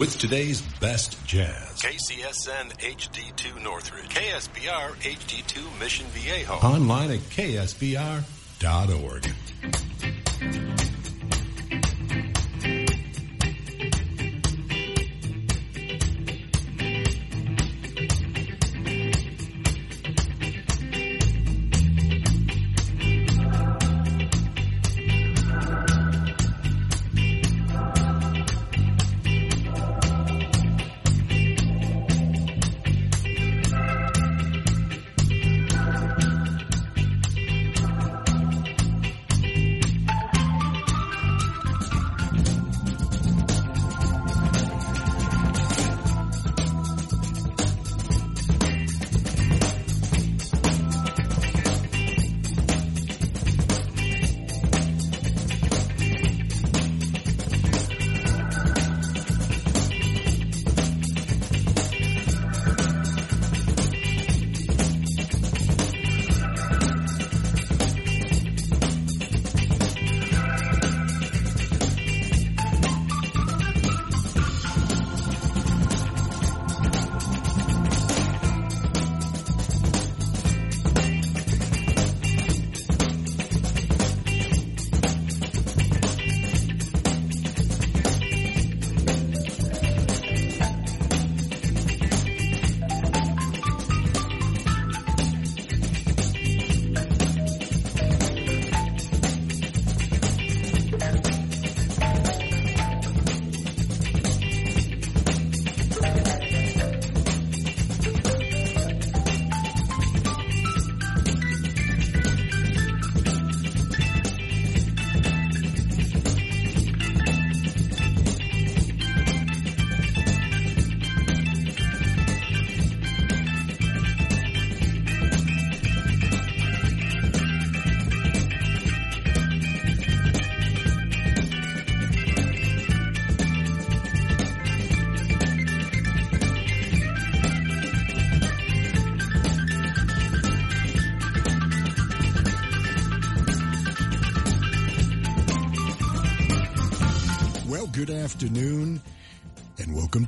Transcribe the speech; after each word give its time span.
with 0.00 0.16
today's 0.16 0.62
best 0.78 1.18
jazz. 1.26 1.82
KCSN 1.82 2.70
HD2 2.78 3.60
Northridge, 3.64 4.08
KSBR 4.08 4.94
HD2 4.94 5.80
Mission 5.80 6.06
Viejo. 6.10 6.52
Online 6.52 7.10
at 7.10 7.18
ksbr.org. 7.30 8.24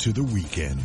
and 0.07 0.13
welcome 0.13 0.13
to 0.13 0.13
the 0.13 0.25
weekend. 0.35 0.81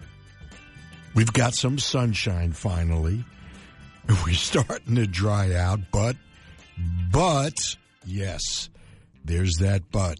We've 1.15 1.33
got 1.33 1.55
some 1.55 1.79
sunshine 1.79 2.53
finally. 2.53 3.25
We're 4.27 4.35
starting 4.35 4.97
to 4.97 5.07
dry 5.07 5.55
out, 5.55 5.81
but, 5.93 6.17
but, 7.11 7.55
yes, 8.05 8.71
there's 9.25 9.57
that 9.61 9.83
but. 9.91 10.19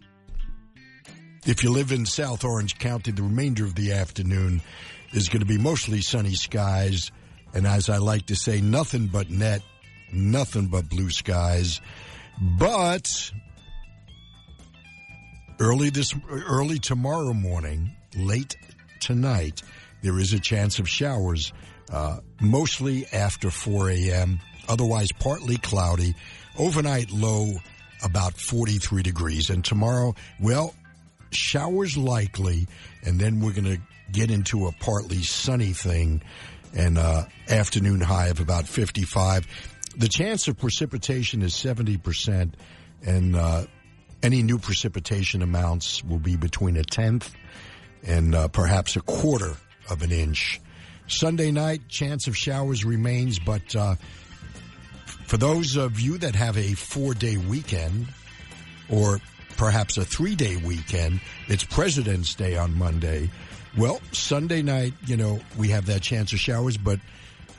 If 1.45 1.65
you 1.65 1.71
live 1.71 1.91
in 1.91 2.07
South 2.07 2.45
Orange 2.45 2.79
County, 2.79 3.11
the 3.11 3.23
remainder 3.23 3.65
of 3.65 3.75
the 3.75 3.93
afternoon 3.93 4.61
is 5.13 5.29
going 5.29 5.41
to 5.41 5.47
be 5.47 5.59
mostly 5.59 6.01
sunny 6.01 6.35
skies. 6.35 7.11
And 7.55 7.67
as 7.67 7.89
I 7.89 7.97
like 7.97 8.27
to 8.27 8.37
say, 8.37 8.61
nothing 8.61 9.09
but 9.09 9.29
net, 9.29 9.63
nothing 10.13 10.69
but 10.69 10.89
blue 10.89 11.11
skies. 11.11 11.81
But 12.41 13.09
early 15.59 15.91
this 15.91 16.15
early 16.29 16.79
tomorrow 16.79 17.33
morning, 17.33 17.91
late 18.17 18.57
tonight, 19.01 19.63
there 20.03 20.19
is 20.19 20.33
a 20.33 20.41
chance 20.41 20.79
of 20.79 20.89
showers, 20.89 21.53
uh, 21.91 22.19
mostly 22.41 23.07
after 23.13 23.51
4 23.51 23.91
a.m. 23.91 24.41
Otherwise, 24.69 25.09
partly 25.19 25.57
cloudy. 25.57 26.15
Overnight 26.59 27.11
low 27.11 27.55
about 28.05 28.35
43 28.35 29.03
degrees, 29.03 29.49
and 29.49 29.65
tomorrow, 29.65 30.15
well, 30.41 30.75
showers 31.31 31.97
likely, 31.97 32.67
and 33.05 33.19
then 33.19 33.41
we're 33.41 33.53
going 33.53 33.77
to 33.77 33.81
get 34.11 34.31
into 34.31 34.67
a 34.67 34.73
partly 34.73 35.23
sunny 35.23 35.73
thing, 35.73 36.23
and 36.75 36.99
uh, 36.99 37.25
afternoon 37.49 38.01
high 38.01 38.29
of 38.29 38.41
about 38.41 38.67
55. 38.67 39.47
The 39.97 40.09
chance 40.09 40.49
of 40.49 40.59
precipitation 40.59 41.43
is 41.43 41.55
70 41.55 41.99
percent, 41.99 42.57
and 43.05 43.37
uh, 43.37 43.65
any 44.23 44.43
new 44.43 44.59
precipitation 44.59 45.43
amounts 45.43 46.05
will 46.05 46.19
be 46.19 46.37
between 46.37 46.77
a 46.77 46.85
tenth 46.85 47.35
and 48.05 48.35
uh, 48.35 48.49
perhaps 48.49 48.97
a 48.97 49.01
quarter 49.01 49.57
of 49.93 50.03
an 50.03 50.11
inch. 50.11 50.61
Sunday 51.07 51.51
night, 51.51 51.89
chance 51.89 52.27
of 52.27 52.37
showers 52.37 52.85
remains, 52.85 53.39
but 53.39 53.77
uh, 53.77 53.97
for 55.27 55.37
those 55.37 55.77
of 55.77 56.01
you 56.01 56.19
that 56.19 56.35
have 56.35 56.57
a 56.57 56.73
four 56.75 57.15
day 57.15 57.37
weekend 57.37 58.07
or 58.91 59.21
perhaps 59.57 59.97
a 59.99 60.05
three 60.05 60.35
day 60.35 60.57
weekend, 60.57 61.21
it's 61.49 61.65
President's 61.65 62.35
Day 62.35 62.57
on 62.57 62.75
Monday. 62.75 63.31
Well, 63.77 64.01
Sunday 64.13 64.63
night, 64.63 64.95
you 65.07 65.17
know, 65.17 65.41
we 65.57 65.69
have 65.69 65.87
that 65.87 66.03
chance 66.03 66.33
of 66.33 66.41
showers, 66.41 66.77
but 66.77 67.01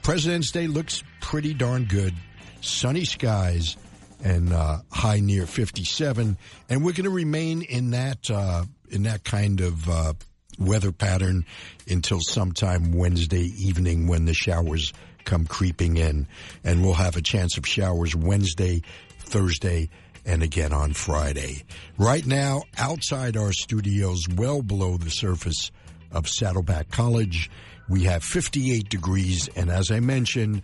President's 0.01 0.51
Day 0.51 0.67
looks 0.67 1.03
pretty 1.21 1.53
darn 1.53 1.85
good. 1.85 2.13
Sunny 2.61 3.05
skies 3.05 3.77
and 4.23 4.53
uh, 4.53 4.79
high 4.91 5.19
near 5.19 5.45
57, 5.45 6.37
and 6.69 6.85
we're 6.85 6.93
going 6.93 7.03
to 7.03 7.09
remain 7.09 7.61
in 7.61 7.91
that 7.91 8.29
uh, 8.29 8.63
in 8.89 9.03
that 9.03 9.23
kind 9.23 9.59
of 9.59 9.89
uh, 9.89 10.13
weather 10.59 10.91
pattern 10.91 11.45
until 11.87 12.19
sometime 12.21 12.91
Wednesday 12.91 13.51
evening 13.57 14.07
when 14.07 14.25
the 14.25 14.33
showers 14.33 14.93
come 15.25 15.45
creeping 15.45 15.97
in, 15.97 16.27
and 16.63 16.83
we'll 16.83 16.93
have 16.93 17.15
a 17.15 17.21
chance 17.21 17.57
of 17.57 17.67
showers 17.67 18.15
Wednesday, 18.15 18.81
Thursday, 19.19 19.89
and 20.25 20.43
again 20.43 20.73
on 20.73 20.93
Friday. 20.93 21.63
Right 21.97 22.25
now, 22.25 22.63
outside 22.77 23.37
our 23.37 23.51
studios, 23.51 24.27
well 24.35 24.61
below 24.61 24.97
the 24.97 25.09
surface 25.09 25.71
of 26.11 26.27
Saddleback 26.27 26.89
College, 26.91 27.49
we 27.89 28.03
have 28.03 28.23
58 28.23 28.87
degrees, 28.87 29.49
and 29.55 29.69
as 29.69 29.91
I 29.91 29.99
mentioned, 29.99 30.61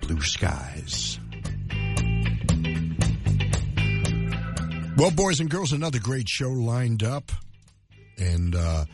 blue 0.00 0.20
skies. 0.20 1.18
Well, 4.96 5.10
boys 5.10 5.40
and 5.40 5.50
girls, 5.50 5.72
another 5.72 5.98
great 5.98 6.28
show 6.28 6.50
lined 6.50 7.02
up. 7.02 7.32
And 8.18 8.54
uh, 8.54 8.84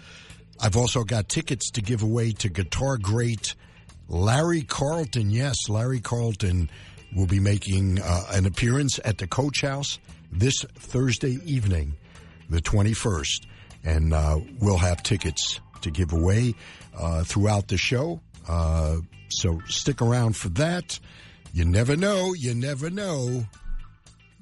I've 0.60 0.76
also 0.76 1.04
got 1.04 1.28
tickets 1.28 1.70
to 1.72 1.82
give 1.82 2.02
away 2.02 2.32
to 2.32 2.48
guitar 2.48 2.96
great 2.96 3.54
Larry 4.08 4.62
Carlton. 4.62 5.30
Yes, 5.30 5.68
Larry 5.68 6.00
Carlton 6.00 6.70
will 7.14 7.26
be 7.26 7.40
making 7.40 8.00
uh, 8.00 8.26
an 8.32 8.46
appearance 8.46 8.98
at 9.04 9.18
the 9.18 9.26
Coach 9.26 9.62
House 9.62 9.98
this 10.32 10.64
Thursday 10.74 11.38
evening, 11.44 11.94
the 12.48 12.60
21st. 12.60 13.46
And 13.84 14.12
uh, 14.12 14.40
we'll 14.60 14.78
have 14.78 15.02
tickets 15.02 15.60
to 15.82 15.90
give 15.90 16.12
away 16.12 16.54
uh, 16.96 17.24
throughout 17.24 17.68
the 17.68 17.78
show. 17.78 18.20
Uh, 18.46 18.98
so 19.28 19.60
stick 19.68 20.02
around 20.02 20.36
for 20.36 20.48
that. 20.50 20.98
You 21.52 21.64
never 21.64 21.96
know. 21.96 22.34
You 22.34 22.54
never 22.54 22.90
know. 22.90 23.46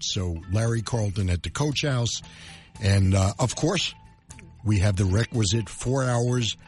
So 0.01 0.39
Larry 0.53 0.83
Carlton 0.83 1.31
at 1.31 1.43
the 1.43 1.51
Coach 1.51 1.83
House. 1.83 2.23
And 2.83 3.15
uh, 3.15 3.33
of 3.39 3.57
course, 3.57 3.95
we 4.69 4.79
have 4.81 4.97
the 4.97 5.05
requisite 5.07 5.67
four 5.67 6.05
hours 6.05 6.59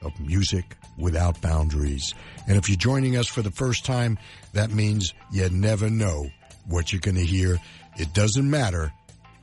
of 0.00 0.18
music 0.18 0.64
without 0.96 1.38
boundaries. 1.42 2.14
And 2.48 2.56
if 2.56 2.70
you're 2.70 2.78
joining 2.78 3.18
us 3.18 3.26
for 3.26 3.42
the 3.42 3.50
first 3.50 3.84
time, 3.84 4.18
that 4.54 4.70
means 4.70 5.12
you 5.30 5.46
never 5.50 5.90
know 5.90 6.30
what 6.66 6.90
you're 6.90 7.02
going 7.02 7.16
to 7.16 7.24
hear. 7.24 7.58
It 7.98 8.14
doesn't 8.14 8.48
matter 8.48 8.94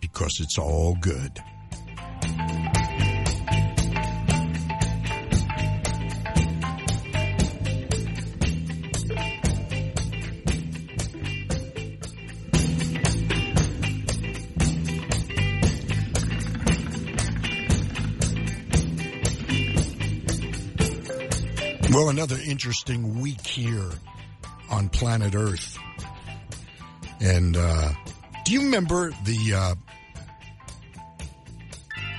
because 0.01 0.39
it's 0.39 0.57
all 0.57 0.97
good. 0.99 1.39
Well, 21.97 22.09
another 22.09 22.37
interesting 22.45 23.21
week 23.21 23.41
here 23.41 23.89
on 24.69 24.87
planet 24.87 25.33
Earth. 25.33 25.79
And 27.19 27.57
uh, 27.57 27.91
do 28.45 28.53
you 28.53 28.61
remember 28.65 29.09
the, 29.23 29.53
uh, 29.55 29.75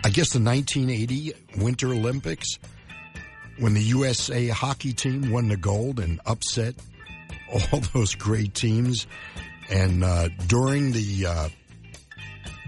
I 0.03 0.11
guess 0.11 0.31
the 0.31 0.41
1980 0.41 1.33
Winter 1.59 1.93
Olympics 1.93 2.59
when 3.61 3.75
the 3.75 3.81
USA 3.83 4.49
hockey 4.49 4.95
team 4.95 5.31
won 5.31 5.47
the 5.47 5.57
gold 5.57 6.01
and 6.01 6.21
upset 6.27 6.75
all 7.53 7.79
those 7.95 8.17
great 8.17 8.55
teams? 8.55 9.07
And 9.71 10.03
uh, 10.03 10.31
during 10.49 10.91
the 10.91 11.27
uh, 11.27 11.49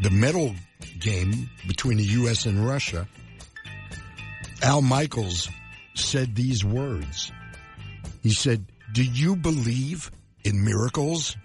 the 0.01 0.11
medal 0.11 0.55
game 1.01 1.51
between 1.67 1.99
the 1.99 2.05
U.S. 2.05 2.47
and 2.47 2.65
Russia, 2.65 3.09
Al 4.63 4.81
Michaels 4.81 5.49
said 5.95 6.35
these 6.35 6.65
words. 6.65 7.33
He 8.23 8.31
said, 8.31 8.65
Do 8.93 9.05
you 9.05 9.37
believe 9.37 10.11
in 10.45 10.65
miracles? 10.65 11.37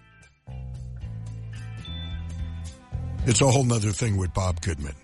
It's 3.25 3.42
a 3.42 3.50
whole 3.50 3.63
nother 3.63 3.92
thing 3.92 4.18
with 4.18 4.33
Bob 4.33 4.62
Goodman. 4.62 4.95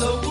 So 0.00 0.29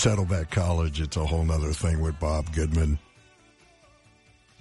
Saddleback 0.00 0.50
College, 0.50 1.00
it's 1.02 1.18
a 1.18 1.26
whole 1.26 1.52
other 1.52 1.74
thing 1.74 2.00
with 2.00 2.18
Bob 2.18 2.50
Goodman. 2.54 2.98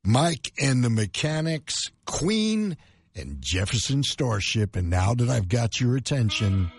Mike 0.04 0.52
and 0.62 0.84
the 0.84 0.90
Mechanics, 0.90 1.92
Queen, 2.06 2.76
and 3.16 3.38
Jefferson 3.40 4.04
Starship. 4.04 4.76
And 4.76 4.90
now 4.90 5.14
that 5.14 5.30
I've 5.30 5.48
got 5.48 5.80
your 5.80 5.96
attention, 5.96 6.70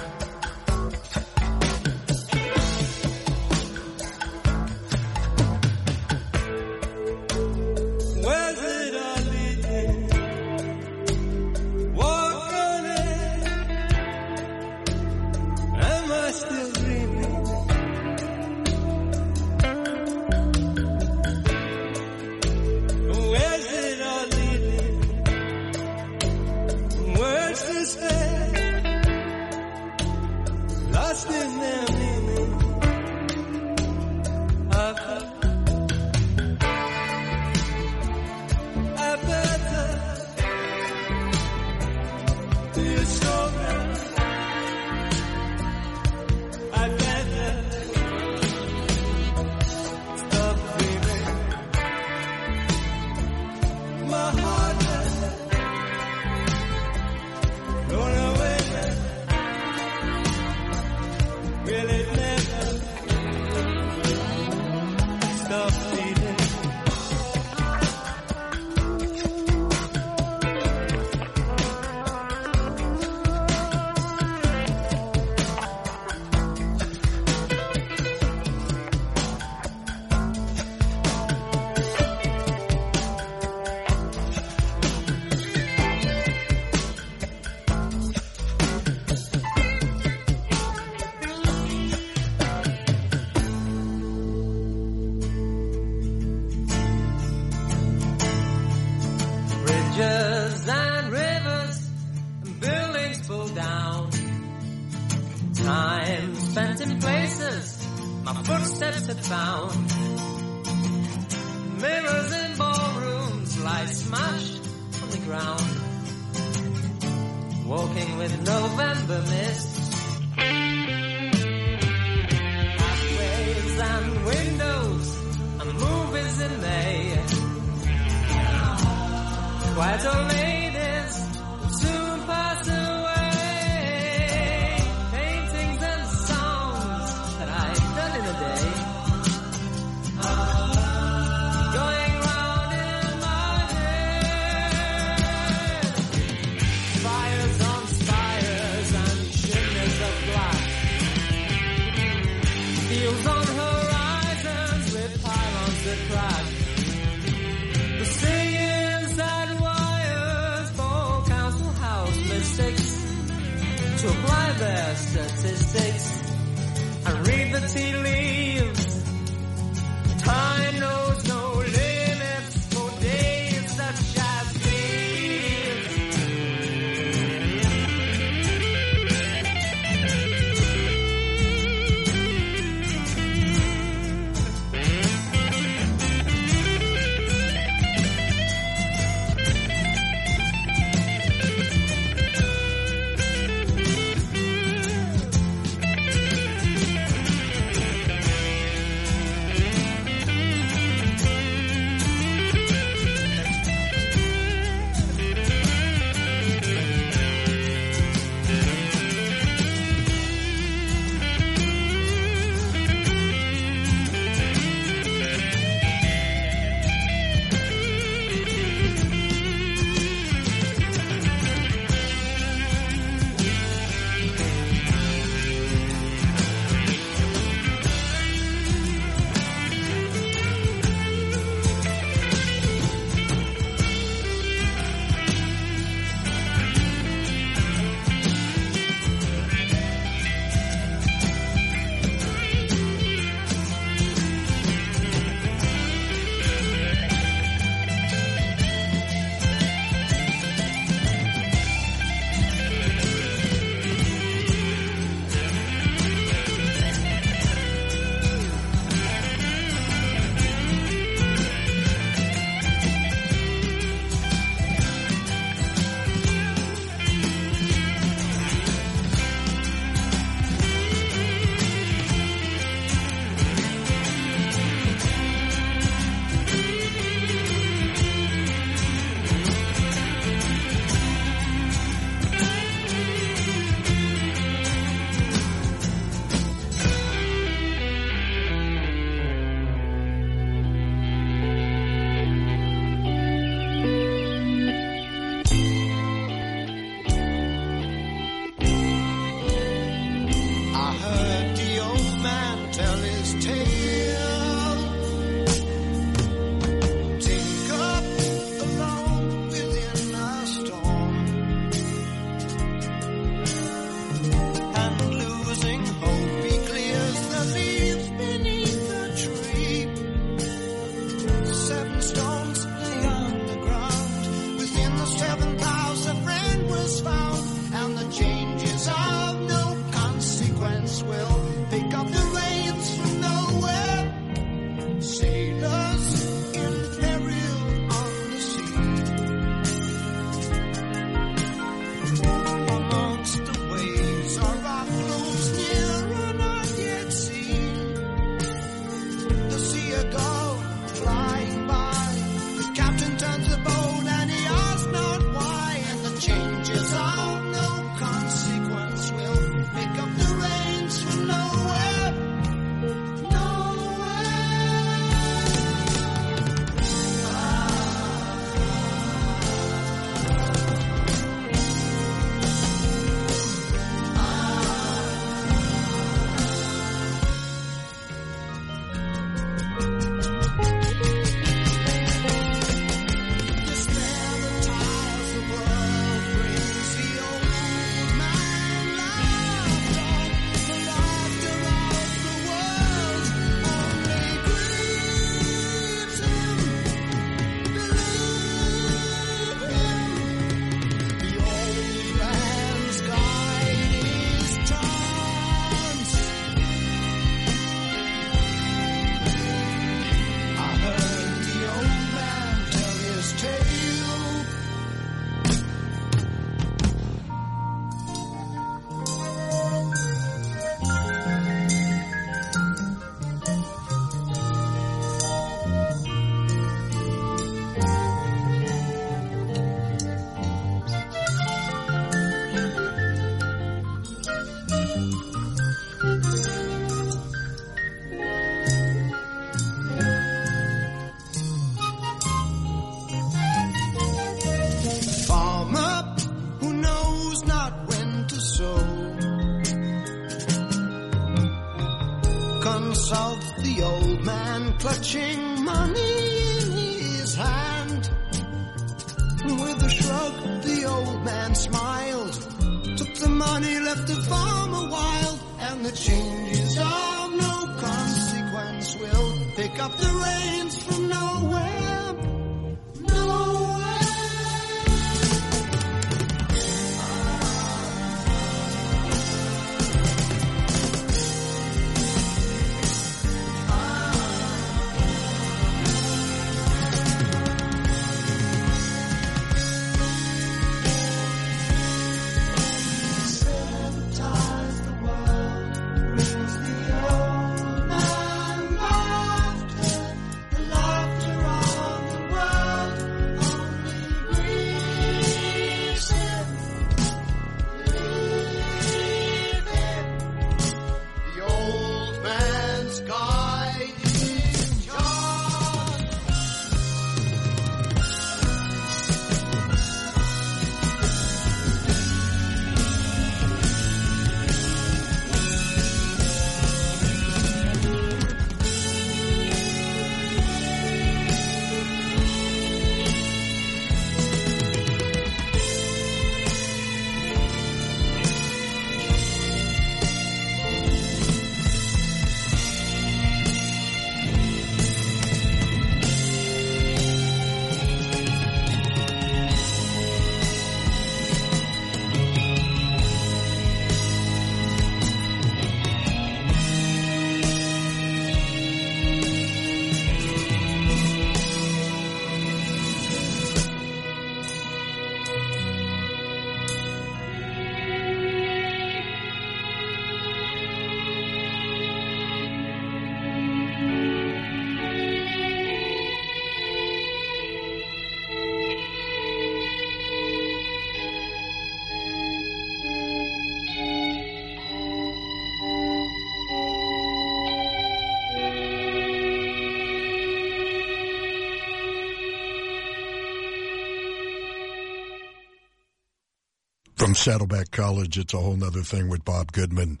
Saddleback 597.26 597.72
College, 597.72 598.18
it's 598.18 598.34
a 598.34 598.38
whole 598.38 598.54
nother 598.54 598.82
thing 598.82 599.08
with 599.08 599.24
Bob 599.24 599.50
Goodman. 599.50 600.00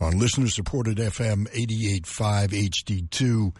On 0.00 0.18
listener 0.18 0.48
supported 0.48 0.96
FM 0.96 1.48
88.5 1.52 2.72
HD2 2.72 3.54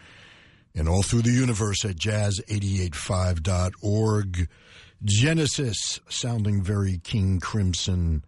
and 0.75 0.89
all 0.89 1.05
through 1.05 1.22
the 1.22 1.31
universe 1.31 1.85
at 1.85 1.95
jazz885.org. 1.95 4.49
Genesis 5.05 6.01
sounding 6.09 6.64
very 6.64 6.99
King 6.99 7.39
Crimson 7.39 8.25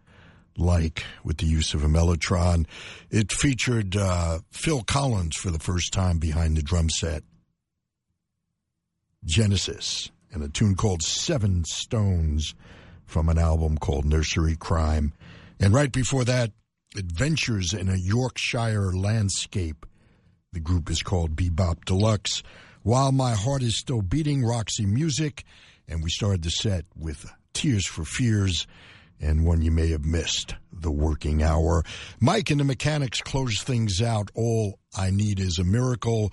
like 0.55 1.03
with 1.25 1.39
the 1.39 1.45
use 1.45 1.73
of 1.73 1.83
a 1.83 1.87
Mellotron. 1.87 2.67
It 3.11 3.33
featured 3.33 3.97
uh, 3.97 4.39
Phil 4.51 4.83
Collins 4.83 5.35
for 5.35 5.51
the 5.51 5.59
first 5.59 5.91
time 5.91 6.19
behind 6.19 6.55
the 6.55 6.61
drum 6.61 6.89
set. 6.89 7.23
Genesis 9.25 10.09
and 10.31 10.41
a 10.41 10.47
tune 10.47 10.75
called 10.75 11.03
Seven 11.03 11.65
Stones 11.65 12.55
from 13.07 13.29
an 13.29 13.39
album 13.39 13.77
called 13.77 14.05
Nursery 14.05 14.55
Cryme. 14.55 15.13
And 15.59 15.73
right 15.73 15.91
before 15.91 16.25
that, 16.25 16.51
Adventures 16.95 17.73
in 17.73 17.89
a 17.89 17.95
Yorkshire 17.95 18.91
Landscape. 18.93 19.85
The 20.53 20.59
group 20.59 20.89
is 20.89 21.01
called 21.01 21.35
Be 21.35 21.49
Bop 21.49 21.85
Deluxe. 21.85 22.43
While 22.83 23.11
My 23.11 23.33
Heart 23.33 23.63
is 23.63 23.77
Still 23.77 24.01
Beating, 24.01 24.43
Roxy 24.43 24.85
Music. 24.85 25.43
And 25.87 26.03
we 26.03 26.09
started 26.09 26.43
the 26.43 26.49
set 26.49 26.85
with 26.95 27.31
Tears 27.53 27.85
for 27.85 28.03
Fears 28.03 28.67
and 29.19 29.45
one 29.45 29.61
you 29.61 29.71
may 29.71 29.89
have 29.89 30.05
missed, 30.05 30.55
The 30.71 30.91
Working 30.91 31.41
Hour. 31.41 31.83
Mike 32.19 32.49
and 32.51 32.59
the 32.59 32.63
Mechanics 32.63 33.21
close 33.21 33.61
things 33.61 34.01
out. 34.01 34.29
All 34.35 34.79
I 34.95 35.09
Need 35.09 35.39
is 35.39 35.57
a 35.59 35.63
Miracle. 35.63 36.31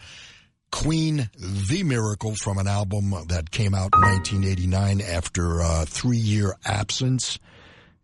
Queen, 0.75 1.31
The 1.39 1.85
Miracle 1.85 2.35
from 2.35 2.59
an 2.59 2.67
album 2.67 3.15
that 3.29 3.53
came 3.53 3.75
out 3.75 3.91
in 3.95 4.01
1989 4.01 5.03
after 5.03 5.61
a 5.61 5.87
three 5.87 6.19
year 6.19 6.57
absence. 6.65 7.39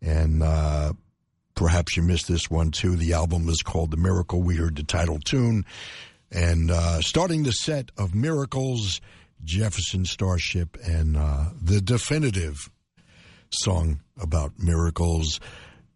And 0.00 0.40
uh, 0.40 0.92
perhaps 1.56 1.96
you 1.96 2.04
missed 2.04 2.28
this 2.28 2.48
one 2.48 2.70
too. 2.70 2.94
The 2.94 3.14
album 3.14 3.48
is 3.48 3.60
called 3.62 3.90
The 3.90 3.96
Miracle. 3.96 4.40
We 4.40 4.54
heard 4.54 4.76
the 4.76 4.84
title 4.84 5.18
tune. 5.18 5.66
And 6.30 6.70
uh, 6.70 7.00
starting 7.00 7.42
the 7.42 7.50
set 7.50 7.90
of 7.98 8.14
Miracles, 8.14 9.00
Jefferson 9.42 10.04
Starship, 10.04 10.78
and 10.84 11.16
uh, 11.16 11.46
the 11.60 11.80
definitive 11.80 12.70
song 13.50 14.00
about 14.16 14.60
miracles. 14.60 15.40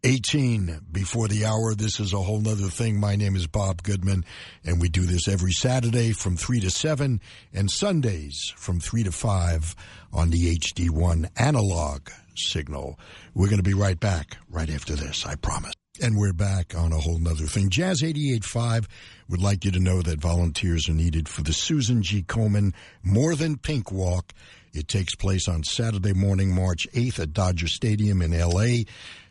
18 0.04 0.80
before 0.92 1.28
the 1.28 1.46
hour. 1.46 1.74
This 1.74 1.98
is 1.98 2.12
a 2.12 2.18
whole 2.18 2.40
nother 2.40 2.68
thing. 2.68 3.00
My 3.00 3.16
name 3.16 3.34
is 3.36 3.46
Bob 3.46 3.82
Goodman, 3.82 4.26
and 4.62 4.78
we 4.78 4.90
do 4.90 5.06
this 5.06 5.28
every 5.28 5.52
Saturday 5.52 6.12
from 6.12 6.36
3 6.36 6.60
to 6.60 6.70
7 6.70 7.20
and 7.54 7.70
Sundays 7.70 8.52
from 8.54 8.80
3 8.80 9.04
to 9.04 9.12
5 9.12 9.74
on 10.12 10.28
the 10.28 10.56
HD1 10.58 11.30
analog 11.36 12.10
signal. 12.36 12.98
We're 13.34 13.46
going 13.46 13.56
to 13.56 13.62
be 13.62 13.74
right 13.74 13.98
back 13.98 14.36
right 14.50 14.68
after 14.68 14.94
this, 14.94 15.24
I 15.24 15.36
promise. 15.36 15.72
And 16.02 16.18
we're 16.18 16.32
back 16.34 16.74
on 16.76 16.92
a 16.92 16.98
whole 16.98 17.18
nother 17.18 17.46
thing. 17.46 17.70
Jazz 17.70 18.02
88.5 18.02 18.86
would 19.30 19.40
like 19.40 19.64
you 19.64 19.70
to 19.70 19.80
know 19.80 20.02
that 20.02 20.20
volunteers 20.20 20.88
are 20.88 20.92
needed 20.92 21.28
for 21.28 21.42
the 21.42 21.52
Susan 21.52 22.02
G. 22.02 22.22
Komen 22.22 22.74
More 23.02 23.34
Than 23.34 23.56
Pink 23.56 23.90
Walk. 23.90 24.34
It 24.74 24.88
takes 24.88 25.14
place 25.14 25.46
on 25.46 25.62
Saturday 25.62 26.12
morning, 26.12 26.52
March 26.52 26.88
8th 26.92 27.20
at 27.20 27.32
Dodger 27.32 27.68
Stadium 27.68 28.20
in 28.22 28.34
L.A. 28.34 28.86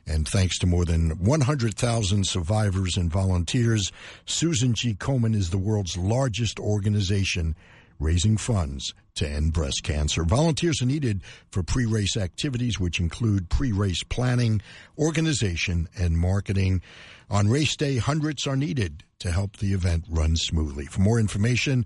And 0.06 0.28
thanks 0.28 0.60
to 0.60 0.68
more 0.68 0.86
than 0.86 1.12
100,000 1.12 2.28
survivors 2.28 2.98
and 2.98 3.12
volunteers, 3.12 3.92
Susan 4.26 4.74
G. 4.74 4.96
Komen 4.96 5.34
is 5.34 5.50
the 5.50 5.58
world's 5.58 5.98
largest 5.98 6.60
organization 6.60 7.56
raising 8.00 8.36
funds 8.38 8.94
to 9.16 9.30
end 9.30 9.54
breast 9.54 9.82
cancer. 9.84 10.24
Volunteers 10.24 10.82
are 10.82 10.88
needed 10.88 11.22
for 11.52 11.64
pre 11.64 11.86
race 11.86 12.18
activities, 12.18 12.80
which 12.80 13.00
include 13.00 13.50
pre 13.50 13.72
race 13.72 14.04
planning, 14.04 14.62
organization, 14.98 15.88
and 15.98 16.18
marketing. 16.18 16.82
On 17.30 17.48
race 17.48 17.76
day, 17.76 17.98
hundreds 17.98 18.46
are 18.46 18.58
needed 18.58 19.04
to 19.20 19.32
help 19.32 19.58
the 19.58 19.74
event 19.74 20.06
run 20.10 20.36
smoothly. 20.36 20.86
For 20.86 21.00
more 21.00 21.20
information, 21.20 21.86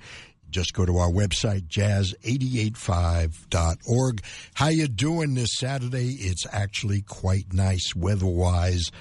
just 0.49 0.73
go 0.73 0.85
to 0.85 0.97
our 0.97 1.09
website 1.09 1.67
jazz885.org 1.67 4.21
how 4.53 4.67
you 4.67 4.87
doing 4.87 5.33
this 5.35 5.57
saturday? 5.57 6.11
It's 6.19 6.45
actually 6.51 7.01
quite 7.01 7.53
nice 7.53 7.95
weather-wise 7.95 8.91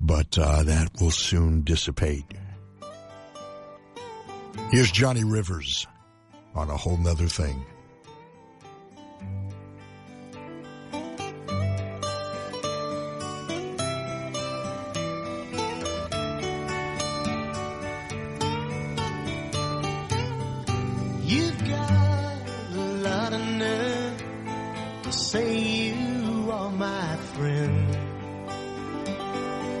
but 0.00 0.38
uh, 0.38 0.62
that 0.62 0.88
will 1.00 1.10
soon 1.10 1.62
dissipate. 1.62 2.24
Here's 4.70 4.90
johnny 4.90 5.24
rivers 5.24 5.86
on 6.54 6.70
a 6.70 6.76
whole 6.76 6.96
nother 6.96 7.28
thing 7.28 7.64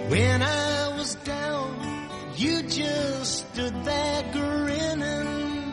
When 0.08 0.42
I 0.42 0.96
was 0.96 1.16
down, 1.16 2.08
you 2.36 2.62
just 2.62 3.50
stood 3.52 3.84
there 3.84 4.22
grinning. 4.32 5.72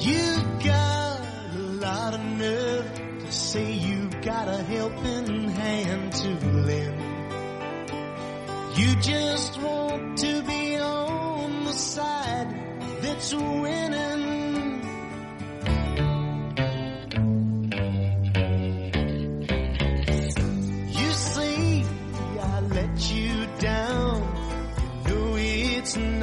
You 0.00 0.42
got 0.64 1.20
a 1.54 1.58
lot 1.58 2.14
of 2.14 2.20
nerve 2.20 2.94
to 3.20 3.32
say 3.32 3.74
you 3.74 4.10
got 4.22 4.48
a 4.48 4.56
helping 4.64 5.50
hand 5.50 6.12
to 6.14 6.28
lend. 6.66 7.00
You 8.76 8.96
just 8.96 9.60
want 9.60 10.18
to 10.18 10.42
be 10.42 10.76
on 10.78 11.64
the 11.64 11.72
side 11.74 12.48
that's 13.00 13.32
winning. 13.32 14.43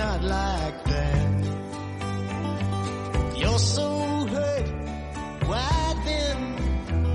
not 0.04 0.24
like 0.24 0.84
that. 0.86 1.32
You're 3.36 3.64
so 3.78 3.90
hurt. 4.34 4.70
Why 5.50 5.94
then 6.06 6.38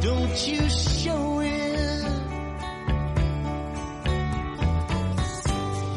don't 0.01 0.39
you 0.51 0.63
show 0.69 1.41
it? 1.41 2.05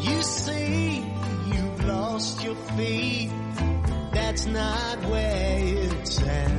You 0.07 0.17
say 0.21 1.03
you've 1.51 1.85
lost 1.85 2.43
your 2.43 2.55
faith. 2.77 3.33
That's 4.11 4.45
not 4.47 4.97
where 5.11 5.57
it's 5.91 6.21
at. 6.23 6.58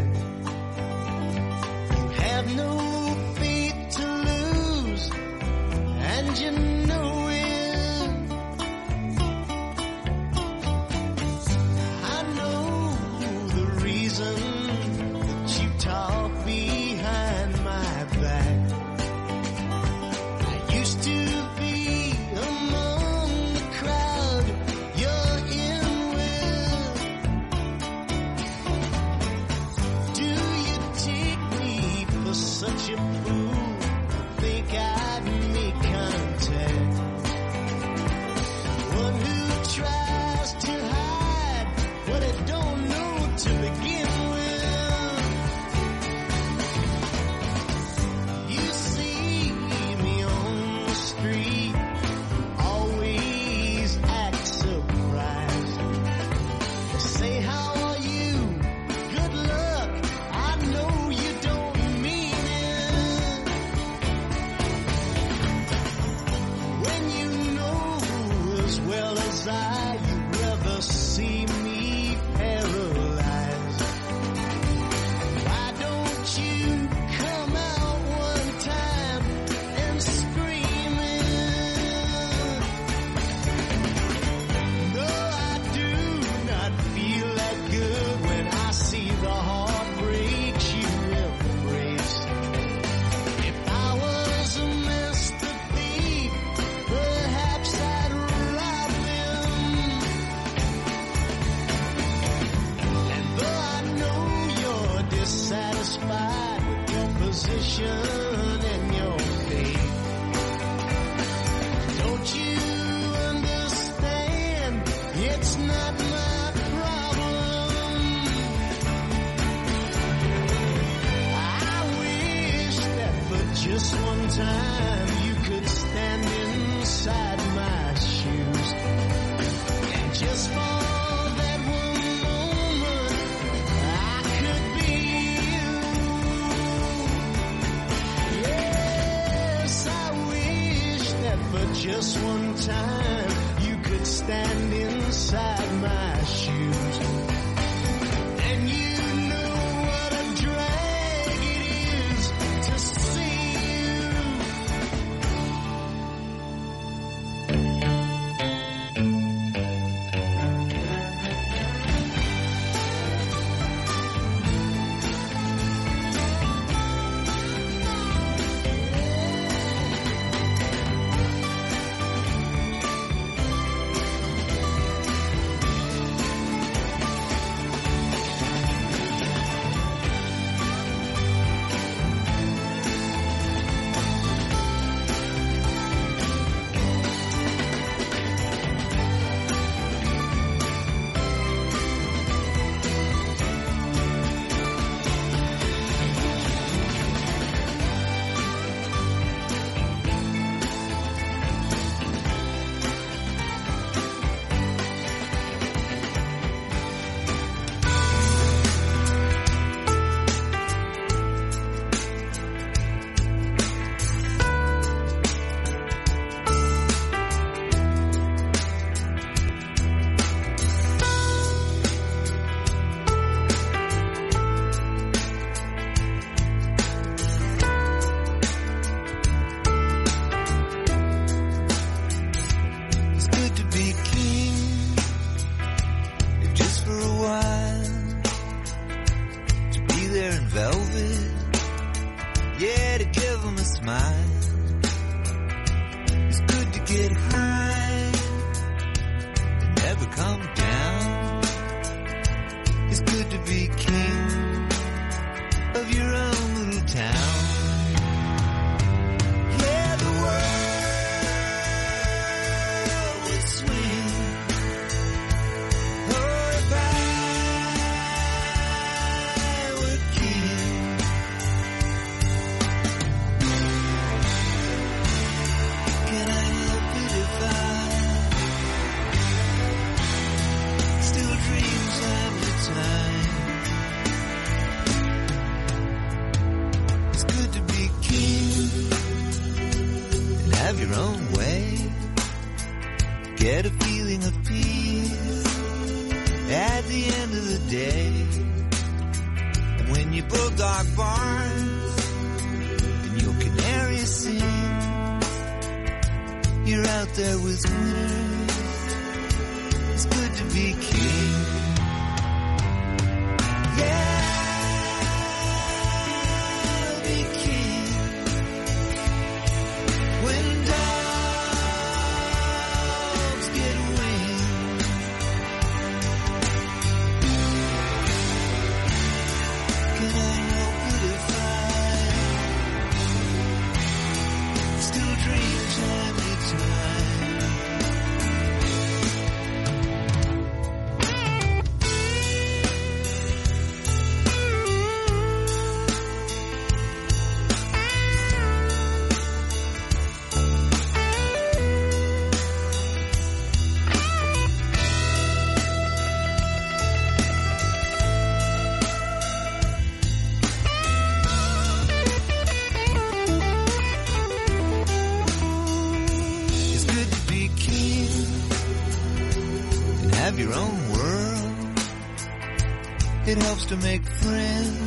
Helps 373.51 373.65
to 373.65 373.77
make 373.79 374.05
friends. 374.23 374.80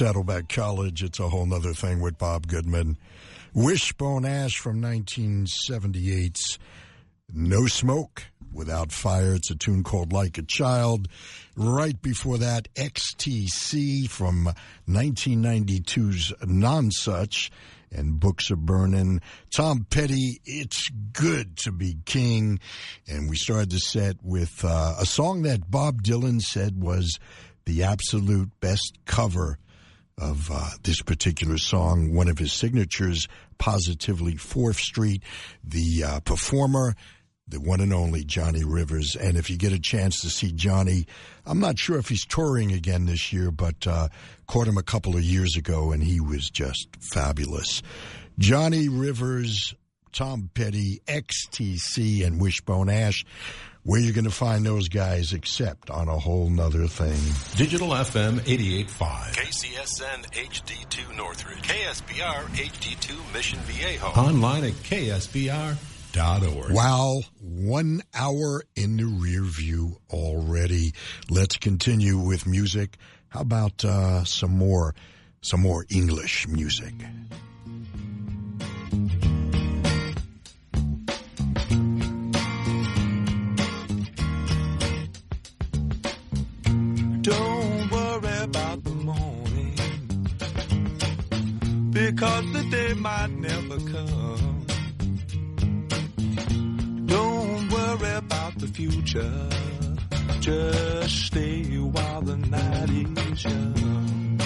Saddleback 0.00 0.48
College, 0.48 1.02
it's 1.02 1.20
a 1.20 1.28
whole 1.28 1.52
other 1.52 1.74
thing 1.74 2.00
with 2.00 2.16
Bob 2.16 2.46
Goodman. 2.46 2.96
Wishbone 3.52 4.24
Ash 4.24 4.56
from 4.56 4.80
1978's 4.80 6.58
No 7.30 7.66
Smoke 7.66 8.22
Without 8.50 8.92
Fire. 8.92 9.34
It's 9.34 9.50
a 9.50 9.56
tune 9.56 9.82
called 9.82 10.10
Like 10.10 10.38
a 10.38 10.42
Child. 10.42 11.08
Right 11.54 12.00
before 12.00 12.38
that, 12.38 12.72
XTC 12.76 14.08
from 14.08 14.48
1992's 14.88 16.32
Nonsuch 16.44 17.50
and 17.92 18.18
Books 18.18 18.50
are 18.50 18.56
Burning. 18.56 19.20
Tom 19.54 19.84
Petty, 19.90 20.40
It's 20.46 20.88
Good 21.12 21.58
to 21.58 21.72
Be 21.72 21.98
King. 22.06 22.58
And 23.06 23.28
we 23.28 23.36
started 23.36 23.70
the 23.70 23.78
set 23.80 24.16
with 24.22 24.64
uh, 24.64 24.94
a 24.98 25.04
song 25.04 25.42
that 25.42 25.70
Bob 25.70 26.02
Dylan 26.02 26.40
said 26.40 26.82
was 26.82 27.18
the 27.66 27.82
absolute 27.82 28.48
best 28.60 28.96
cover 29.04 29.58
of 30.20 30.50
uh, 30.52 30.70
this 30.82 31.02
particular 31.02 31.58
song, 31.58 32.14
one 32.14 32.28
of 32.28 32.38
his 32.38 32.52
signatures, 32.52 33.26
Positively 33.58 34.36
Fourth 34.36 34.78
Street. 34.78 35.22
The 35.64 36.04
uh, 36.04 36.20
performer, 36.20 36.94
the 37.48 37.60
one 37.60 37.80
and 37.80 37.92
only 37.92 38.24
Johnny 38.24 38.64
Rivers. 38.64 39.16
And 39.16 39.36
if 39.36 39.50
you 39.50 39.56
get 39.56 39.72
a 39.72 39.80
chance 39.80 40.20
to 40.20 40.30
see 40.30 40.52
Johnny, 40.52 41.06
I'm 41.44 41.58
not 41.58 41.78
sure 41.78 41.98
if 41.98 42.08
he's 42.08 42.24
touring 42.24 42.72
again 42.72 43.06
this 43.06 43.32
year, 43.32 43.50
but 43.50 43.86
uh, 43.86 44.08
caught 44.46 44.68
him 44.68 44.78
a 44.78 44.82
couple 44.82 45.16
of 45.16 45.22
years 45.22 45.56
ago 45.56 45.92
and 45.92 46.02
he 46.02 46.20
was 46.20 46.48
just 46.50 46.88
fabulous. 47.00 47.82
Johnny 48.38 48.88
Rivers, 48.88 49.74
Tom 50.12 50.50
Petty, 50.54 51.00
XTC, 51.06 52.26
and 52.26 52.40
Wishbone 52.40 52.88
Ash. 52.88 53.24
Where 53.82 53.98
you're 53.98 54.12
going 54.12 54.24
to 54.26 54.30
find 54.30 54.66
those 54.66 54.88
guys 54.88 55.32
except 55.32 55.88
on 55.88 56.08
a 56.08 56.18
whole 56.18 56.50
nother 56.50 56.86
thing? 56.86 57.18
Digital 57.56 57.88
FM 57.88 58.40
88.5. 58.40 59.32
KCSN 59.34 60.30
HD2 60.32 61.16
Northridge. 61.16 61.62
KSBR 61.62 62.44
HD2 62.56 63.32
Mission 63.32 63.58
Viejo. 63.60 64.06
Online 64.08 64.64
at 64.64 64.72
ksbr.org. 64.74 65.78
Wow, 66.72 67.22
one 67.40 68.02
hour 68.14 68.62
in 68.76 68.98
the 68.98 69.06
rear 69.06 69.44
view 69.44 69.96
already. 70.10 70.92
Let's 71.30 71.56
continue 71.56 72.18
with 72.18 72.46
music. 72.46 72.98
How 73.28 73.40
about 73.40 73.82
uh, 73.82 74.24
some 74.24 74.58
more, 74.58 74.94
some 75.40 75.60
more 75.60 75.86
English 75.88 76.46
music? 76.48 76.92
Because 92.12 92.52
the 92.52 92.62
day 92.70 92.92
might 92.94 93.30
never 93.30 93.76
come. 93.76 94.66
Don't 97.06 97.68
worry 97.70 98.12
about 98.16 98.58
the 98.58 98.66
future. 98.66 99.48
Just 100.40 101.26
stay 101.26 101.62
while 101.78 102.22
the 102.22 102.36
night 102.36 102.90
is 102.90 103.44
young. 103.44 104.38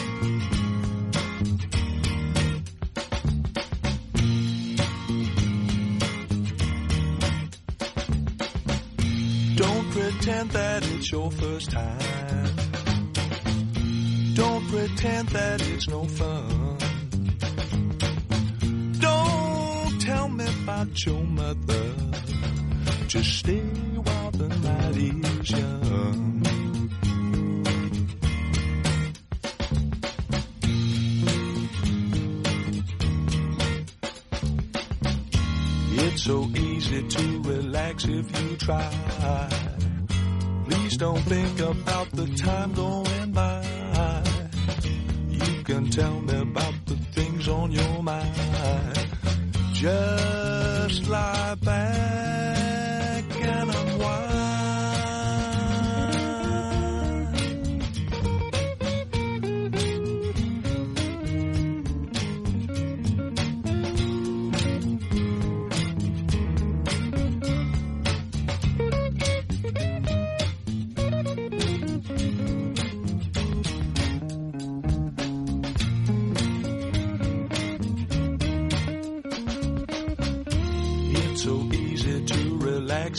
Don't 9.56 9.90
pretend 9.90 10.50
that 10.50 10.86
it's 10.92 11.10
your 11.10 11.30
first 11.30 11.70
time. 11.70 12.56
Don't 14.34 14.68
pretend 14.68 15.28
that 15.28 15.62
it's 15.68 15.88
no 15.88 16.04
fun. 16.04 16.73
About 20.64 21.04
your 21.04 21.22
mother. 21.24 21.92
Just 23.06 23.40
stay 23.40 23.60
while 24.06 24.30
the 24.30 24.48
night 24.48 24.96
is 24.96 25.50
young. 25.50 26.42
It's 35.92 36.22
so 36.22 36.48
easy 36.56 37.02
to 37.08 37.42
relax 37.42 38.04
if 38.06 38.26
you 38.40 38.56
try. 38.56 39.48
Please 40.64 40.96
don't 40.96 41.24
think 41.24 41.60
about 41.60 42.10
the 42.12 42.26
time 42.36 42.72
going 42.72 43.32
by. 43.32 44.22
You 45.28 45.62
can 45.62 45.90
tell 45.90 46.20
me 46.20 46.40
about 46.40 46.74
the 46.86 46.96
things 47.12 47.48
on 47.48 47.70
your 47.70 48.02
mind. 48.02 48.44
Just 50.94 51.08
lie 51.08 51.56
back 51.56 52.43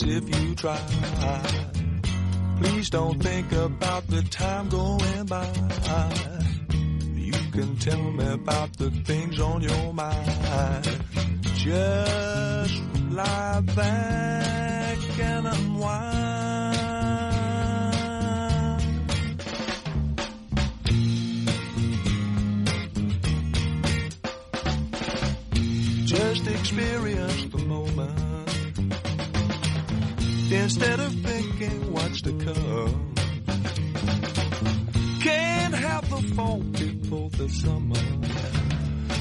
if 0.02 0.28
you 0.28 0.54
try. 0.54 0.78
Please 2.60 2.90
don't 2.90 3.22
think 3.22 3.52
about 3.52 4.06
the 4.08 4.22
time 4.22 4.68
going 4.68 5.26
by. 5.26 5.46
You 7.14 7.32
can 7.52 7.76
tell 7.76 8.02
me 8.02 8.26
about 8.32 8.76
the 8.76 8.90
things 8.90 9.40
on 9.40 9.62
your 9.62 9.92
mind. 9.92 10.84
Just 11.54 12.82
lie 13.10 13.60
back 13.60 14.98
and 15.20 15.46
unwind. 15.46 16.16
Just 26.06 26.46
experience 26.46 27.44
the 27.52 27.65
Instead 30.66 30.98
of 30.98 31.12
thinking 31.20 31.92
what's 31.92 32.22
to 32.22 32.32
come. 32.32 33.14
Can't 35.22 35.74
have 35.74 36.10
the 36.10 36.20
fall 36.34 36.58
before 36.58 37.30
the 37.30 37.48
summer. 37.48 37.94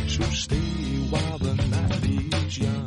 So 0.07 0.23
stay 0.31 1.05
while 1.11 1.37
the 1.37 1.53
night 1.53 2.47
is 2.47 2.57
young. 2.57 2.84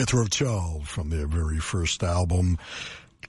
Jethro 0.00 0.24
Tull 0.24 0.80
from 0.86 1.10
their 1.10 1.26
very 1.26 1.58
first 1.58 2.02
album 2.02 2.56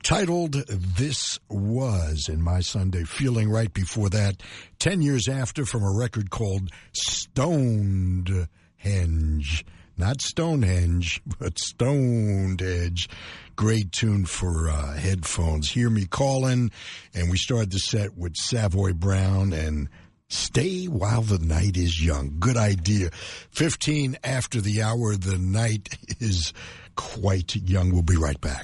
titled 0.04 0.54
This 0.54 1.38
Was 1.50 2.30
in 2.30 2.42
My 2.42 2.62
Sunday 2.62 3.04
Feeling 3.04 3.50
right 3.50 3.74
before 3.74 4.08
that 4.08 4.42
10 4.80 5.02
years 5.02 5.28
after 5.28 5.66
from 5.66 5.84
a 5.84 5.92
record 5.92 6.30
called 6.30 6.70
Stoned 6.94 8.48
Henge 8.82 9.66
not 9.98 10.22
Stonehenge 10.22 11.22
but 11.40 11.60
Stoned 11.60 12.62
Edge. 12.62 13.10
great 13.58 13.92
tune 13.92 14.26
for 14.26 14.70
uh, 14.70 14.94
headphones 14.94 15.70
Hear 15.70 15.90
Me 15.90 16.06
Calling 16.06 16.72
and 17.14 17.30
we 17.30 17.38
started 17.38 17.74
the 17.74 17.80
set 17.80 18.18
with 18.18 18.38
Savoy 18.38 18.94
Brown 18.94 19.52
and 19.52 19.90
Stay 20.32 20.86
while 20.86 21.24
the 21.24 21.40
night 21.40 21.76
is 21.76 22.04
young. 22.04 22.38
Good 22.40 22.56
idea. 22.56 23.10
15 23.50 24.18
after 24.24 24.62
the 24.62 24.82
hour, 24.82 25.18
the 25.18 25.38
night 25.38 25.98
is 26.22 26.54
quite 26.96 27.54
young. 27.58 27.92
We'll 27.92 28.02
be 28.02 28.16
right 28.16 28.40
back. 28.40 28.64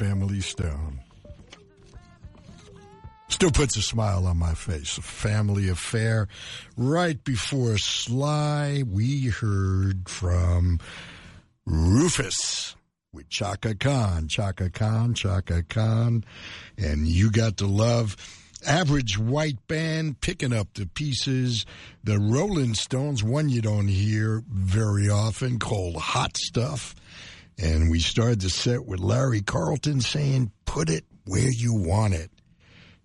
Family 0.00 0.40
Stone. 0.40 0.98
Still 3.28 3.50
puts 3.50 3.76
a 3.76 3.82
smile 3.82 4.26
on 4.26 4.38
my 4.38 4.54
face. 4.54 4.96
A 4.96 5.02
family 5.02 5.68
affair. 5.68 6.26
Right 6.74 7.22
before 7.22 7.76
Sly, 7.76 8.82
we 8.90 9.26
heard 9.26 10.08
from 10.08 10.80
Rufus 11.66 12.76
with 13.12 13.28
Chaka 13.28 13.74
Khan. 13.74 14.26
Chaka 14.26 14.70
Khan, 14.70 15.12
Chaka 15.12 15.64
Khan. 15.64 16.24
And 16.78 17.06
you 17.06 17.30
got 17.30 17.58
to 17.58 17.66
love. 17.66 18.16
Average 18.66 19.18
white 19.18 19.66
band 19.68 20.22
picking 20.22 20.54
up 20.54 20.72
the 20.72 20.86
pieces. 20.86 21.66
The 22.02 22.18
Rolling 22.18 22.72
Stones, 22.72 23.22
one 23.22 23.50
you 23.50 23.60
don't 23.60 23.88
hear 23.88 24.42
very 24.48 25.10
often, 25.10 25.58
called 25.58 25.96
Hot 25.96 26.38
Stuff. 26.38 26.94
And 27.62 27.90
we 27.90 28.00
started 28.00 28.40
the 28.40 28.50
set 28.50 28.86
with 28.86 29.00
Larry 29.00 29.42
Carlton 29.42 30.00
saying, 30.00 30.50
put 30.64 30.88
it 30.88 31.04
where 31.26 31.50
you 31.50 31.74
want 31.74 32.14
it. 32.14 32.30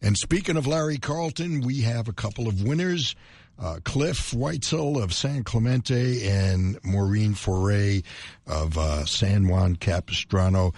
And 0.01 0.17
speaking 0.17 0.55
of 0.55 0.67
Larry 0.67 0.97
Carlton, 0.97 1.61
we 1.61 1.81
have 1.81 2.07
a 2.07 2.13
couple 2.13 2.47
of 2.47 2.63
winners. 2.63 3.15
Uh, 3.57 3.79
Cliff 3.83 4.31
Weitzel 4.31 5.01
of 5.01 5.13
San 5.13 5.43
Clemente 5.43 6.27
and 6.27 6.77
Maureen 6.83 7.33
Foray 7.33 8.01
of 8.45 8.77
uh, 8.77 9.05
San 9.05 9.47
Juan 9.47 9.75
Capistrano 9.75 10.73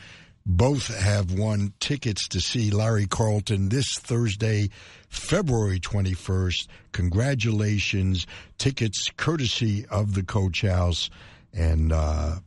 both 0.45 0.88
have 0.98 1.34
won 1.34 1.74
tickets 1.80 2.30
to 2.30 2.40
see 2.40 2.72
Larry 2.72 3.06
Carlton 3.06 3.68
this 3.68 3.99
Thursday, 3.99 4.70
February 5.10 5.80
21st. 5.80 6.68
Congratulations. 6.94 8.26
Tickets 8.58 9.10
courtesy 9.18 9.86
of 9.88 10.14
the 10.14 10.24
Coach 10.24 10.62
House. 10.62 11.10
And 11.54 11.91
uh, 11.91 12.38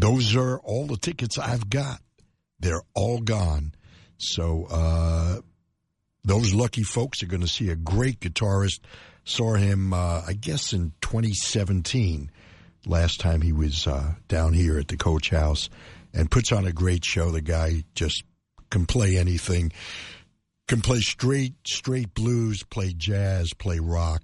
those 0.00 0.34
are 0.36 0.58
all 0.60 0.86
the 0.86 0.96
tickets 0.96 1.38
I've 1.38 1.68
got. 1.68 2.00
They're 2.60 2.82
all 2.94 3.20
gone. 3.20 3.74
So 4.16 4.66
uh, 4.70 5.40
those 6.24 6.54
lucky 6.54 6.82
folks 6.82 7.22
are 7.22 7.26
going 7.26 7.42
to 7.42 7.48
see 7.48 7.68
a 7.68 7.76
great 7.76 8.20
guitarist. 8.20 8.80
Saw 9.24 9.54
him, 9.54 9.92
uh, 9.92 10.22
I 10.26 10.32
guess, 10.32 10.72
in 10.72 10.92
2017, 11.02 12.30
last 12.86 13.20
time 13.20 13.42
he 13.42 13.52
was 13.52 13.86
uh, 13.86 14.14
down 14.28 14.52
here 14.52 14.78
at 14.78 14.88
the 14.88 14.96
Coach 14.96 15.30
House, 15.30 15.68
and 16.14 16.30
puts 16.30 16.52
on 16.52 16.66
a 16.66 16.72
great 16.72 17.04
show. 17.04 17.30
The 17.30 17.40
guy 17.40 17.84
just 17.94 18.24
can 18.70 18.86
play 18.86 19.16
anything. 19.18 19.72
Can 20.68 20.80
play 20.80 21.00
straight, 21.00 21.54
straight 21.66 22.14
blues, 22.14 22.62
play 22.62 22.94
jazz, 22.96 23.52
play 23.52 23.78
rock. 23.78 24.22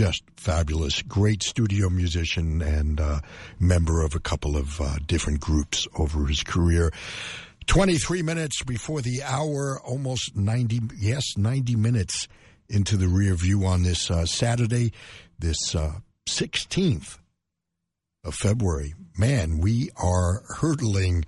Uh, 0.00 0.04
uh, 0.04 0.10
just 0.10 0.22
fabulous. 0.36 1.02
Great 1.02 1.42
studio 1.42 1.88
musician 1.88 2.62
and 2.62 3.00
uh, 3.00 3.20
member 3.58 4.04
of 4.04 4.14
a 4.14 4.20
couple 4.20 4.56
of 4.56 4.80
uh, 4.80 4.96
different 5.06 5.40
groups 5.40 5.88
over 5.98 6.26
his 6.26 6.42
career. 6.42 6.92
23 7.66 8.22
minutes 8.22 8.62
before 8.62 9.00
the 9.00 9.22
hour, 9.24 9.80
almost 9.84 10.36
90, 10.36 10.80
yes, 10.96 11.36
90 11.36 11.76
minutes 11.76 12.28
into 12.68 12.96
the 12.96 13.08
rear 13.08 13.34
view 13.34 13.64
on 13.64 13.82
this 13.82 14.10
uh, 14.10 14.24
Saturday, 14.24 14.92
this 15.38 15.74
uh, 15.74 15.92
16th 16.28 17.18
of 18.24 18.34
February. 18.34 18.94
Man, 19.18 19.58
we 19.58 19.90
are 19.96 20.42
hurtling 20.60 21.24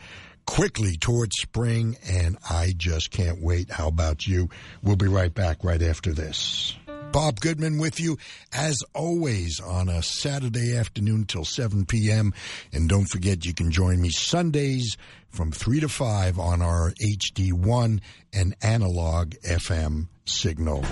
quickly 0.47 0.97
towards 0.97 1.37
spring, 1.41 1.97
and 2.09 2.39
I 2.49 2.73
just 2.77 3.11
can't 3.11 3.41
wait. 3.43 3.71
How 3.71 3.89
about 3.89 4.27
you? 4.27 4.49
We'll 4.83 4.97
be 4.97 5.09
right 5.09 5.33
back 5.33 5.65
right 5.65 5.83
after 5.83 6.13
this. 6.13 6.77
Bob 7.13 7.41
Goodman 7.41 7.79
with 7.79 7.99
you, 8.01 8.19
as 8.53 8.77
always, 8.95 9.61
on 9.61 9.89
a 9.89 10.03
Saturday 10.03 10.77
afternoon 10.77 11.25
till 11.25 11.45
7 11.45 11.87
p.m. 11.87 12.35
And 12.73 12.89
don't 12.89 13.07
forget, 13.07 13.45
you 13.47 13.55
can 13.55 13.71
join 13.71 14.01
me 14.01 14.11
Sundays 14.11 14.97
from 15.31 15.51
3 15.51 15.81
to 15.81 15.89
5 15.89 16.39
on 16.39 16.63
our 16.63 16.93
HD1 17.03 18.01
and 18.33 18.55
analog 18.63 19.35
FM 19.47 20.09
signal. 20.27 20.85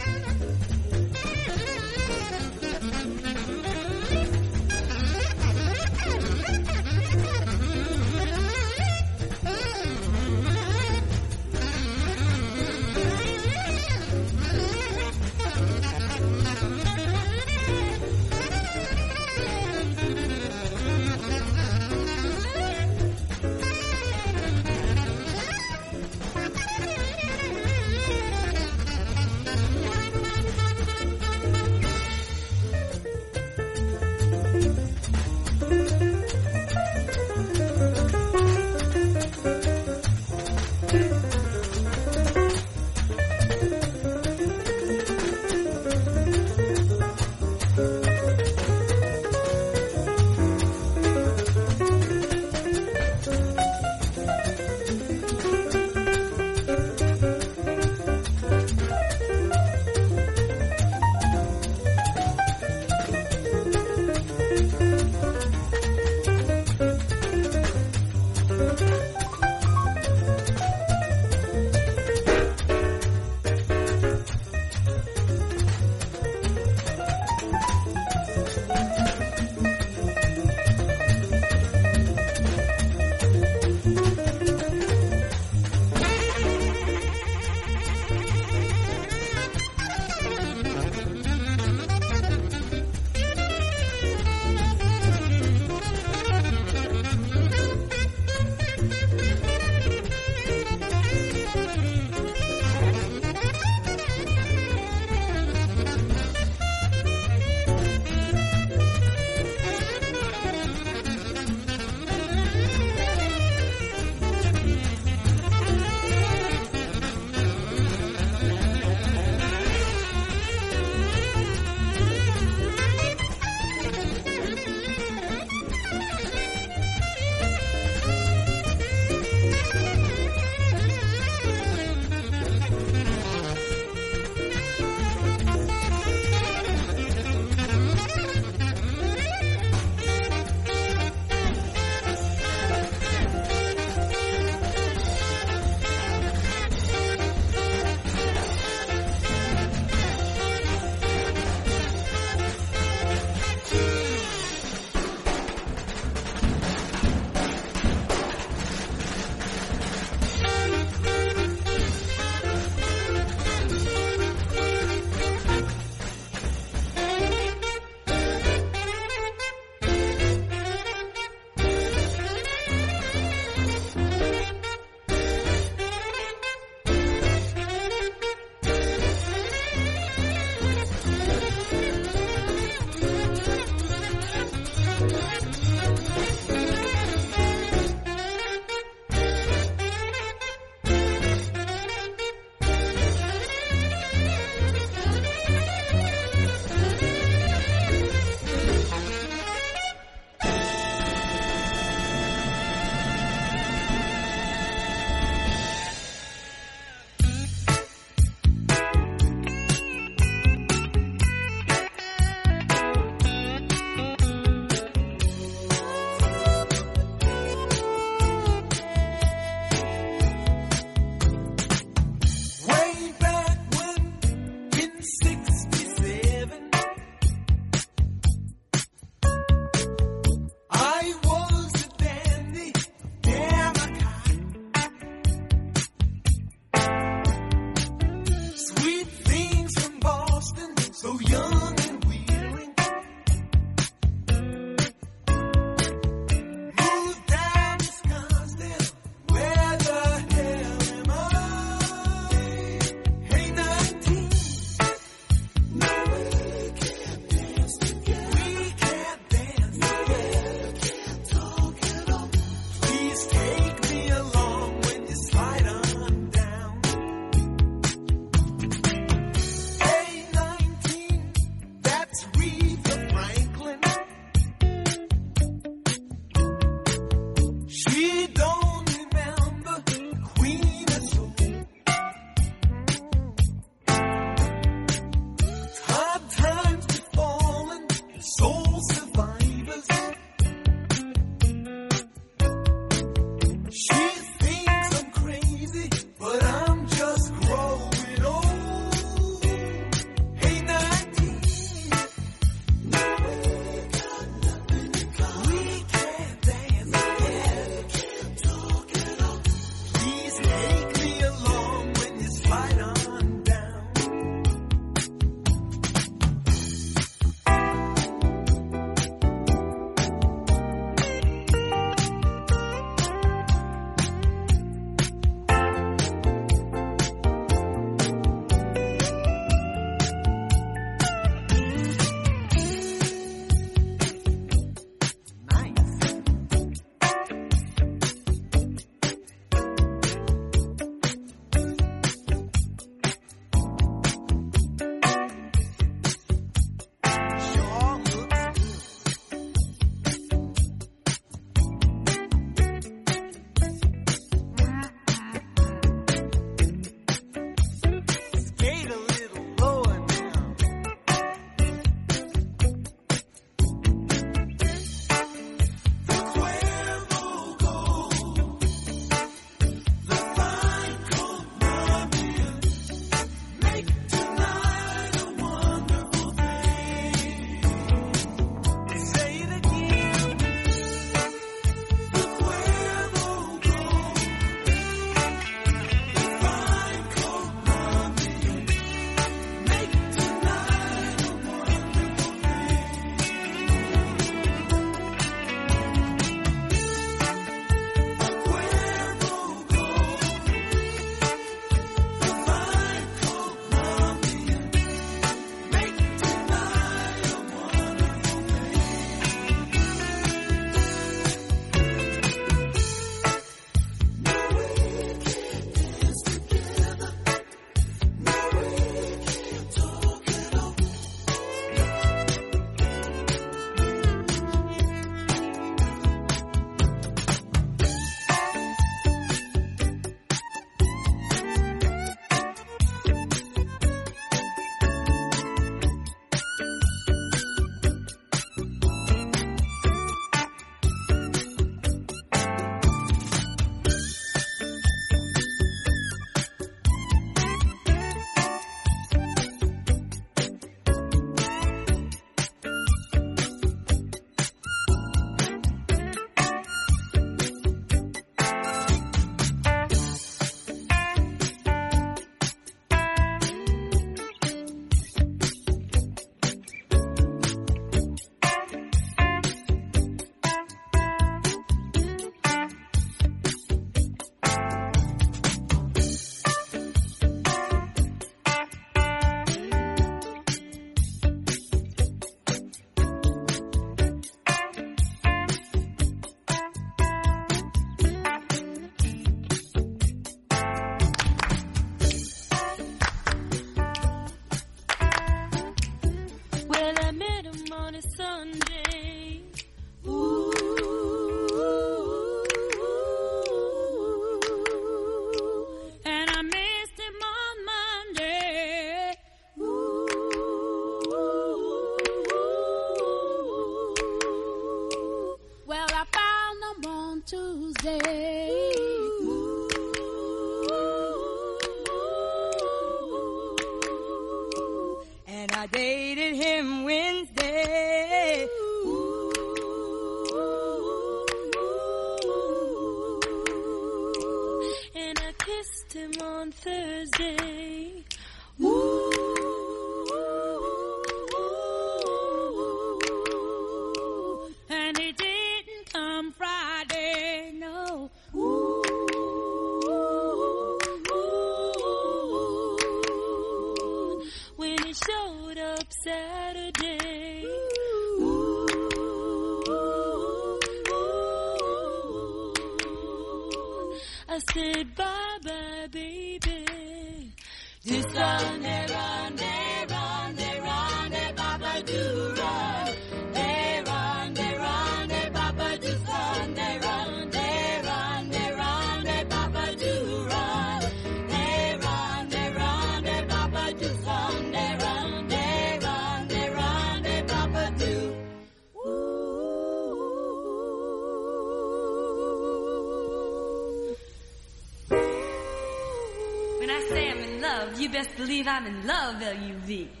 Believe 598.43 598.57
I'm 598.57 598.65
in 598.65 598.87
love, 598.87 599.21
L-U-V. 599.21 600.00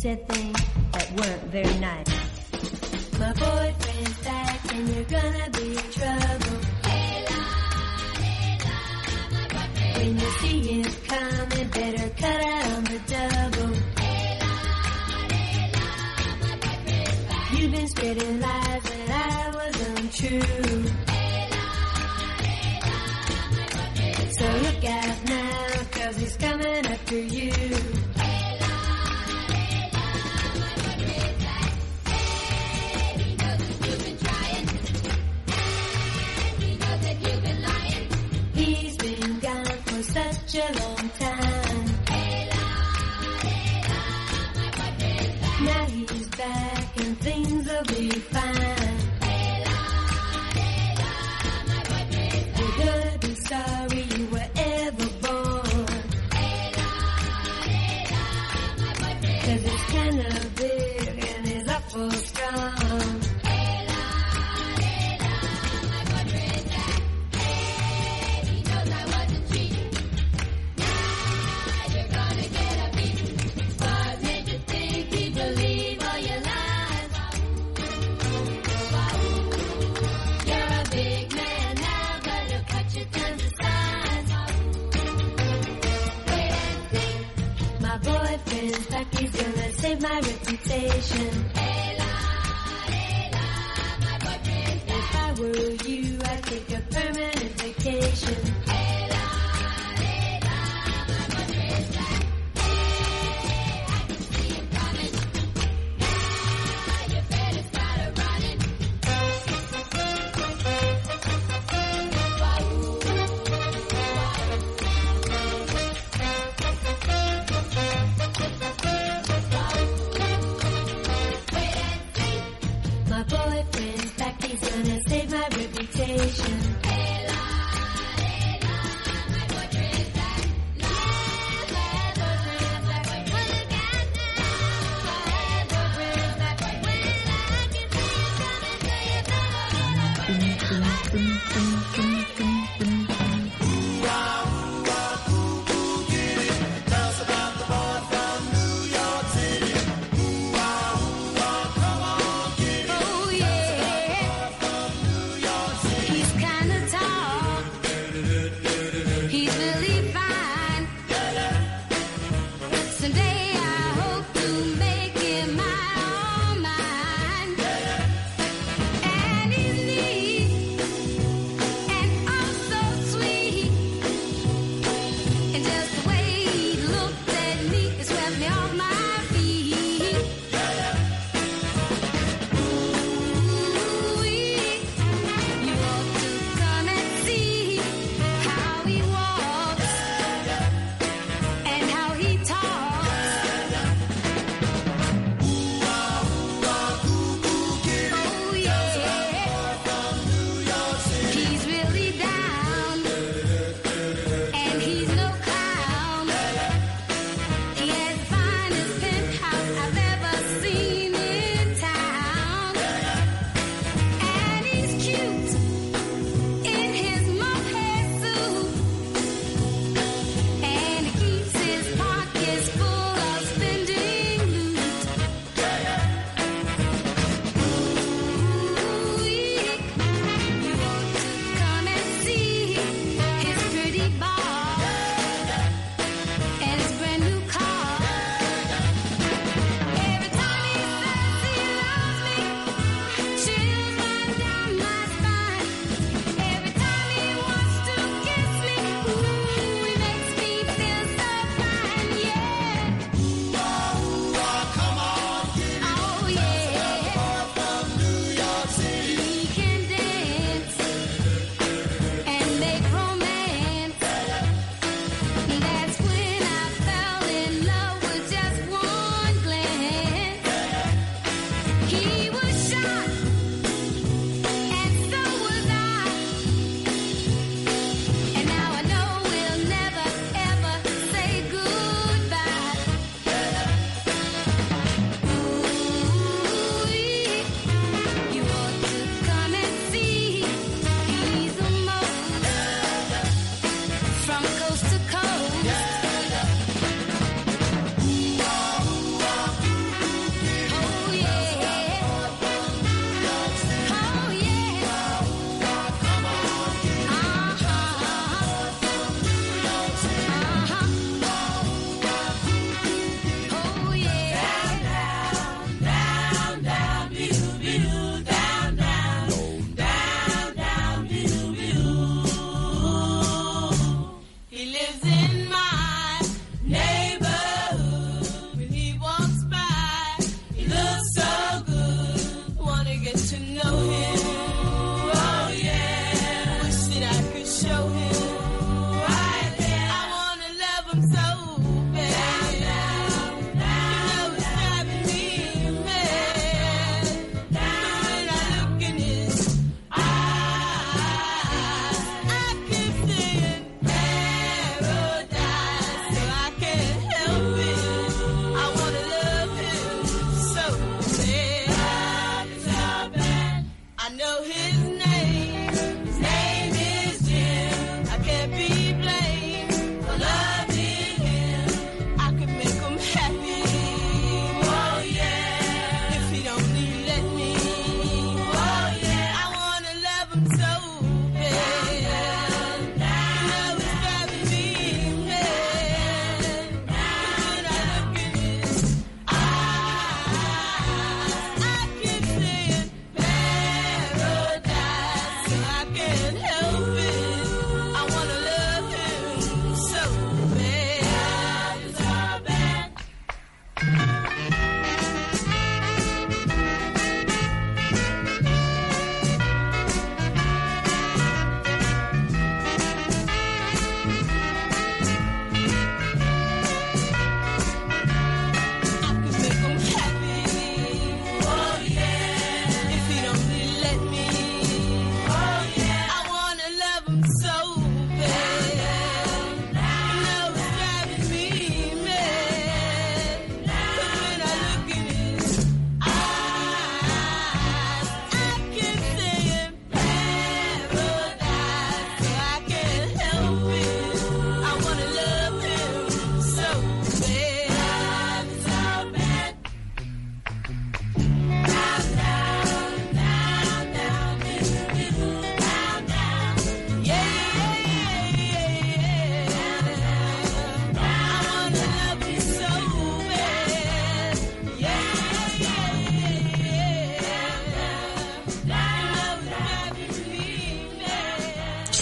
Said 0.00 0.29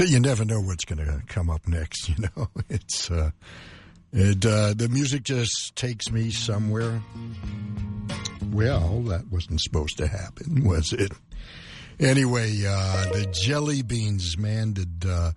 you 0.09 0.21
never 0.21 0.45
know 0.45 0.61
what's 0.61 0.85
going 0.85 1.05
to 1.05 1.23
come 1.27 1.51
up 1.51 1.67
next. 1.69 2.09
You 2.19 2.29
know, 2.37 2.49
it's 2.69 3.11
uh, 3.11 3.31
it 4.13 4.45
uh, 4.45 4.75
the 4.75 4.89
music 4.89 5.23
just 5.25 5.77
takes 5.77 6.11
me 6.11 6.31
somewhere. 6.31 7.03
Well, 8.51 9.03
that 9.03 9.31
wasn't 9.31 9.61
supposed 9.61 9.99
to 9.99 10.07
happen, 10.07 10.65
was 10.69 10.93
it? 10.93 11.13
Anyway, 12.01 12.65
uh, 12.67 13.13
the 13.13 13.27
Jelly 13.27 13.83
Beans, 13.83 14.39
man, 14.39 14.73
did 14.73 15.05
uh, 15.07 15.33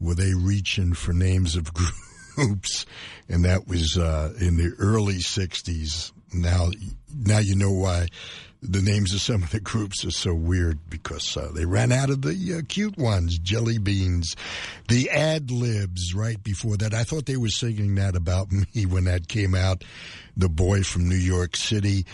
were 0.00 0.14
they 0.14 0.34
reaching 0.34 0.92
for 0.94 1.12
names 1.12 1.54
of 1.54 1.72
groups? 2.36 2.84
And 3.28 3.44
that 3.44 3.68
was 3.68 3.96
uh, 3.96 4.34
in 4.40 4.56
the 4.56 4.74
early 4.78 5.18
'60s. 5.18 6.12
Now, 6.32 6.70
now 7.14 7.38
you 7.38 7.54
know 7.54 7.72
why 7.72 8.08
the 8.60 8.82
names 8.82 9.14
of 9.14 9.20
some 9.20 9.42
of 9.42 9.50
the 9.50 9.60
groups 9.60 10.04
are 10.04 10.10
so 10.10 10.34
weird 10.34 10.78
because 10.90 11.36
uh, 11.36 11.50
they 11.54 11.64
ran 11.64 11.92
out 11.92 12.10
of 12.10 12.22
the 12.22 12.58
uh, 12.58 12.62
cute 12.68 12.96
ones, 12.98 13.38
Jelly 13.38 13.78
Beans. 13.78 14.34
The 14.88 15.10
ad 15.10 15.50
libs 15.50 16.14
right 16.14 16.42
before 16.42 16.76
that, 16.78 16.92
I 16.92 17.04
thought 17.04 17.26
they 17.26 17.36
were 17.36 17.48
singing 17.48 17.94
that 17.96 18.16
about 18.16 18.48
me 18.74 18.86
when 18.86 19.04
that 19.04 19.28
came 19.28 19.54
out. 19.54 19.84
The 20.36 20.48
boy 20.48 20.82
from 20.82 21.08
New 21.08 21.16
York 21.16 21.56
City. 21.56 22.06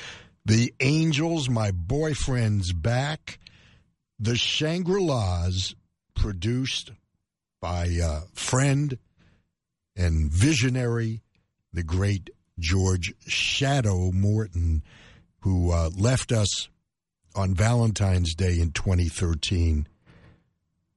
The 0.44 0.74
Angels, 0.80 1.48
my 1.48 1.70
boyfriend's 1.70 2.72
back. 2.72 3.38
The 4.18 4.36
Shangri-Las, 4.36 5.74
produced 6.14 6.92
by 7.60 7.98
uh, 8.02 8.20
friend 8.34 8.98
and 9.96 10.30
visionary, 10.30 11.22
the 11.72 11.82
great 11.82 12.30
George 12.58 13.14
Shadow 13.26 14.12
Morton 14.12 14.82
who 15.44 15.70
uh, 15.72 15.90
left 15.94 16.32
us 16.32 16.70
on 17.34 17.54
Valentine's 17.54 18.34
Day 18.34 18.58
in 18.60 18.70
2013. 18.70 19.86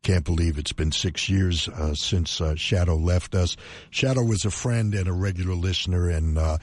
Can't 0.03 0.23
believe 0.23 0.57
it's 0.57 0.71
been 0.71 0.93
six 0.93 1.27
years 1.27 1.67
uh, 1.67 1.93
since 1.93 2.39
uh, 2.39 2.55
Shadow 2.55 2.95
left 2.95 3.35
us. 3.35 3.57
Shadow 3.89 4.23
was 4.23 4.45
a 4.45 4.49
friend 4.49 4.95
and 4.95 5.09
a 5.09 5.11
regular 5.11 5.53
listener 5.53 6.09
and 6.09 6.37
uh, 6.37 6.59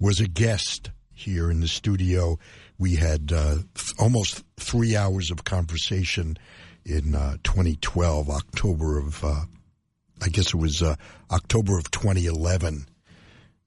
was 0.00 0.18
a 0.18 0.26
guest 0.26 0.90
here 1.12 1.48
in 1.48 1.60
the 1.60 1.68
studio. 1.68 2.40
We 2.76 2.96
had 2.96 3.30
uh, 3.32 3.58
th- 3.72 3.92
almost 4.00 4.42
three 4.58 4.96
hours 4.96 5.30
of 5.30 5.44
conversation 5.44 6.38
in 6.84 7.14
uh, 7.14 7.36
2012, 7.44 8.30
October 8.30 8.98
of, 8.98 9.24
I 9.24 10.28
guess 10.28 10.48
it 10.48 10.56
was 10.56 10.82
October 11.30 11.78
of 11.78 11.88
2011. 11.92 12.88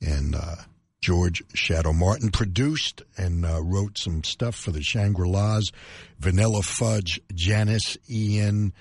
And 0.02 0.36
uh, 0.36 0.56
George 1.02 1.44
Shadow 1.56 1.94
Morton 1.94 2.30
produced 2.30 3.02
and 3.18 3.44
uh, 3.44 3.60
wrote 3.64 3.98
some 3.98 4.24
stuff 4.24 4.56
for 4.56 4.70
the 4.70 4.84
Shangri-Las, 4.84 5.72
Vanilla 6.20 6.62
Fudge, 6.62 7.20
Janis 7.34 7.98
Ian, 8.08 8.72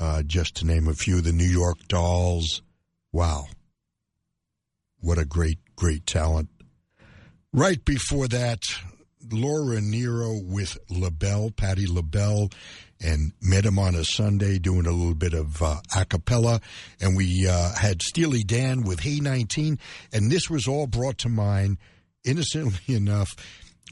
uh, 0.00 0.22
just 0.22 0.56
to 0.56 0.66
name 0.66 0.86
a 0.86 0.94
few, 0.94 1.20
the 1.20 1.32
New 1.32 1.42
York 1.42 1.78
Dolls. 1.88 2.62
Wow. 3.10 3.46
What 5.00 5.18
a 5.18 5.24
great, 5.24 5.58
great 5.74 6.06
talent. 6.06 6.48
Right 7.52 7.84
before 7.84 8.28
that, 8.28 8.62
Laura 9.32 9.80
Nyro 9.80 10.38
with 10.40 10.78
LaBelle, 10.88 11.50
Patti 11.50 11.88
LaBelle, 11.88 12.50
and 13.00 13.32
met 13.40 13.64
him 13.64 13.78
on 13.78 13.94
a 13.94 14.04
Sunday 14.04 14.58
doing 14.58 14.86
a 14.86 14.92
little 14.92 15.14
bit 15.14 15.34
of 15.34 15.62
uh, 15.62 15.76
a 15.96 16.04
cappella. 16.04 16.60
And 17.00 17.16
we 17.16 17.46
uh, 17.48 17.74
had 17.74 18.02
Steely 18.02 18.42
Dan 18.42 18.82
with 18.82 19.00
Hey 19.00 19.20
19. 19.20 19.78
And 20.12 20.30
this 20.30 20.50
was 20.50 20.66
all 20.66 20.86
brought 20.86 21.18
to 21.18 21.28
mind, 21.28 21.78
innocently 22.24 22.80
enough, 22.94 23.36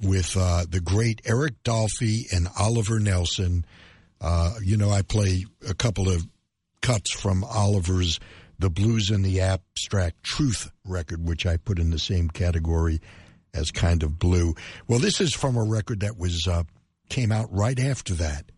with 0.02 0.36
uh, 0.36 0.64
the 0.68 0.80
great 0.80 1.22
Eric 1.24 1.62
Dolphy 1.62 2.32
and 2.32 2.48
Oliver 2.58 2.98
Nelson. 2.98 3.64
Uh, 4.20 4.54
you 4.62 4.76
know, 4.76 4.90
I 4.90 5.02
play 5.02 5.44
a 5.68 5.74
couple 5.74 6.08
of 6.08 6.26
cuts 6.82 7.12
from 7.12 7.44
Oliver's 7.44 8.18
The 8.58 8.70
Blues 8.70 9.10
and 9.10 9.24
the 9.24 9.40
Abstract 9.40 10.22
Truth 10.22 10.70
record, 10.84 11.26
which 11.26 11.46
I 11.46 11.56
put 11.56 11.78
in 11.78 11.90
the 11.90 11.98
same 11.98 12.28
category 12.28 13.00
as 13.54 13.70
kind 13.70 14.02
of 14.02 14.18
blue. 14.18 14.54
Well, 14.86 14.98
this 14.98 15.20
is 15.20 15.34
from 15.34 15.56
a 15.56 15.64
record 15.64 16.00
that 16.00 16.18
was 16.18 16.46
uh, 16.46 16.64
came 17.08 17.32
out 17.32 17.48
right 17.52 17.78
after 17.78 18.14
that 18.14 18.50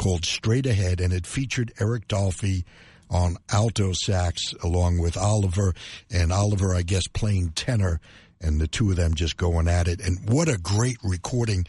called 0.00 0.24
Straight 0.24 0.64
Ahead, 0.64 0.98
and 0.98 1.12
it 1.12 1.26
featured 1.26 1.74
Eric 1.78 2.08
Dolphy 2.08 2.64
on 3.10 3.36
alto 3.52 3.92
sax 3.92 4.54
along 4.62 4.96
with 4.96 5.14
Oliver, 5.14 5.74
and 6.10 6.32
Oliver, 6.32 6.74
I 6.74 6.80
guess, 6.80 7.06
playing 7.06 7.50
tenor, 7.50 8.00
and 8.40 8.58
the 8.58 8.66
two 8.66 8.90
of 8.90 8.96
them 8.96 9.12
just 9.12 9.36
going 9.36 9.68
at 9.68 9.88
it. 9.88 10.00
And 10.00 10.18
what 10.26 10.48
a 10.48 10.56
great 10.56 10.96
recording! 11.04 11.66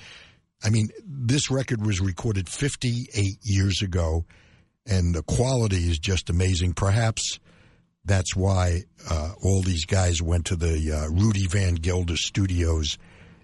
I 0.63 0.69
mean, 0.69 0.91
this 1.05 1.51
record 1.51 1.85
was 1.85 1.99
recorded 1.99 2.47
58 2.47 3.37
years 3.41 3.81
ago, 3.81 4.23
and 4.85 5.13
the 5.13 5.23
quality 5.23 5.89
is 5.89 5.99
just 5.99 6.29
amazing. 6.29 6.71
Perhaps 6.71 7.37
that's 8.05 8.33
why 8.33 8.83
uh, 9.09 9.33
all 9.43 9.61
these 9.61 9.83
guys 9.83 10.21
went 10.21 10.45
to 10.45 10.55
the 10.55 10.93
uh, 10.93 11.09
Rudy 11.09 11.47
Van 11.47 11.75
Gelder 11.75 12.15
studios 12.15 12.97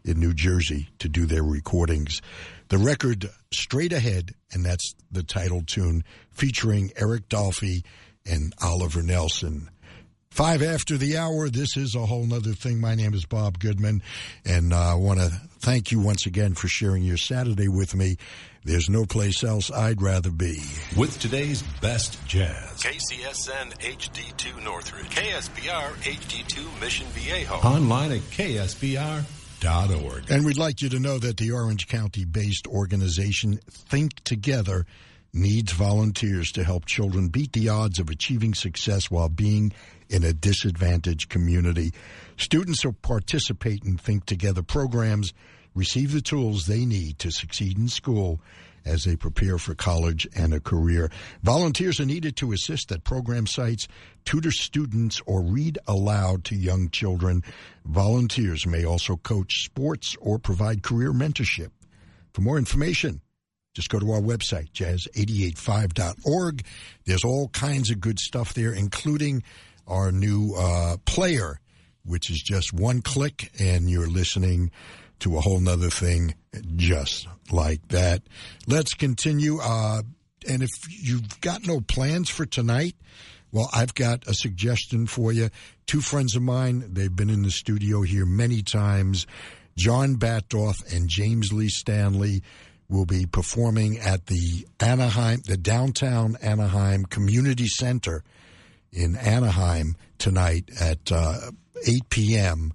in 0.05 0.17
New 0.21 0.33
Jersey 0.33 0.87
to 0.99 1.09
do 1.09 1.25
their 1.25 1.43
recordings. 1.43 2.21
The 2.69 2.77
record 2.77 3.29
Straight 3.53 3.93
Ahead, 3.93 4.33
and 4.51 4.65
that's 4.65 4.93
the 5.09 5.23
title 5.23 5.63
tune, 5.65 6.03
featuring 6.31 6.91
Eric 6.97 7.29
Dolphy 7.29 7.83
and 8.25 8.53
Oliver 8.61 9.01
Nelson. 9.01 9.69
Five 10.29 10.61
after 10.61 10.97
the 10.97 11.17
hour, 11.17 11.49
this 11.49 11.77
is 11.77 11.95
a 11.95 12.05
whole 12.05 12.25
nother 12.25 12.51
thing. 12.51 12.79
My 12.79 12.93
name 12.93 13.13
is 13.13 13.25
Bob 13.25 13.57
Goodman, 13.57 14.03
and 14.45 14.73
uh, 14.73 14.91
I 14.91 14.93
want 14.95 15.19
to 15.19 15.29
thank 15.59 15.91
you 15.91 15.99
once 15.99 16.25
again 16.25 16.53
for 16.53 16.67
sharing 16.67 17.03
your 17.03 17.17
Saturday 17.17 17.69
with 17.69 17.95
me. 17.95 18.17
There's 18.63 18.89
no 18.89 19.05
place 19.05 19.43
else 19.43 19.71
I'd 19.71 20.01
rather 20.01 20.29
be. 20.29 20.61
With 20.95 21.17
today's 21.19 21.63
best 21.81 22.23
jazz. 22.27 22.83
KCSN 22.83 23.79
HD2 23.79 24.63
Northridge. 24.63 25.09
KSBR 25.09 25.93
HD2 26.03 26.81
Mission 26.81 27.07
Viejo. 27.07 27.55
Online 27.55 28.11
at 28.11 28.21
ksbr.org. 29.59 30.29
And 30.29 30.45
we'd 30.45 30.57
like 30.57 30.81
you 30.81 30.89
to 30.89 30.99
know 30.99 31.17
that 31.19 31.37
the 31.37 31.51
Orange 31.51 31.87
County 31.87 32.25
based 32.25 32.67
organization 32.67 33.59
Think 33.69 34.23
Together 34.23 34.85
needs 35.33 35.71
volunteers 35.71 36.51
to 36.53 36.63
help 36.63 36.85
children 36.85 37.27
beat 37.27 37.53
the 37.53 37.69
odds 37.69 37.99
of 37.99 38.09
achieving 38.09 38.53
success 38.53 39.11
while 39.11 39.29
being 39.29 39.73
in 40.09 40.23
a 40.23 40.33
disadvantaged 40.33 41.29
community. 41.29 41.91
Students 42.37 42.83
who 42.83 42.93
participate 42.93 43.83
in 43.83 43.97
Think 43.97 44.25
Together 44.25 44.63
programs 44.63 45.33
receive 45.75 46.11
the 46.11 46.21
tools 46.21 46.65
they 46.65 46.85
need 46.85 47.19
to 47.19 47.31
succeed 47.31 47.77
in 47.77 47.87
school 47.87 48.39
as 48.87 49.03
they 49.03 49.15
prepare 49.15 49.57
for 49.57 49.75
college 49.75 50.27
and 50.35 50.53
a 50.53 50.59
career. 50.59 51.11
Volunteers 51.43 51.99
are 51.99 52.05
needed 52.05 52.35
to 52.37 52.53
assist 52.53 52.91
at 52.91 53.03
program 53.03 53.45
sites, 53.45 53.87
tutor 54.25 54.51
students, 54.51 55.21
or 55.25 55.41
read 55.41 55.77
aloud 55.87 56.43
to 56.45 56.55
young 56.55 56.89
children. 56.89 57.43
Volunteers 57.85 58.65
may 58.65 58.85
also 58.85 59.17
coach 59.17 59.63
sports 59.65 60.15
or 60.19 60.39
provide 60.39 60.83
career 60.83 61.11
mentorship. 61.11 61.69
For 62.33 62.41
more 62.41 62.57
information, 62.57 63.21
just 63.73 63.89
go 63.89 63.99
to 63.99 64.11
our 64.11 64.21
website, 64.21 64.71
jazz885.org. 64.71 66.63
There's 67.05 67.23
all 67.23 67.49
kinds 67.49 67.91
of 67.91 67.99
good 67.99 68.19
stuff 68.19 68.53
there, 68.53 68.73
including 68.73 69.43
our 69.85 70.11
new 70.11 70.55
uh, 70.55 70.97
player, 71.05 71.59
which 72.03 72.29
is 72.31 72.41
just 72.41 72.73
one 72.73 73.01
click 73.01 73.51
and 73.59 73.89
you're 73.89 74.09
listening 74.09 74.71
to 75.19 75.37
a 75.37 75.41
whole 75.41 75.59
nother 75.59 75.89
thing 75.89 76.35
just 76.75 77.27
like 77.51 77.87
that. 77.89 78.23
Let's 78.67 78.93
continue. 78.93 79.59
Uh, 79.59 80.01
and 80.47 80.63
if 80.63 80.71
you've 80.89 81.41
got 81.41 81.65
no 81.65 81.81
plans 81.81 82.29
for 82.29 82.45
tonight, 82.45 82.95
well, 83.51 83.69
I've 83.73 83.95
got 83.95 84.27
a 84.27 84.33
suggestion 84.33 85.07
for 85.07 85.31
you. 85.31 85.49
Two 85.85 86.01
friends 86.01 86.35
of 86.35 86.41
mine, 86.41 86.93
they've 86.93 87.15
been 87.15 87.29
in 87.29 87.43
the 87.43 87.51
studio 87.51 88.01
here 88.01 88.25
many 88.25 88.61
times. 88.61 89.25
John 89.77 90.15
Batdorf 90.15 90.93
and 90.93 91.07
James 91.07 91.53
Lee 91.53 91.69
Stanley 91.69 92.43
will 92.89 93.05
be 93.05 93.25
performing 93.25 93.99
at 93.99 94.25
the 94.27 94.67
Anaheim, 94.79 95.41
the 95.45 95.57
downtown 95.57 96.35
Anaheim 96.41 97.05
Community 97.05 97.67
Center 97.67 98.23
in 98.91 99.15
Anaheim 99.15 99.95
tonight 100.17 100.69
at 100.79 101.11
uh, 101.11 101.51
8 101.85 102.09
p.m. 102.09 102.73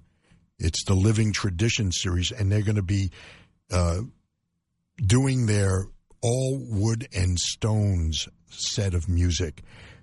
It's 0.63 0.85
the 0.85 0.93
Living 0.93 1.33
Tradition 1.33 1.91
series, 1.91 2.31
and 2.31 2.49
they're 2.49 2.61
going 2.61 2.77
to 2.77 2.81
be 2.81 3.11
uh, 3.69 3.99
doing 4.95 5.45
their 5.45 5.87
all 6.21 6.57
wood 6.69 7.05
and 7.13 7.37
stones 7.37 8.29
set 8.47 8.93
of 8.93 9.09
music. 9.09 9.61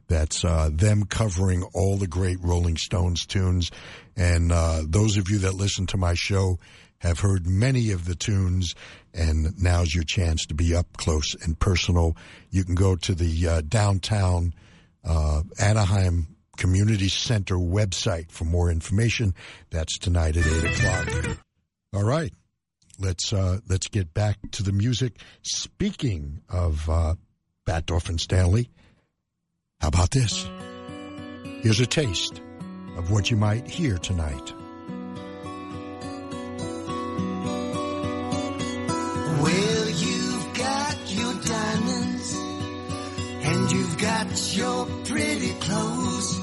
That's 0.08 0.44
uh, 0.44 0.68
them 0.70 1.04
covering 1.04 1.62
all 1.74 1.96
the 1.96 2.06
great 2.06 2.36
Rolling 2.42 2.76
Stones 2.76 3.24
tunes. 3.24 3.70
And 4.16 4.52
uh, 4.52 4.82
those 4.86 5.16
of 5.16 5.30
you 5.30 5.38
that 5.38 5.54
listen 5.54 5.86
to 5.86 5.96
my 5.96 6.12
show 6.14 6.58
have 6.98 7.20
heard 7.20 7.46
many 7.46 7.92
of 7.92 8.04
the 8.04 8.14
tunes, 8.14 8.74
and 9.14 9.54
now's 9.58 9.94
your 9.94 10.04
chance 10.04 10.44
to 10.46 10.54
be 10.54 10.74
up 10.74 10.94
close 10.98 11.34
and 11.42 11.58
personal. 11.58 12.18
You 12.50 12.64
can 12.64 12.74
go 12.74 12.96
to 12.96 13.14
the 13.14 13.48
uh, 13.48 13.60
downtown 13.62 14.52
uh, 15.04 15.42
Anaheim 15.58 16.29
Community 16.60 17.08
Center 17.08 17.56
website 17.56 18.30
for 18.30 18.44
more 18.44 18.70
information. 18.70 19.34
That's 19.70 19.98
tonight 19.98 20.36
at 20.36 20.46
eight 20.46 20.64
o'clock. 20.78 21.38
All 21.94 22.04
right, 22.04 22.32
let's 23.00 23.32
uh, 23.32 23.58
let's 23.68 23.88
get 23.88 24.12
back 24.14 24.36
to 24.52 24.62
the 24.62 24.70
music. 24.72 25.16
Speaking 25.42 26.42
of 26.48 26.88
uh, 26.88 27.14
Batdorf 27.66 28.08
and 28.10 28.20
Stanley, 28.20 28.68
How 29.80 29.88
about 29.88 30.10
this? 30.10 30.46
Here's 31.62 31.80
a 31.80 31.86
taste 31.86 32.40
of 32.96 33.10
what 33.10 33.30
you 33.30 33.36
might 33.38 33.66
hear 33.66 33.96
tonight. 33.98 34.52
Well, 39.42 39.88
you've 39.88 40.54
got 40.54 40.96
your 41.06 41.34
diamonds 41.42 42.34
and 43.46 43.72
you've 43.72 43.98
got 43.98 44.56
your 44.56 44.86
pretty 45.06 45.52
clothes 45.60 46.39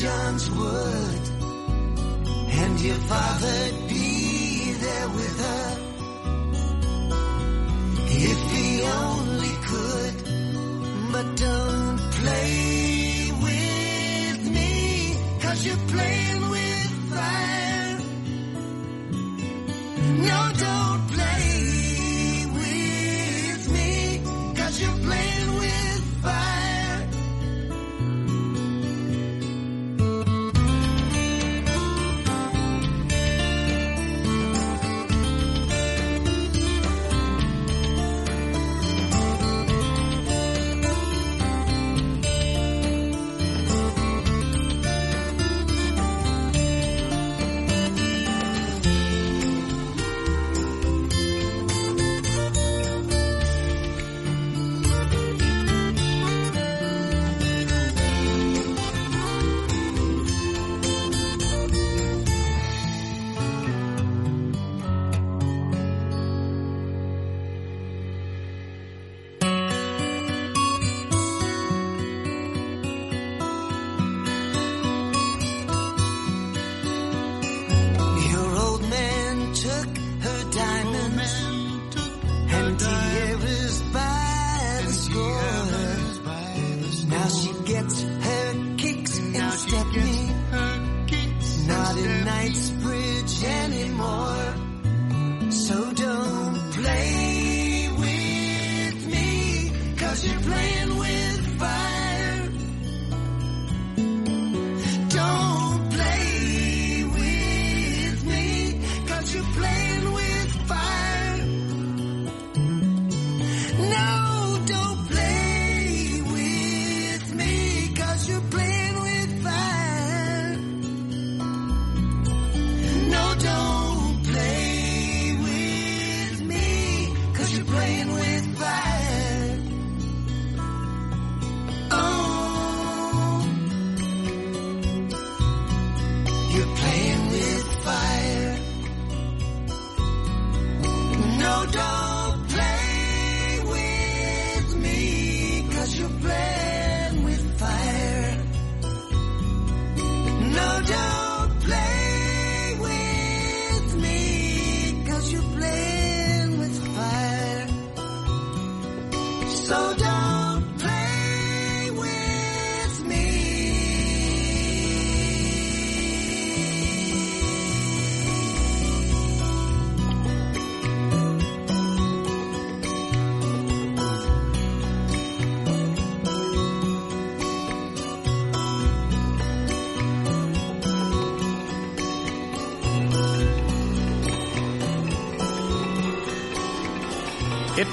John's 0.00 0.48
Wood. 0.52 1.24
And 2.50 2.80
your 2.80 2.94
father'd 3.10 3.77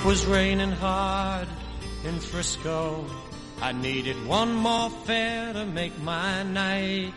was 0.05 0.23
raining 0.27 0.71
hard 0.71 1.47
in 2.03 2.19
Frisco. 2.19 3.03
I 3.59 3.71
needed 3.71 4.15
one 4.27 4.53
more 4.53 4.91
fare 4.91 5.51
to 5.53 5.65
make 5.65 5.99
my 6.03 6.43
night. 6.43 7.11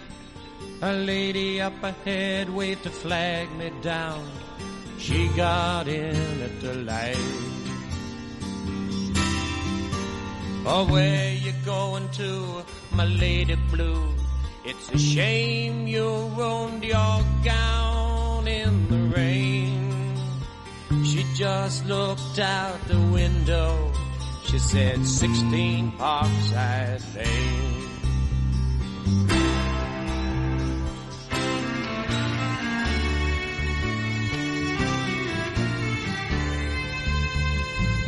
A 0.81 0.95
lady 0.95 1.61
up 1.61 1.83
ahead 1.83 2.49
waved 2.49 2.85
to 2.85 2.91
flag 2.91 3.53
me 3.57 3.71
down. 3.83 4.25
She 4.99 5.29
got 5.37 5.87
in 5.87 6.41
at 6.41 6.61
the 6.63 6.75
light. 6.75 7.17
Oh, 10.65 10.87
where 10.91 11.35
you 11.35 11.53
going 11.67 12.09
to, 12.21 12.65
my 12.93 13.05
lady 13.05 13.57
blue? 13.71 14.15
It's 14.65 14.91
a 14.93 14.99
shame 14.99 15.87
you 15.87 16.09
ruined 16.39 16.85
your 16.85 17.23
gown 17.45 18.49
in 18.49 18.89
the 18.89 19.15
rain. 19.15 19.89
She 21.05 21.25
just 21.35 21.87
looked 21.87 22.39
out. 22.39 22.78
She 24.59 24.65
said 24.65 25.07
16 25.07 25.93
Parkside 25.93 27.15
Lane. 27.15 27.87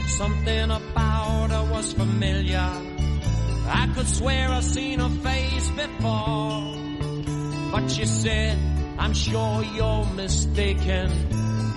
Something 0.08 0.70
about 0.72 1.50
her 1.52 1.70
was 1.70 1.92
familiar. 1.92 2.58
I 2.58 3.92
could 3.94 4.08
swear 4.08 4.48
I 4.48 4.58
seen 4.58 4.98
her 4.98 5.08
face 5.08 5.70
before. 5.70 6.74
But 7.70 7.86
she 7.92 8.06
said, 8.06 8.58
I'm 8.98 9.14
sure 9.14 9.62
you're 9.62 10.04
mistaken. 10.16 11.12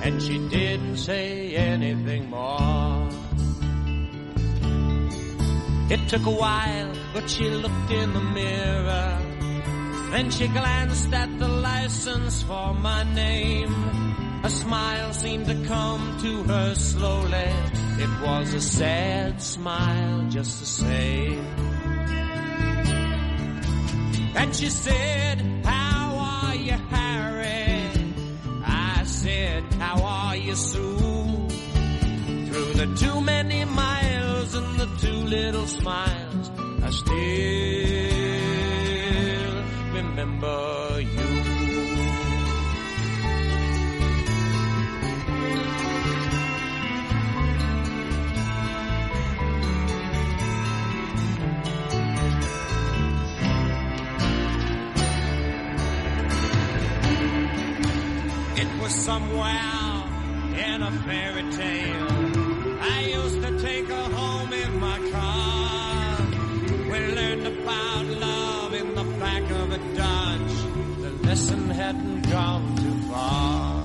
And 0.03 0.19
she 0.19 0.39
didn't 0.49 0.97
say 0.97 1.55
anything 1.55 2.31
more. 2.31 2.92
It 5.93 6.09
took 6.09 6.25
a 6.25 6.31
while, 6.31 6.91
but 7.13 7.29
she 7.29 7.47
looked 7.51 7.91
in 7.91 8.13
the 8.13 8.19
mirror. 8.19 9.19
Then 10.09 10.31
she 10.31 10.47
glanced 10.47 11.13
at 11.13 11.37
the 11.37 11.47
license 11.47 12.41
for 12.41 12.73
my 12.73 13.03
name. 13.13 13.71
A 14.43 14.49
smile 14.49 15.13
seemed 15.13 15.45
to 15.45 15.55
come 15.67 16.17
to 16.23 16.43
her 16.51 16.73
slowly. 16.73 17.51
It 18.05 18.09
was 18.25 18.55
a 18.55 18.61
sad 18.61 19.39
smile 19.39 20.27
just 20.29 20.61
the 20.61 20.65
same. 20.65 21.45
And 24.35 24.55
she 24.55 24.69
said, 24.71 25.41
How 25.63 26.05
are 26.17 26.55
you, 26.55 26.77
Harry? 26.89 27.91
I 28.65 29.03
said, 29.05 29.63
How 29.75 30.01
are 30.01 30.35
you, 30.35 30.55
Sue? 30.55 31.47
Through 32.47 32.73
the 32.81 32.95
too 32.97 33.21
many 33.21 33.63
miles 33.65 34.02
and 34.55 34.79
the 34.79 34.85
two 34.99 35.13
little 35.13 35.65
smiles, 35.65 36.51
I 36.83 36.89
still 36.91 37.15
remember 39.93 41.01
you. 41.01 41.29
It 58.55 58.81
was 58.81 58.93
somewhere 58.93 60.03
in 60.57 60.83
a 60.83 60.91
fairy 61.05 61.51
tale. 61.51 62.12
Hadn't 71.83 72.21
gone 72.31 72.75
too 72.77 72.97
far. 73.11 73.83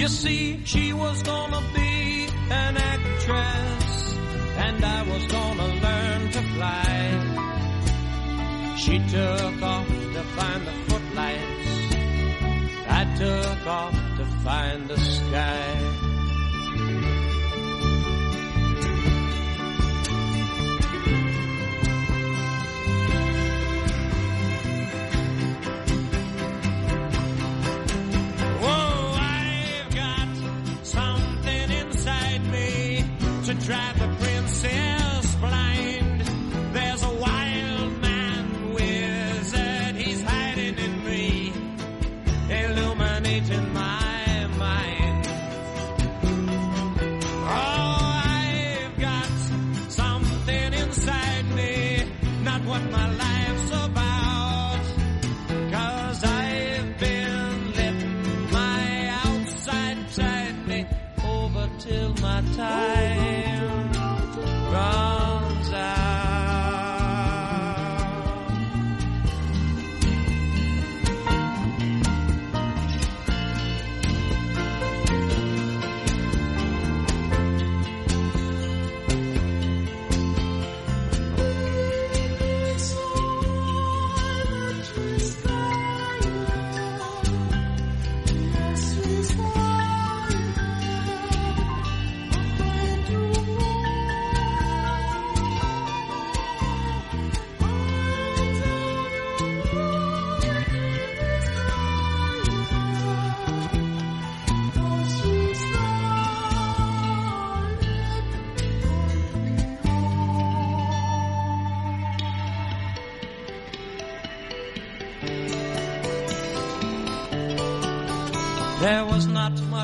You 0.00 0.08
see, 0.08 0.60
she 0.64 0.92
was 0.92 1.16
gonna 1.24 1.62
be 1.74 2.28
an 2.64 2.74
actress, 2.94 3.88
and 4.66 4.78
I 4.98 5.00
was 5.12 5.24
gonna 5.36 5.68
learn 5.86 6.20
to 6.36 6.42
fly. 6.54 6.90
She 8.82 8.96
took 9.14 9.56
off 9.74 9.88
to 10.16 10.22
find 10.36 10.60
the 10.68 10.76
footlights. 10.88 11.72
I 13.00 13.02
took 13.22 13.62
off 13.66 13.96
to 14.18 14.24
find 14.44 14.80
the 14.88 14.98
sky. 15.16 15.99
Drive 33.70 33.98
the 34.00 34.19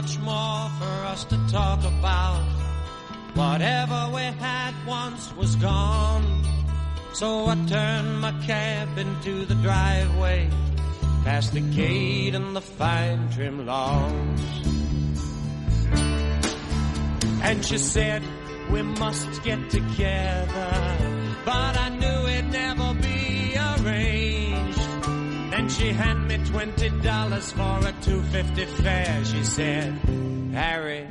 much 0.06 0.18
more 0.20 0.70
for 0.78 1.06
us 1.06 1.24
to 1.24 1.36
talk 1.48 1.80
about. 1.80 2.44
Whatever 3.34 4.10
we 4.14 4.22
had 4.22 4.72
once 4.86 5.34
was 5.34 5.56
gone. 5.56 6.44
So 7.12 7.46
I 7.46 7.56
turned 7.66 8.20
my 8.20 8.30
cab 8.46 8.98
into 8.98 9.44
the 9.46 9.56
driveway, 9.56 10.48
past 11.24 11.54
the 11.54 11.60
gate 11.60 12.36
and 12.36 12.54
the 12.54 12.60
fine 12.60 13.28
trim 13.32 13.66
lawns. 13.66 14.40
And 17.42 17.64
she 17.64 17.78
said, 17.78 18.22
we 18.70 18.82
must 18.82 19.42
get 19.42 19.70
together. 19.70 20.70
But 21.44 21.76
I 21.76 21.88
knew 21.88 22.28
it'd 22.28 22.52
never 22.52 22.94
be 22.94 23.56
arranged. 23.56 24.86
Then 25.50 25.68
she 25.68 25.88
handed 25.88 26.40
me 26.40 26.46
twenty 26.46 26.90
dollars 27.00 27.50
for 27.50 27.78
a 27.88 27.92
two 28.06 28.22
fifty 28.22 28.64
fare. 28.64 29.24
She 29.24 29.42
said, 29.42 29.92
Harry, 30.52 31.08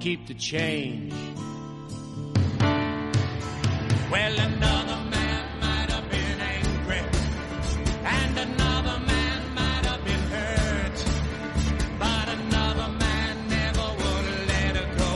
keep 0.00 0.26
the 0.26 0.34
change. 0.34 1.12
Well, 4.10 4.34
another 4.40 5.00
man 5.10 5.60
might 5.60 5.90
have 5.92 6.08
been 6.10 6.40
angry, 6.40 7.02
and 8.02 8.38
another 8.38 8.98
man 9.12 9.54
might 9.54 9.84
have 9.90 10.02
been 10.04 10.24
hurt, 10.34 11.04
but 11.98 12.28
another 12.30 12.88
man 13.04 13.48
never 13.48 13.86
would 14.00 14.26
let 14.48 14.76
her 14.76 14.88
go. 14.96 15.12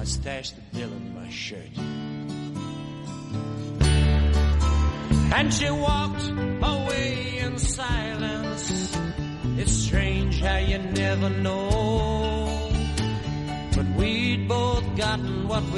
I 0.00 0.04
stashed 0.04 0.54
the 0.56 0.62
bill 0.78 0.92
in 0.92 1.14
my 1.14 1.28
shirt. 1.28 1.76
And 5.30 5.52
she 5.52 5.70
walked 5.70 5.97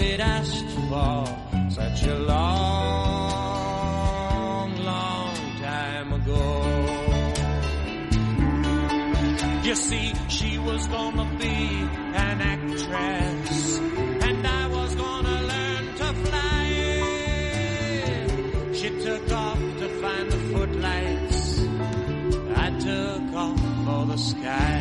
we'd 0.00 0.20
asked 0.20 0.70
for 0.88 1.26
such 1.70 2.02
a 2.06 2.18
long, 2.32 3.50
long 4.92 5.34
time 5.60 6.12
ago. 6.12 6.44
You 9.62 9.74
see, 9.74 10.12
she 10.28 10.58
was 10.58 10.86
gonna 10.88 11.26
be 11.38 11.58
an 12.26 12.40
actress, 12.54 13.78
and 14.26 14.46
I 14.46 14.66
was 14.76 14.94
gonna 14.94 15.38
learn 15.52 15.84
to 16.00 16.08
fly. 16.24 16.66
She 18.78 18.88
took 19.04 19.26
off 19.32 19.60
to 19.80 19.88
find 20.02 20.26
the 20.34 20.40
footlights. 20.52 21.40
I 22.64 22.68
took 22.88 23.24
off 23.44 23.60
for 23.84 24.02
the 24.12 24.18
sky. 24.30 24.80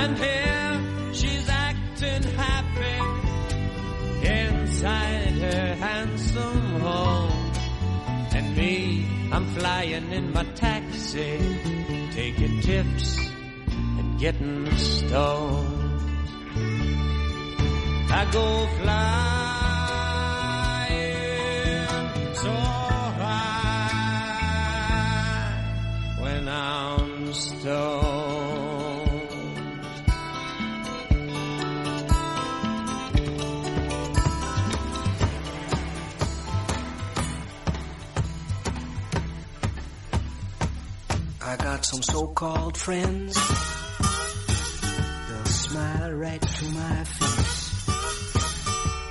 And 0.00 0.12
here 0.18 0.37
flying 9.58 10.12
in 10.12 10.32
my 10.32 10.44
taxi, 10.54 11.38
taking 12.12 12.60
tips 12.60 13.18
and 13.98 14.18
getting 14.20 14.70
stoned. 14.76 16.00
I 18.10 18.24
go 18.32 18.66
flying 18.78 19.14
so 22.34 22.52
high 23.22 23.94
when 26.20 26.48
I'm 26.48 27.32
stoned. 27.32 28.07
from 41.98 42.14
so-called 42.14 42.76
friends. 42.76 43.34
They'll 45.28 45.44
smile 45.46 46.12
right 46.12 46.40
to 46.40 46.64
my 46.66 47.04
face. 47.04 47.88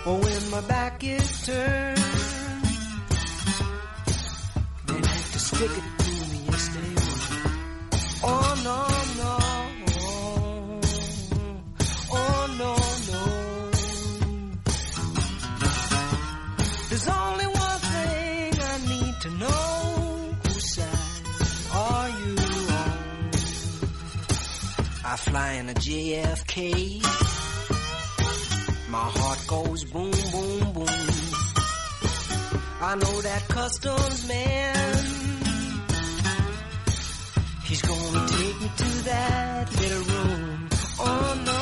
Oh, 0.06 0.20
when 0.24 0.52
my 0.52 0.62
back 0.68 1.04
is 1.04 1.46
turned, 1.46 1.98
then 4.86 5.04
I 5.04 5.08
have 5.08 5.32
to 5.34 5.40
stick 5.40 5.72
it 5.72 5.97
flying 25.38 25.70
a 25.70 25.74
JFK. 25.74 26.60
My 28.90 29.08
heart 29.18 29.42
goes 29.48 29.84
boom, 29.84 30.20
boom, 30.34 30.74
boom. 30.74 31.04
I 32.90 32.94
know 33.02 33.16
that 33.28 33.44
customs 33.48 34.28
man. 34.28 34.96
He's 37.70 37.82
gonna 37.82 38.28
take 38.38 38.58
me 38.64 38.70
to 38.82 38.90
that 39.12 39.66
little 39.82 40.06
room 40.14 40.70
oh, 41.00 41.32
on 41.32 41.46
the 41.50 41.57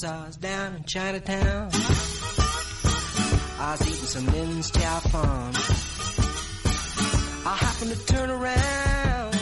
once 0.00 0.04
I 0.04 0.26
was 0.26 0.36
down 0.36 0.76
in 0.76 0.84
Chinatown. 0.84 1.70
I 3.58 3.72
was 3.72 3.82
eating 3.82 4.06
some 4.06 4.26
men's 4.26 4.70
Chow 4.70 5.00
Fun. 5.00 5.54
I 7.44 7.56
happened 7.56 7.90
to 7.90 8.06
turn 8.06 8.30
around. 8.30 9.34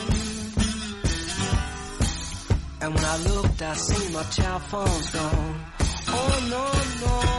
And 2.81 2.95
when 2.95 3.05
I 3.05 3.17
looked, 3.17 3.61
I 3.61 3.73
seen 3.75 4.13
my 4.13 4.23
Chow 4.23 4.57
Fun's 4.57 5.11
gone. 5.11 5.59
Oh 6.07 6.47
no, 6.49 7.05
no. 7.05 7.36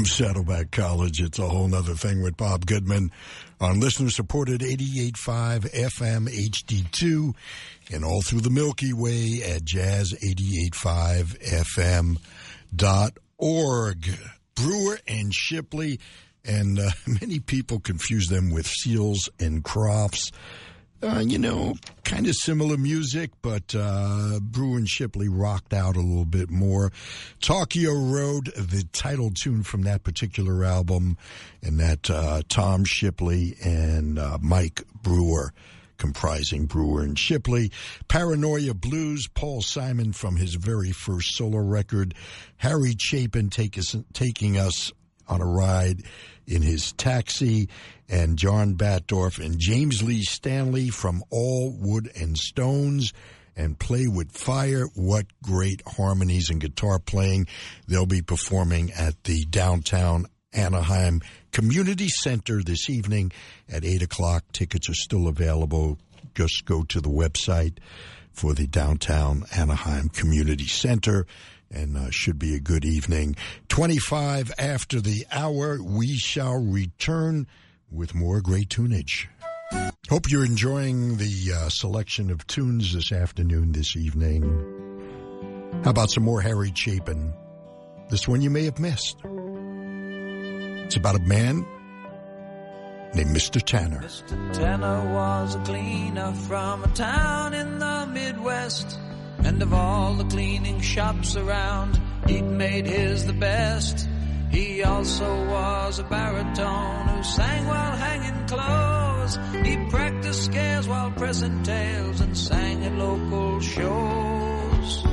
From 0.00 0.06
Saddleback 0.06 0.70
College, 0.70 1.20
it's 1.20 1.38
a 1.38 1.46
whole 1.46 1.68
nother 1.68 1.92
thing 1.92 2.22
with 2.22 2.34
Bob 2.34 2.64
Goodman 2.64 3.12
on 3.60 3.80
listener 3.80 4.08
supported 4.08 4.62
88.5 4.62 5.72
FM 5.72 6.26
HD2 6.26 7.34
and 7.92 8.02
all 8.02 8.22
through 8.22 8.40
the 8.40 8.48
Milky 8.48 8.94
Way 8.94 9.42
at 9.46 9.62
jazz885fm 9.62 12.16
dot 12.74 13.18
org. 13.36 14.08
Brewer 14.54 14.98
and 15.06 15.34
Shipley, 15.34 16.00
and 16.46 16.78
uh, 16.78 16.92
many 17.20 17.38
people 17.38 17.78
confuse 17.78 18.28
them 18.28 18.50
with 18.50 18.66
Seals 18.66 19.28
and 19.38 19.62
Crofts. 19.62 20.30
Uh, 21.02 21.24
you 21.26 21.38
know, 21.38 21.74
kind 22.04 22.26
of 22.26 22.34
similar 22.34 22.76
music, 22.76 23.30
but 23.40 23.74
uh, 23.74 24.38
Brewer 24.42 24.76
and 24.76 24.86
Shipley 24.86 25.30
rocked 25.30 25.72
out 25.72 25.96
a 25.96 26.00
little 26.00 26.26
bit 26.26 26.50
more. 26.50 26.92
Tokyo 27.40 27.92
Road, 27.92 28.52
the 28.54 28.86
title 28.92 29.30
tune 29.30 29.62
from 29.62 29.82
that 29.82 30.02
particular 30.02 30.62
album, 30.62 31.16
and 31.62 31.80
that 31.80 32.10
uh, 32.10 32.42
Tom 32.50 32.84
Shipley 32.84 33.56
and 33.64 34.18
uh, 34.18 34.36
Mike 34.42 34.82
Brewer 35.02 35.54
comprising 35.96 36.66
Brewer 36.66 37.02
and 37.02 37.18
Shipley. 37.18 37.70
Paranoia 38.08 38.74
Blues, 38.74 39.26
Paul 39.32 39.62
Simon 39.62 40.12
from 40.12 40.36
his 40.36 40.54
very 40.54 40.92
first 40.92 41.34
solo 41.34 41.58
record. 41.58 42.14
Harry 42.56 42.94
Chapin 42.98 43.48
take 43.48 43.78
us, 43.78 43.96
taking 44.12 44.58
us 44.58 44.92
on 45.28 45.40
a 45.40 45.46
ride 45.46 46.02
in 46.50 46.62
his 46.62 46.92
taxi, 46.92 47.68
and 48.08 48.36
John 48.36 48.74
Batdorf 48.74 49.42
and 49.44 49.58
James 49.58 50.02
Lee 50.02 50.22
Stanley 50.22 50.88
from 50.88 51.22
All 51.30 51.72
Wood 51.78 52.10
and 52.20 52.36
Stones 52.36 53.12
and 53.56 53.78
Play 53.78 54.08
with 54.08 54.32
Fire. 54.32 54.86
What 54.94 55.26
great 55.42 55.82
harmonies 55.86 56.50
and 56.50 56.60
guitar 56.60 56.98
playing. 56.98 57.46
They'll 57.86 58.06
be 58.06 58.22
performing 58.22 58.90
at 58.92 59.22
the 59.24 59.44
downtown 59.44 60.26
Anaheim 60.52 61.20
Community 61.52 62.08
Center 62.08 62.62
this 62.62 62.90
evening 62.90 63.30
at 63.68 63.84
8 63.84 64.02
o'clock. 64.02 64.44
Tickets 64.52 64.88
are 64.88 64.94
still 64.94 65.28
available. 65.28 65.98
Just 66.34 66.64
go 66.64 66.82
to 66.84 67.00
the 67.00 67.08
website 67.08 67.78
for 68.32 68.54
the 68.54 68.66
downtown 68.66 69.44
Anaheim 69.54 70.08
Community 70.08 70.66
Center 70.66 71.26
and 71.70 71.96
uh, 71.96 72.10
should 72.10 72.38
be 72.38 72.54
a 72.54 72.60
good 72.60 72.84
evening. 72.84 73.36
25 73.68 74.52
after 74.58 75.00
the 75.00 75.26
hour, 75.30 75.82
we 75.82 76.16
shall 76.16 76.62
return 76.62 77.46
with 77.90 78.14
more 78.14 78.40
great 78.40 78.68
tunage. 78.68 79.28
Hope 80.08 80.28
you're 80.28 80.44
enjoying 80.44 81.16
the 81.16 81.52
uh, 81.54 81.68
selection 81.68 82.30
of 82.30 82.46
tunes 82.46 82.92
this 82.92 83.12
afternoon, 83.12 83.72
this 83.72 83.96
evening. 83.96 84.42
How 85.84 85.90
about 85.90 86.10
some 86.10 86.24
more 86.24 86.40
Harry 86.40 86.72
Chapin? 86.74 87.32
This 88.10 88.26
one 88.26 88.40
you 88.42 88.50
may 88.50 88.64
have 88.64 88.80
missed. 88.80 89.18
It's 90.84 90.96
about 90.96 91.14
a 91.14 91.20
man 91.20 91.64
named 93.14 93.30
Mr. 93.30 93.62
Tanner. 93.62 94.00
Mr. 94.00 94.52
Tanner 94.52 95.12
was 95.12 95.54
a 95.54 95.60
cleaner 95.60 96.32
from 96.32 96.82
a 96.82 96.88
town 96.88 97.54
in 97.54 97.78
the 97.78 98.08
Midwest. 98.12 98.98
And 99.44 99.62
of 99.62 99.72
all 99.72 100.14
the 100.14 100.24
cleaning 100.24 100.80
shops 100.80 101.36
around, 101.36 102.00
he'd 102.26 102.42
made 102.42 102.86
his 102.86 103.26
the 103.26 103.32
best. 103.32 104.08
He 104.50 104.82
also 104.82 105.46
was 105.46 105.98
a 105.98 106.04
baritone 106.04 107.08
who 107.08 107.22
sang 107.22 107.66
while 107.66 107.96
hanging 107.96 108.46
clothes. 108.46 109.38
He 109.64 109.76
practiced 109.90 110.44
scales 110.44 110.88
while 110.88 111.10
pressing 111.12 111.62
tails 111.62 112.20
and 112.20 112.36
sang 112.36 112.84
at 112.84 112.94
local 112.94 113.60
shows. 113.60 115.04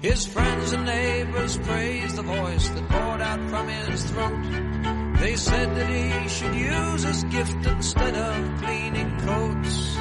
His 0.00 0.26
friends 0.26 0.72
and 0.72 0.84
neighbors 0.84 1.56
praised 1.58 2.16
the 2.16 2.22
voice 2.22 2.68
that 2.68 2.88
poured 2.88 3.20
out 3.22 3.40
from 3.50 3.68
his 3.68 4.04
throat. 4.04 5.18
They 5.18 5.34
said 5.36 5.74
that 5.76 5.88
he 5.88 6.28
should 6.28 6.54
use 6.54 7.02
his 7.02 7.24
gift 7.24 7.66
instead 7.66 8.14
of 8.14 8.60
cleaning 8.60 9.18
coats. 9.20 9.96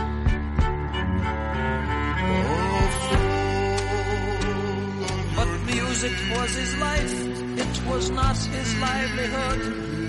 Music 5.74 6.16
was 6.36 6.52
his 6.56 6.76
life, 6.78 7.16
it 7.64 7.76
was 7.90 8.10
not 8.10 8.38
his 8.38 8.76
livelihood. 8.80 9.62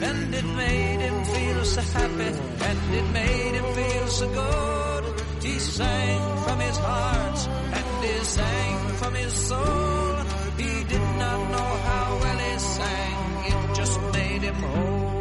And 0.02 0.34
it 0.34 0.44
made 0.44 1.00
him 1.00 1.24
feel 1.24 1.64
so 1.64 1.80
happy, 1.80 2.30
and 2.68 2.94
it 2.94 3.06
made 3.12 3.54
him 3.58 3.68
feel 3.74 4.06
so 4.08 4.26
good. 4.28 5.04
He 5.42 5.58
sang 5.58 6.20
from 6.44 6.60
his 6.60 6.76
heart, 6.76 7.38
and 7.78 8.04
he 8.04 8.24
sang 8.24 8.78
from 9.00 9.14
his 9.14 9.32
soul. 9.32 10.14
He 10.58 10.84
did 10.92 11.06
not 11.22 11.38
know 11.52 11.70
how 11.88 12.18
well 12.22 12.38
he 12.38 12.58
sang, 12.58 13.16
it 13.50 13.74
just 13.74 14.00
made 14.12 14.42
him 14.42 14.54
whole. 14.54 15.14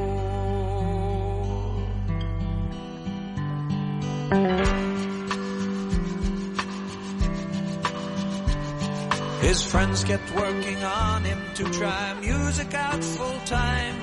His 9.43 9.61
friends 9.61 10.05
kept 10.05 10.33
working 10.35 10.81
on 10.85 11.25
him 11.25 11.41
to 11.55 11.65
try 11.73 12.13
music 12.22 12.73
out 12.73 13.03
full 13.03 13.39
time. 13.41 13.95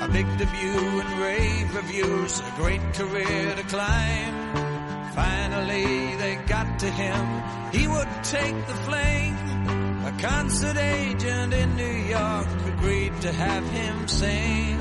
A 0.00 0.08
big 0.08 0.26
debut 0.38 1.00
and 1.02 1.20
rave 1.20 1.74
reviews, 1.74 2.38
a 2.38 2.52
great 2.54 2.80
career 2.94 3.56
to 3.56 3.64
climb. 3.64 4.34
Finally, 5.12 6.14
they 6.22 6.36
got 6.46 6.78
to 6.78 6.88
him. 6.88 7.26
He 7.72 7.88
would 7.88 8.08
take 8.22 8.54
the 8.68 8.78
flame. 8.86 9.36
A 10.06 10.14
concert 10.20 10.76
agent 10.76 11.52
in 11.52 11.74
New 11.74 11.98
York 12.16 12.48
agreed 12.72 13.20
to 13.22 13.32
have 13.32 13.68
him 13.70 14.06
sing. 14.06 14.78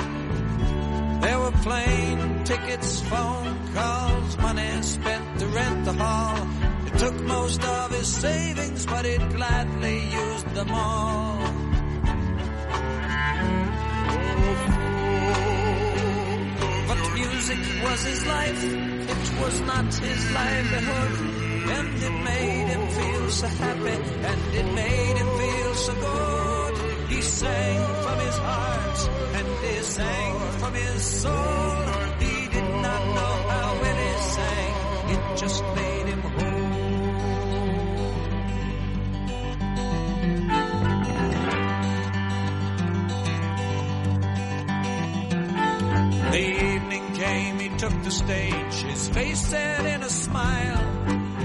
There 1.19 1.39
were 1.39 1.51
plane 1.63 2.43
tickets, 2.43 3.01
phone 3.01 3.57
calls, 3.73 4.37
money 4.37 4.81
spent 4.83 5.39
to 5.39 5.47
rent 5.47 5.85
the 5.85 5.93
hall. 5.93 6.47
It 6.91 6.97
took 6.97 7.21
most 7.21 7.63
of 7.63 7.91
his 7.91 8.07
savings, 8.07 8.85
but 8.87 9.05
he'd 9.05 9.29
gladly 9.35 9.97
used 10.09 10.49
them 10.55 10.71
all. 10.71 11.37
But 16.87 17.13
music 17.13 17.59
was 17.83 18.03
his 18.03 18.25
life, 18.25 18.63
it 19.13 19.39
was 19.41 19.61
not 19.61 19.93
his 19.93 20.31
livelihood. 20.31 21.13
And 21.77 22.03
it 22.07 22.15
made 22.31 22.67
him 22.73 22.87
feel 22.97 23.29
so 23.29 23.47
happy, 23.47 23.97
and 24.29 24.55
it 24.55 24.73
made 24.73 25.17
him 25.21 25.29
feel 25.41 25.73
so 25.75 25.93
good. 25.93 27.09
He 27.09 27.21
sang 27.21 27.79
from 28.03 28.19
his 28.19 28.37
heart, 28.37 29.09
and 29.37 29.47
he 29.65 29.83
sang 29.83 30.35
from 30.59 30.73
his 30.73 31.03
soul. 31.21 32.18
The 48.03 48.11
stage, 48.11 48.73
his 48.83 49.09
face 49.09 49.41
set 49.47 49.85
in 49.85 50.03
a 50.03 50.09
smile. 50.09 50.85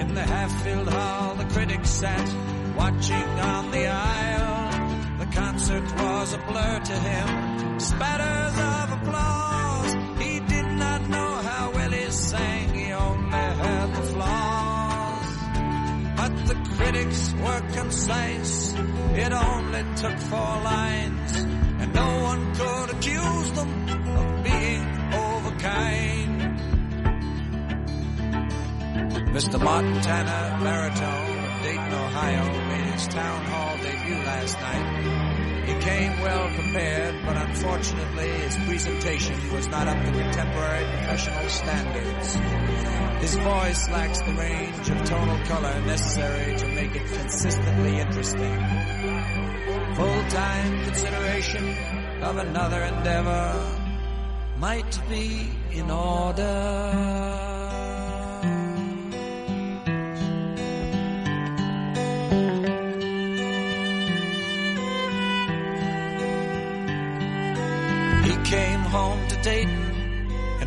In 0.00 0.14
the 0.14 0.22
half-filled 0.22 0.88
hall, 0.88 1.34
the 1.34 1.44
critics 1.44 1.90
sat, 1.90 2.28
watching 2.76 3.28
on 3.52 3.70
the 3.70 3.86
aisle. 3.86 5.18
The 5.18 5.26
concert 5.26 5.84
was 5.96 6.32
a 6.34 6.38
blur 6.38 6.80
to 6.80 6.92
him, 6.92 7.80
spatters 7.80 8.56
of 8.58 8.92
applause. 8.98 9.94
He 10.22 10.40
did 10.40 10.66
not 10.66 11.08
know 11.08 11.32
how 11.50 11.72
well 11.74 11.90
he 11.90 12.10
sang, 12.10 12.74
he 12.74 12.92
only 12.92 13.30
heard 13.30 13.94
the 13.94 14.02
flaws. 14.12 15.30
But 16.16 16.46
the 16.46 16.54
critics 16.76 17.34
were 17.42 17.62
concise, 17.72 18.74
it 19.14 19.32
only 19.32 19.84
took 19.96 20.18
four 20.30 20.54
lines, 20.72 21.13
Tanner, 29.64 30.62
baritone 30.62 31.38
of 31.42 31.62
Dayton, 31.62 31.94
Ohio, 31.94 32.68
made 32.68 32.92
his 32.92 33.08
town 33.08 33.46
hall 33.46 33.74
debut 33.78 34.16
last 34.16 34.60
night. 34.60 35.64
He 35.64 35.72
came 35.80 36.20
well 36.20 36.48
prepared, 36.54 37.24
but 37.24 37.36
unfortunately 37.38 38.28
his 38.28 38.56
presentation 38.66 39.52
was 39.54 39.66
not 39.68 39.88
up 39.88 39.96
to 40.04 40.12
contemporary 40.12 40.84
professional 40.84 41.48
standards. 41.48 42.34
His 43.22 43.36
voice 43.36 43.88
lacks 43.88 44.20
the 44.20 44.34
range 44.34 44.90
of 44.90 45.02
tonal 45.04 45.46
color 45.46 45.80
necessary 45.86 46.58
to 46.58 46.66
make 46.66 46.94
it 46.94 47.06
consistently 47.06 48.00
interesting. 48.00 48.60
Full-time 49.94 50.84
consideration 50.84 51.74
of 52.22 52.36
another 52.36 52.82
endeavor 52.82 53.80
might 54.58 55.00
be 55.08 55.48
in 55.72 55.90
order. 55.90 57.53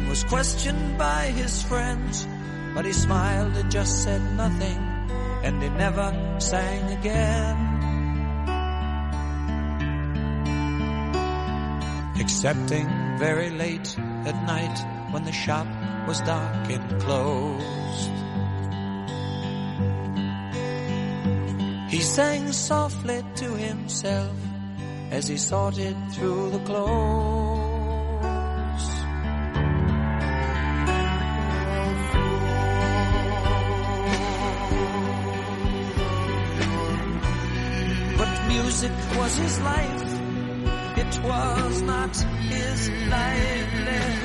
was 0.07 0.23
questioned 0.23 0.97
by 0.97 1.27
his 1.27 1.61
friends. 1.63 2.27
But 2.73 2.85
he 2.85 2.93
smiled 2.93 3.55
and 3.57 3.71
just 3.71 4.03
said 4.03 4.21
nothing, 4.35 4.77
and 5.43 5.61
he 5.61 5.69
never 5.69 6.37
sang 6.39 6.91
again. 6.97 7.57
Excepting 12.19 12.87
very 13.17 13.49
late 13.49 13.97
at 14.25 14.45
night 14.45 14.77
when 15.11 15.23
the 15.23 15.31
shop 15.31 15.67
was 16.07 16.21
dark 16.21 16.69
and 16.69 17.01
closed. 17.01 18.11
He 21.89 22.01
sang 22.01 22.51
softly 22.51 23.23
to 23.35 23.55
himself 23.55 24.35
as 25.09 25.27
he 25.27 25.37
sorted 25.37 25.95
through 26.11 26.51
the 26.51 26.59
clothes. 26.59 27.46
was 39.27 39.35
his 39.35 39.59
life. 39.59 40.03
It 41.03 41.23
was 41.23 41.81
not 41.81 42.15
his 42.15 42.89
life. 43.09 44.16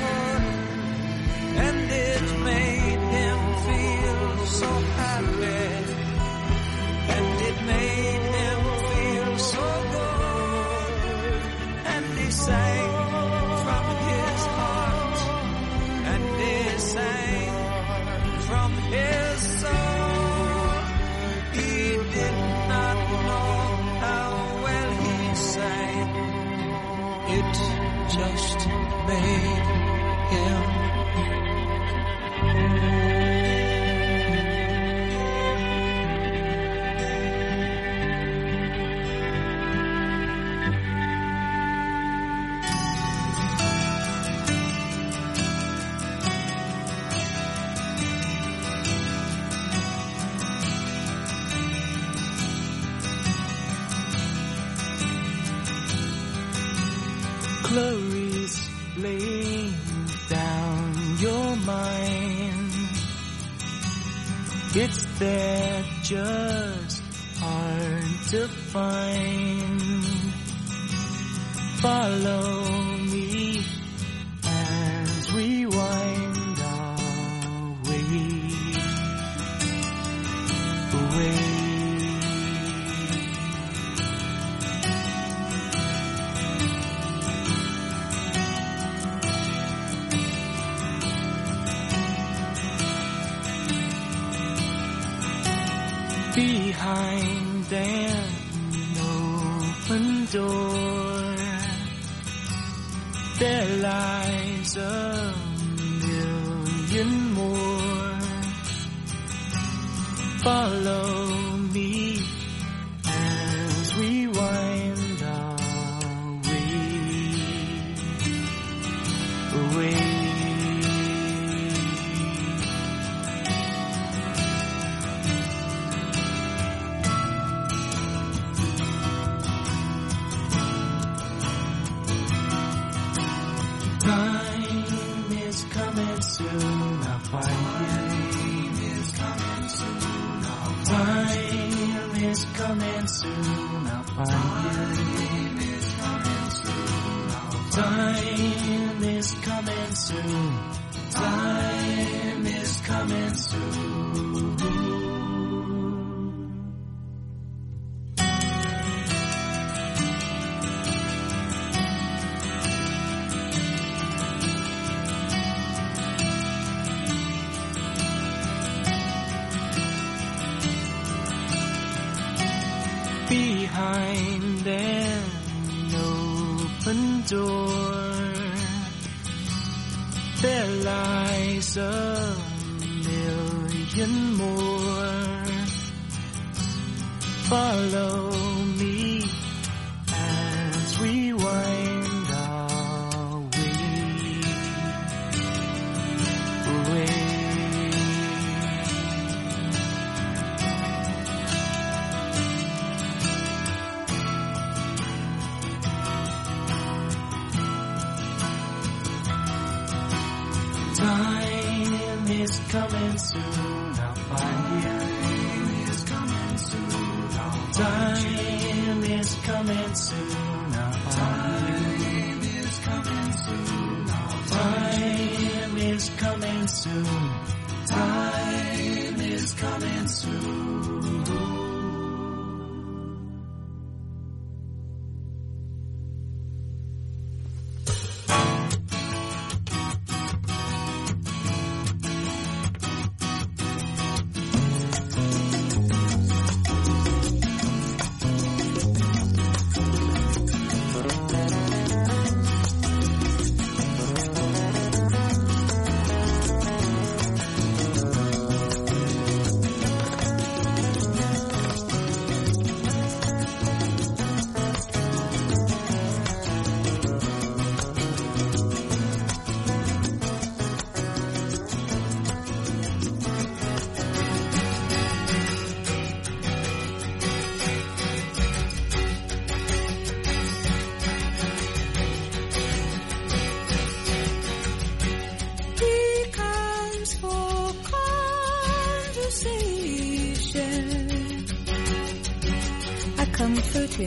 find 68.73 69.32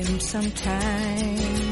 him 0.04 0.20
sometimes. 0.20 1.65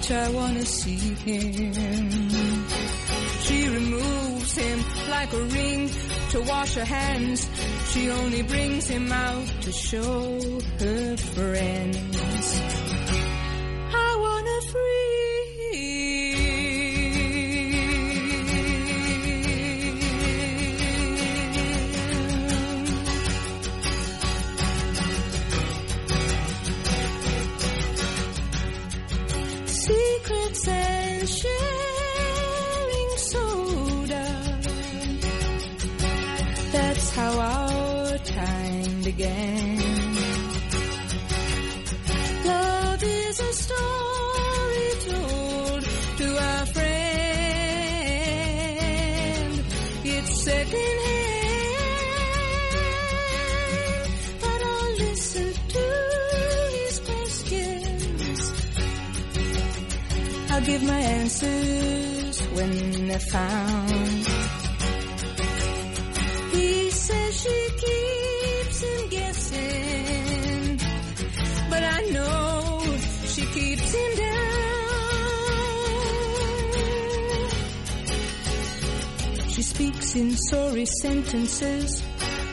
Much 0.00 0.10
I 0.10 0.30
wanna 0.30 0.64
see 0.64 0.96
him. 0.96 1.72
She 3.42 3.68
removes 3.68 4.56
him 4.56 4.84
like 5.10 5.32
a 5.32 5.42
ring 5.42 5.90
to 6.30 6.40
wash 6.42 6.74
her 6.74 6.84
hands. 6.84 7.48
She 7.90 8.10
only 8.10 8.42
brings 8.42 8.88
him 8.88 9.12
out 9.12 9.46
to 9.62 9.72
show 9.72 10.40
her 10.78 11.16
friends. 11.16 12.19
My 60.82 60.98
answers 60.98 62.40
when 62.54 63.06
they're 63.06 63.18
found. 63.18 64.26
He 66.52 66.90
says 66.90 67.42
she 67.42 67.68
keeps 67.84 68.80
him 68.82 69.08
guessing, 69.10 70.80
but 71.68 71.82
I 71.84 72.00
know 72.12 72.82
she 73.26 73.42
keeps 73.42 73.92
him 73.92 74.16
down. 74.16 74.70
She 79.50 79.62
speaks 79.62 80.14
in 80.16 80.36
sorry 80.36 80.86
sentences, 80.86 82.02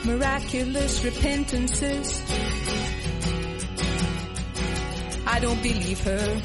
miraculous 0.04 1.04
repentances. 1.04 2.22
I 5.26 5.40
don't 5.40 5.64
believe 5.64 6.02
her. 6.04 6.42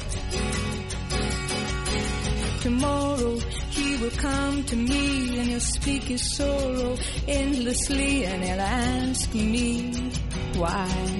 Tomorrow 2.63 3.39
he 3.71 3.97
will 3.97 4.09
come 4.11 4.63
to 4.63 4.77
me 4.77 5.37
and 5.37 5.49
he'll 5.49 5.59
speak 5.59 6.03
his 6.03 6.37
sorrow 6.37 6.95
endlessly 7.27 8.23
and 8.23 8.41
he'll 8.41 8.61
ask 8.61 9.33
me 9.33 9.91
why. 10.55 11.12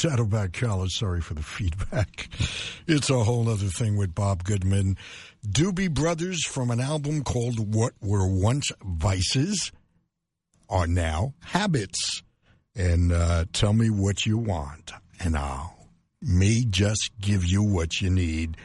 Saddleback 0.00 0.54
College, 0.54 0.92
sorry 0.92 1.20
for 1.20 1.34
the 1.34 1.42
feedback. 1.58 2.30
It's 2.86 3.10
a 3.10 3.22
whole 3.22 3.50
other 3.50 3.66
thing 3.66 3.98
with 3.98 4.14
Bob 4.14 4.44
Goodman. 4.44 4.96
Doobie 5.46 5.92
Brothers 5.92 6.42
from 6.42 6.70
an 6.70 6.80
album 6.80 7.22
called 7.22 7.74
What 7.74 7.92
Were 8.00 8.26
Once 8.26 8.72
Vices 8.82 9.70
are 10.70 10.86
now 10.86 11.34
habits. 11.40 12.22
And 12.74 13.12
uh, 13.12 13.44
tell 13.52 13.74
me 13.74 13.90
what 13.90 14.24
you 14.24 14.38
want, 14.38 14.92
and 15.22 15.36
I'll 15.36 15.76
may 16.22 16.64
just 16.64 17.10
give 17.20 17.44
you 17.44 17.62
what 17.62 18.00
you 18.00 18.08
need. 18.08 18.56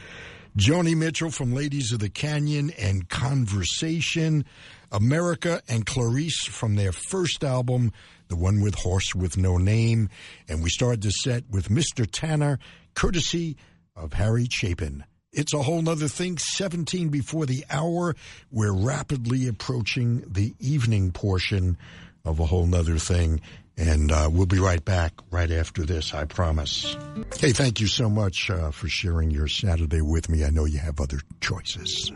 Joni 0.56 0.96
Mitchell 0.96 1.30
from 1.30 1.52
Ladies 1.52 1.92
of 1.92 1.98
the 1.98 2.08
Canyon 2.08 2.70
and 2.78 3.10
Conversation. 3.10 4.46
America 4.90 5.60
and 5.68 5.84
Clarice 5.84 6.46
from 6.46 6.76
their 6.76 6.92
first 6.92 7.44
album, 7.44 7.92
the 8.28 8.36
one 8.36 8.60
with 8.60 8.74
Horse 8.74 9.14
with 9.14 9.36
No 9.36 9.56
Name. 9.56 10.08
And 10.48 10.62
we 10.62 10.70
started 10.70 11.02
the 11.02 11.10
set 11.10 11.44
with 11.50 11.68
Mr. 11.68 12.06
Tanner, 12.10 12.58
courtesy 12.94 13.56
of 13.94 14.12
Harry 14.14 14.46
Chapin. 14.50 15.04
It's 15.32 15.52
a 15.52 15.62
whole 15.62 15.82
nother 15.82 16.08
thing. 16.08 16.38
17 16.38 17.10
before 17.10 17.46
the 17.46 17.64
hour. 17.70 18.16
We're 18.50 18.72
rapidly 18.72 19.48
approaching 19.48 20.24
the 20.26 20.54
evening 20.58 21.12
portion 21.12 21.76
of 22.24 22.40
a 22.40 22.46
whole 22.46 22.66
nother 22.66 22.98
thing. 22.98 23.40
And 23.76 24.10
uh, 24.10 24.30
we'll 24.32 24.46
be 24.46 24.58
right 24.58 24.82
back 24.82 25.12
right 25.30 25.50
after 25.50 25.84
this, 25.84 26.14
I 26.14 26.24
promise. 26.24 26.96
Hey, 27.38 27.52
thank 27.52 27.80
you 27.80 27.86
so 27.86 28.08
much 28.08 28.48
uh, 28.50 28.70
for 28.70 28.88
sharing 28.88 29.30
your 29.30 29.48
Saturday 29.48 30.00
with 30.00 30.30
me. 30.30 30.42
I 30.44 30.48
know 30.48 30.64
you 30.64 30.78
have 30.78 31.00
other 31.00 31.18
choices. 31.42 32.10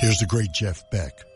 Here's 0.00 0.16
the 0.16 0.24
great 0.24 0.50
Jeff 0.50 0.88
Beck. 0.88 1.29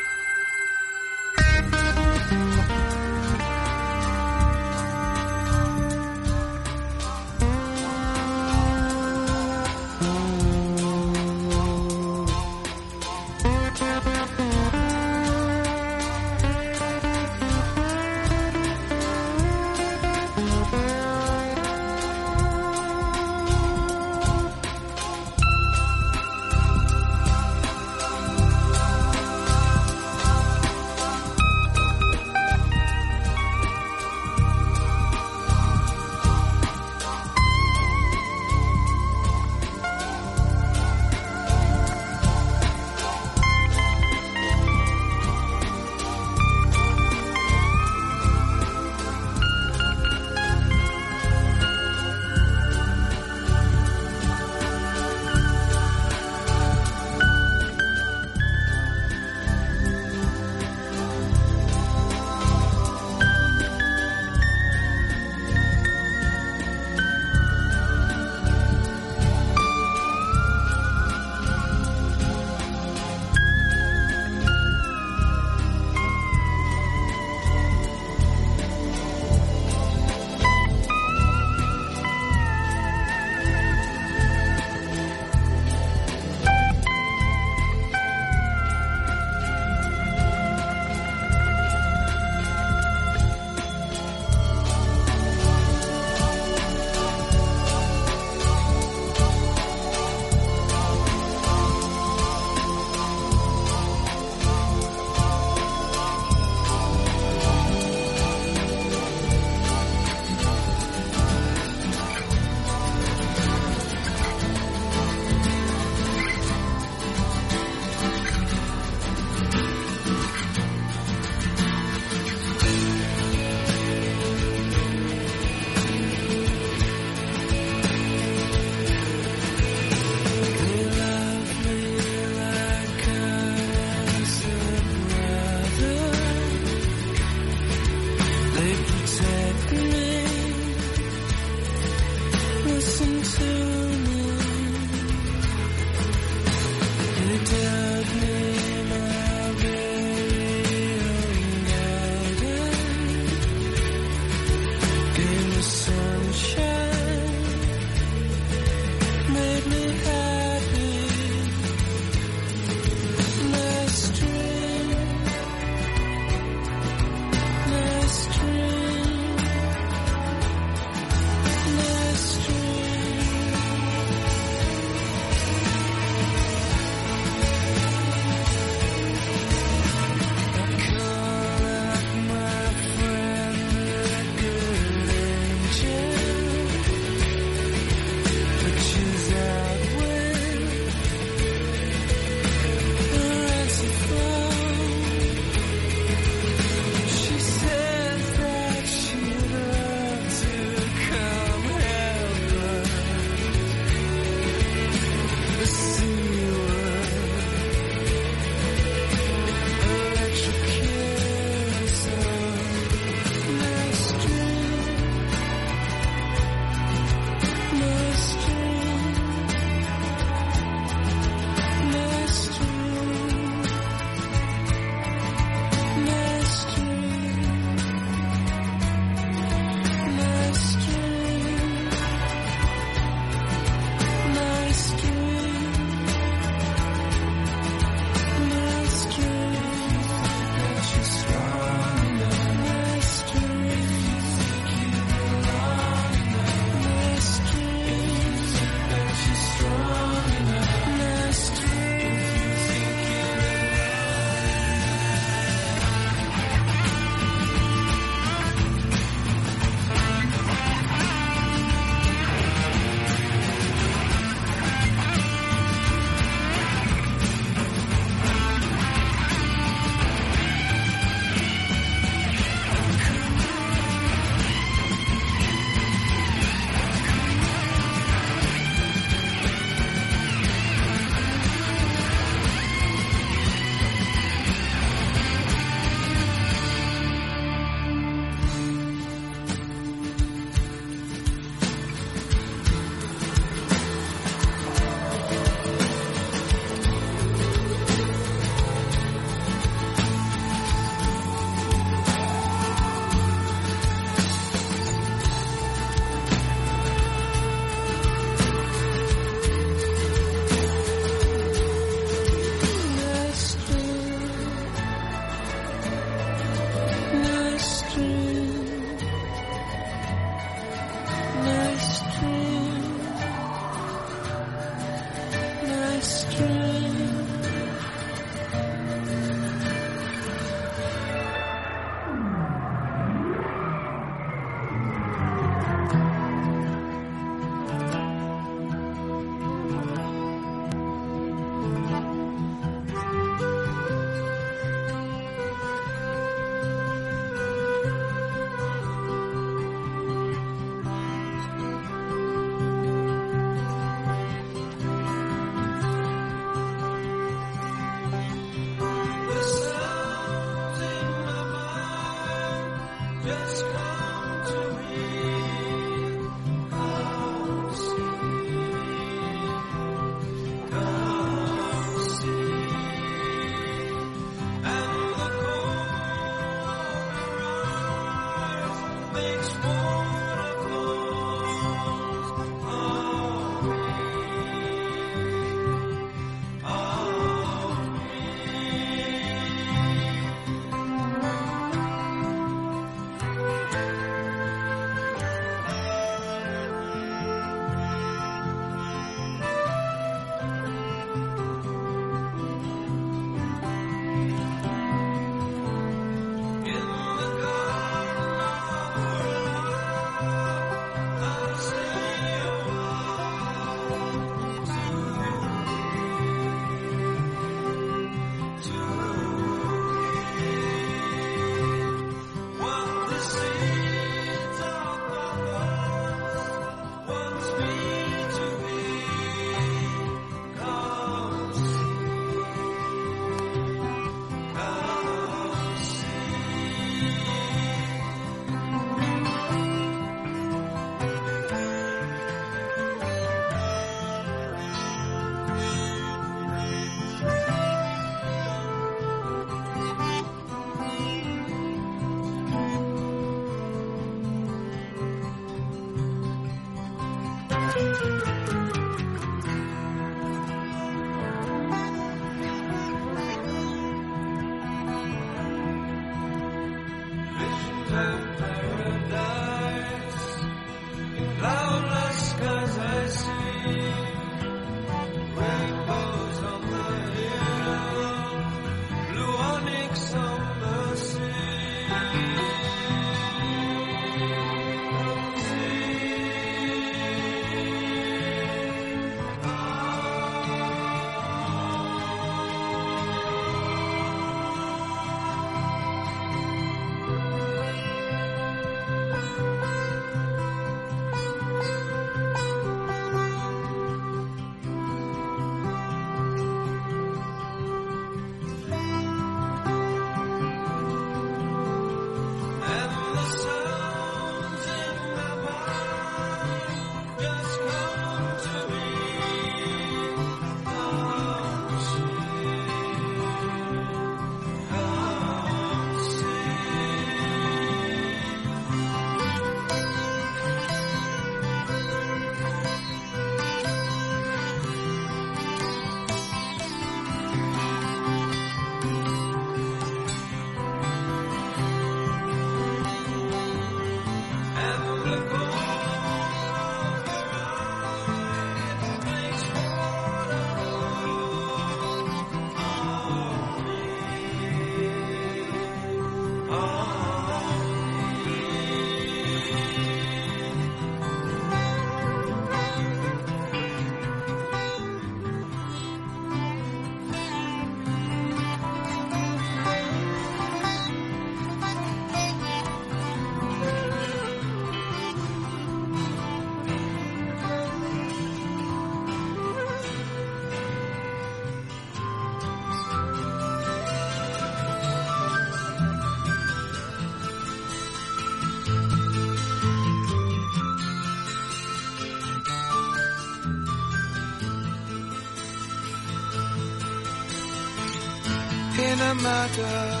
matter 599.22 600.00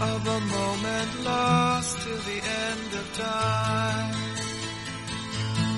of 0.00 0.26
a 0.26 0.40
moment 0.40 1.24
lost 1.24 1.98
to 2.00 2.10
the 2.10 2.38
end 2.66 2.90
of 3.00 3.06
time. 3.16 4.14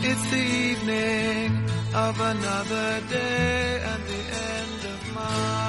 It's 0.08 0.30
the 0.30 0.46
evening 0.68 1.64
of 1.94 2.20
another 2.20 3.00
day 3.08 3.82
and 3.90 4.02
the 4.12 4.22
end 4.52 4.80
of 4.94 5.14
mine. 5.14 5.63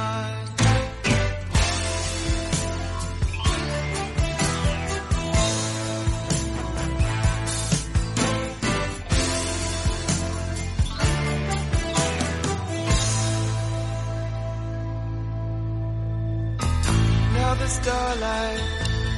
starlight, 17.86 18.62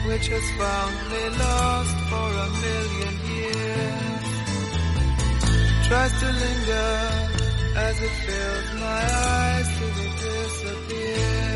which 0.07 0.27
has 0.27 0.45
found 0.59 0.95
me 1.11 1.23
lost 1.39 1.97
for 2.09 2.29
a 2.45 2.49
million 2.65 3.15
years, 3.33 4.25
tries 5.87 6.13
to 6.21 6.27
linger 6.43 6.91
as 7.87 7.95
it 8.07 8.13
fills 8.25 8.69
my 8.83 9.03
eyes 9.31 9.67
till 9.77 9.93
disappear. 10.25 11.46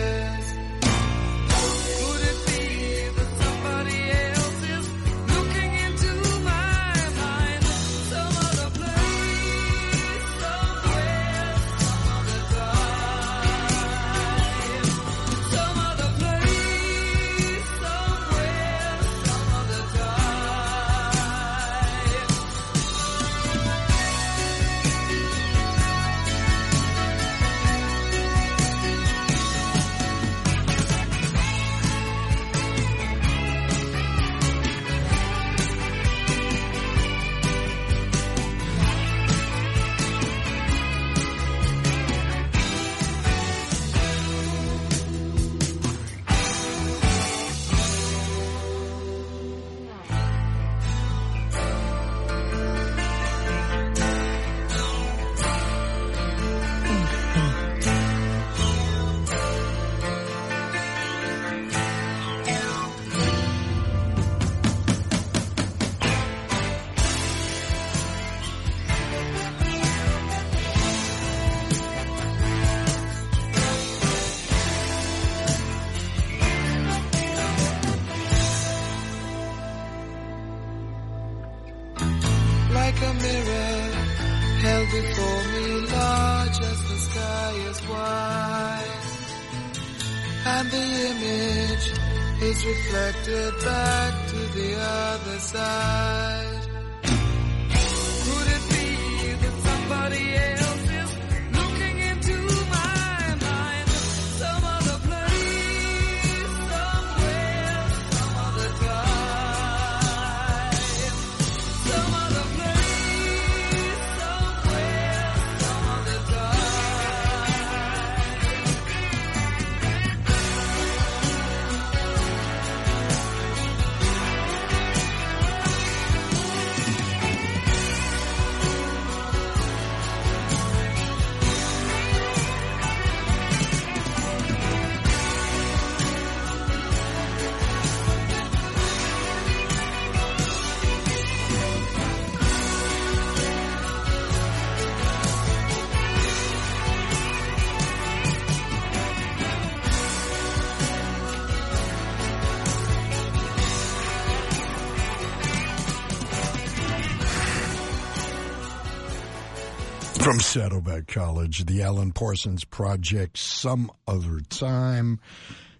Saddleback 160.52 161.08
College, 161.08 161.64
the 161.64 161.82
Alan 161.82 162.12
Parsons 162.12 162.66
Project, 162.66 163.38
Some 163.38 163.90
Other 164.06 164.42
Time. 164.50 165.22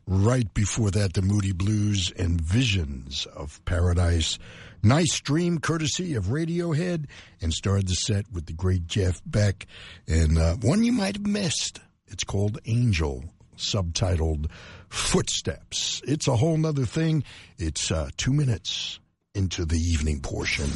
Right 0.08 0.54
before 0.54 0.90
that, 0.92 1.12
the 1.12 1.22
Moody 1.22 1.52
Blues 1.52 2.10
and 2.18 2.40
Visions 2.40 3.28
of 3.36 3.60
Paradise. 3.66 4.40
Nice 4.82 5.20
dream, 5.20 5.60
courtesy 5.60 6.16
of 6.16 6.28
Radiohead, 6.28 7.08
and 7.42 7.54
started 7.54 7.90
the 7.90 7.96
set 7.96 8.32
with 8.32 8.46
the 8.46 8.54
great 8.54 8.88
Jeff 8.88 9.22
Beck, 9.26 9.68
and 10.08 10.38
uh, 10.38 10.56
one 10.62 10.86
you 10.86 10.94
might 10.94 11.18
have 11.18 11.28
missed. 11.28 11.82
It's 12.08 12.24
called 12.24 12.58
Angel, 12.64 13.26
subtitled 13.58 14.50
Footsteps. 14.88 16.02
It's 16.08 16.30
a 16.30 16.38
whole 16.38 16.56
nother 16.56 16.86
thing. 16.86 17.26
It's 17.58 17.92
uh, 17.92 18.10
two 18.16 18.32
minutes 18.32 19.02
into 19.36 19.66
the 19.66 19.80
evening 19.80 20.22
portion. 20.22 20.70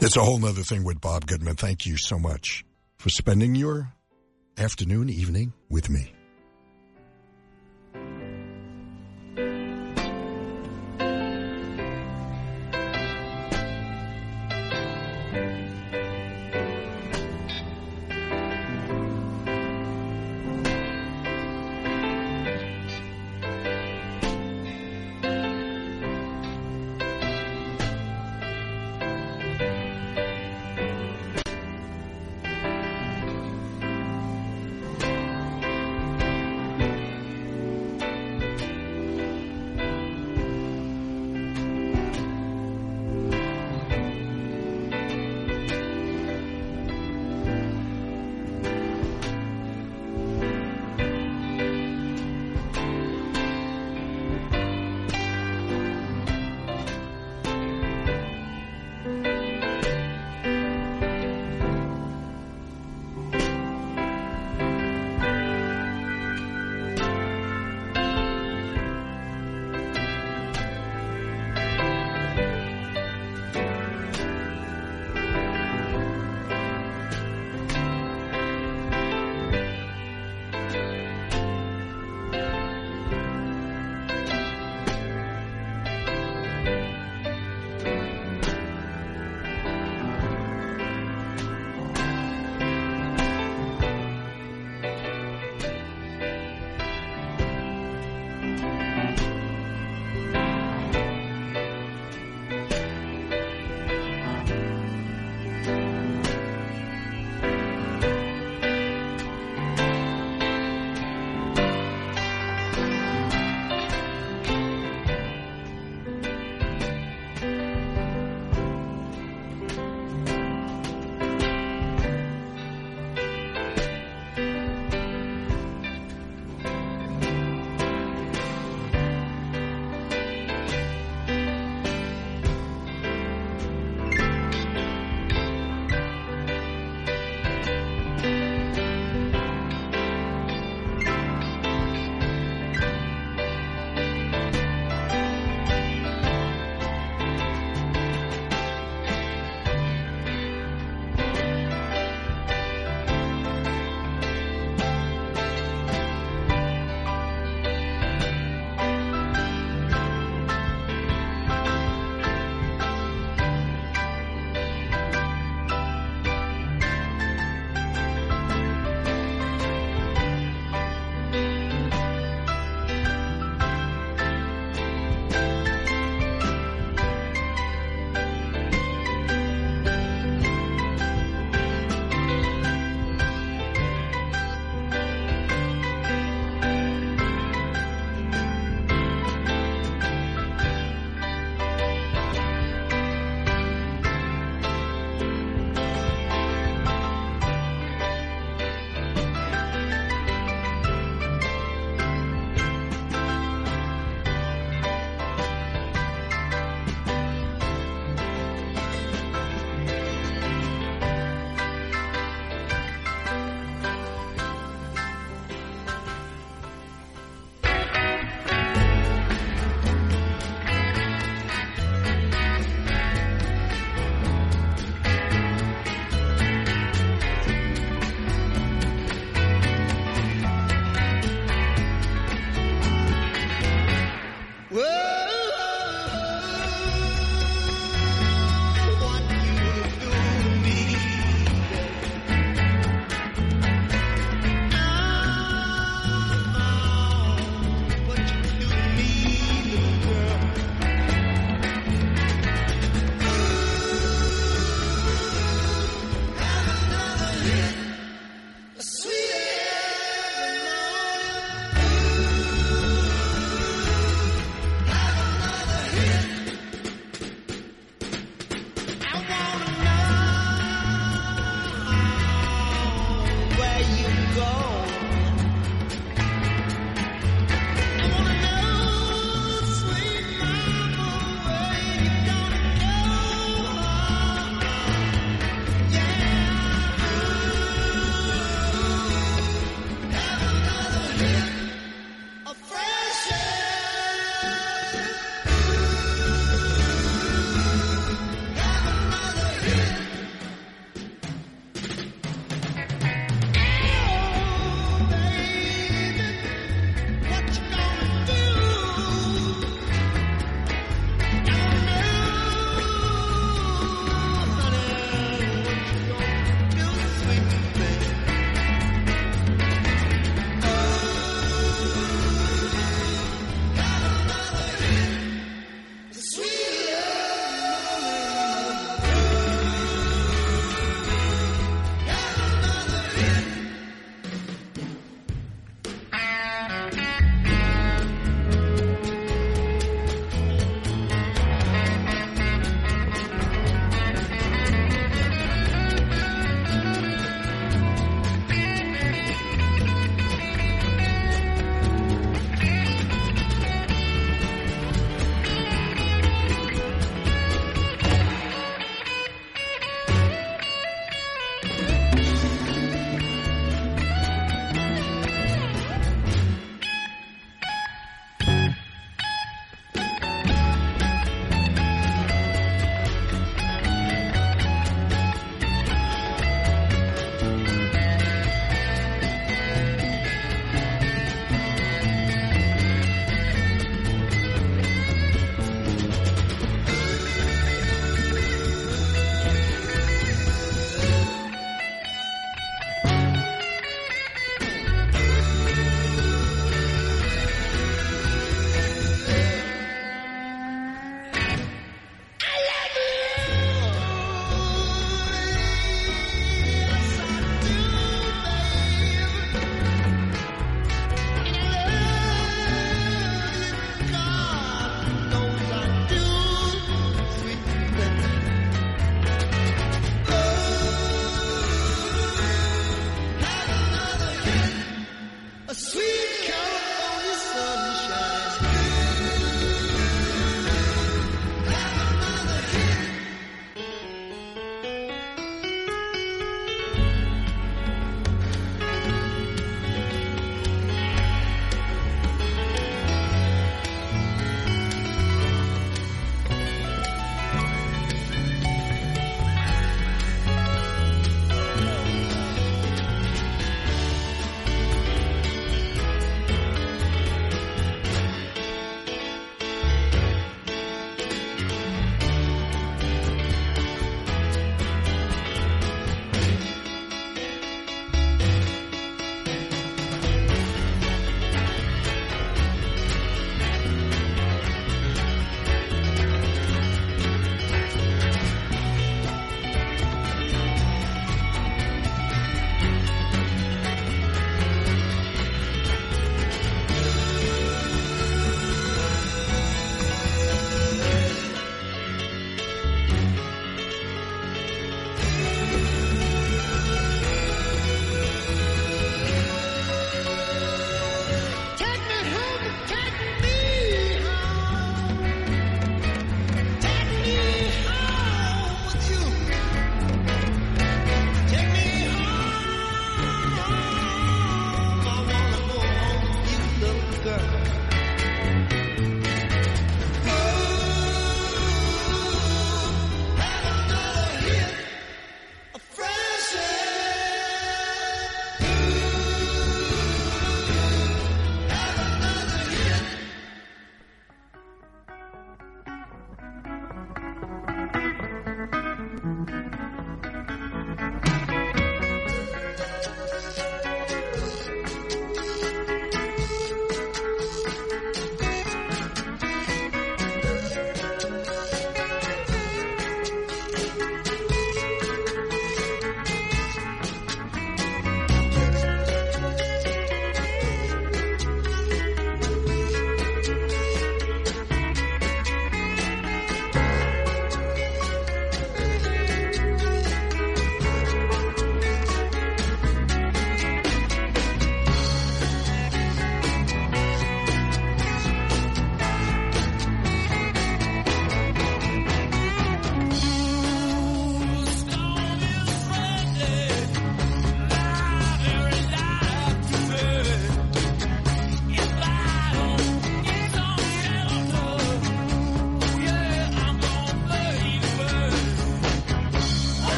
It's 0.00 0.16
a 0.16 0.22
whole 0.22 0.38
nother 0.38 0.62
thing 0.62 0.84
with 0.84 1.00
Bob 1.00 1.26
Goodman. 1.26 1.56
Thank 1.56 1.84
you 1.84 1.96
so 1.96 2.20
much 2.20 2.64
for 2.98 3.08
spending 3.08 3.56
your 3.56 3.92
afternoon, 4.56 5.10
evening 5.10 5.52
with 5.68 5.90
me. 5.90 6.12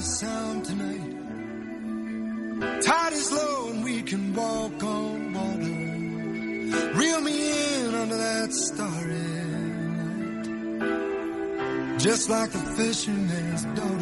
The 0.00 0.06
sound 0.06 0.64
tonight. 0.64 1.12
Tide 2.82 3.12
is 3.12 3.30
low 3.30 3.68
and 3.70 3.84
we 3.84 4.00
can 4.02 4.34
walk 4.34 4.82
on 4.82 5.34
water. 5.34 5.76
Reel 6.98 7.20
me 7.20 7.34
in 7.82 7.94
under 7.94 8.16
that 8.16 8.50
starry 8.50 9.28
light. 9.52 10.46
Just 11.98 12.30
like 12.30 12.50
the 12.50 12.64
fisherman's 12.78 13.64
daughter. 13.78 13.99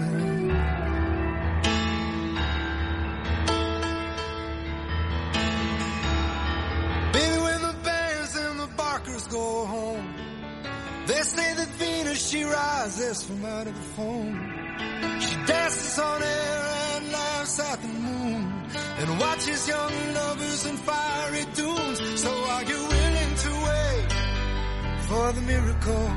For 25.28 25.34
the 25.34 25.46
miracle? 25.46 26.10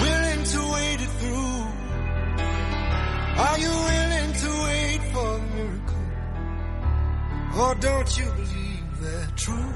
Willing 0.00 0.44
to 0.44 0.60
wait 0.74 1.00
it 1.00 1.12
through? 1.20 1.58
Are 3.46 3.58
you 3.58 3.72
willing 3.90 4.32
to 4.42 4.50
wait 4.66 5.00
for 5.12 5.38
the 5.38 5.46
miracle? 5.56 6.04
Or 7.60 7.74
don't 7.76 8.18
you 8.18 8.26
believe 8.40 9.00
they're 9.00 9.32
true? 9.36 9.72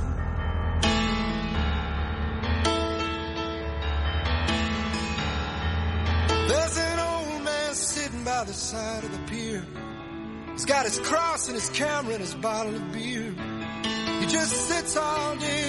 There's 6.48 6.78
an 6.78 6.98
old 6.98 7.42
man 7.44 7.74
sitting 7.74 8.24
by 8.24 8.44
the 8.44 8.52
side 8.52 9.04
of 9.04 9.12
the 9.12 9.22
pier. 9.30 9.64
He's 10.52 10.66
got 10.66 10.84
his 10.84 10.98
cross 11.00 11.48
and 11.48 11.54
his 11.54 11.70
camera 11.70 12.14
and 12.14 12.20
his 12.20 12.34
bottle 12.34 12.74
of 12.74 12.92
beer. 12.92 13.34
He 14.20 14.26
just 14.26 14.52
sits 14.68 14.96
all 14.96 15.36
day 15.36 15.65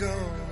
is 0.00 0.43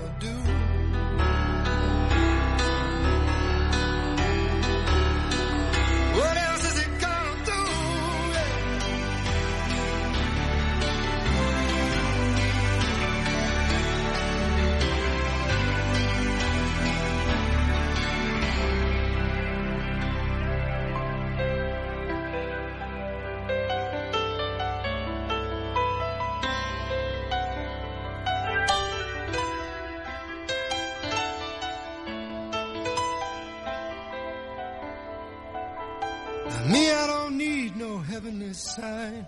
heavenly 38.12 38.52
sign. 38.52 39.26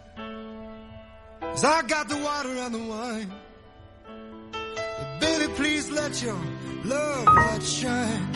Cause 1.40 1.64
I 1.64 1.80
got 1.94 2.06
the 2.06 2.18
water 2.18 2.50
and 2.64 2.74
the 2.74 2.84
wine. 2.92 3.32
But 4.52 5.20
baby, 5.20 5.46
please 5.54 5.90
let 5.90 6.22
your 6.22 6.38
love 6.84 7.24
light 7.24 7.62
shine. 7.62 8.26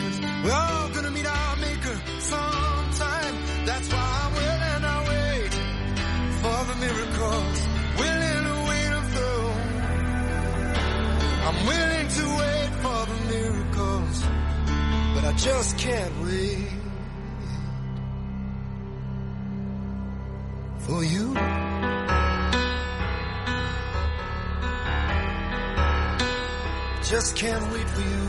we're 0.43 0.51
all 0.51 0.89
gonna 0.89 1.11
meet 1.11 1.27
our 1.27 1.55
maker 1.57 1.97
sometime. 2.33 3.35
That's 3.69 3.87
why 3.93 4.07
I'm 4.23 4.33
willing 4.41 4.83
to 4.89 4.97
wait 5.11 5.53
for 6.41 6.59
the 6.69 6.75
miracles. 6.85 7.57
Willing 8.01 8.43
to 8.49 8.55
wait 8.69 8.89
them 8.95 9.05
through. 9.13 9.49
I'm 11.47 11.59
willing 11.71 12.07
to 12.17 12.25
wait 12.41 12.71
for 12.83 12.99
the 13.11 13.19
miracles. 13.33 14.17
But 15.13 15.23
I 15.25 15.33
just 15.37 15.77
can't 15.77 16.15
wait. 16.23 16.78
For 20.99 21.05
you. 21.05 21.33
Just 27.03 27.35
can't 27.37 27.71
wait 27.71 27.89
for 27.89 28.01
you. 28.01 28.27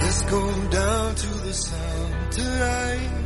Let's 0.00 0.22
go 0.22 0.68
down 0.68 1.14
to 1.14 1.28
the 1.46 1.52
sound 1.54 2.32
tonight. 2.32 3.25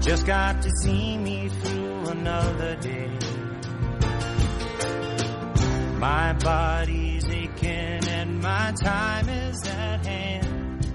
Just 0.00 0.24
got 0.26 0.62
to 0.62 0.70
see 0.82 1.18
me 1.18 1.50
through 1.50 2.08
another 2.08 2.74
day. 2.76 3.10
My 5.98 6.32
body's 6.32 7.28
aching 7.28 8.08
and 8.08 8.40
my 8.40 8.72
time 8.82 9.28
is 9.28 9.62
at 9.66 10.06
hand. 10.06 10.86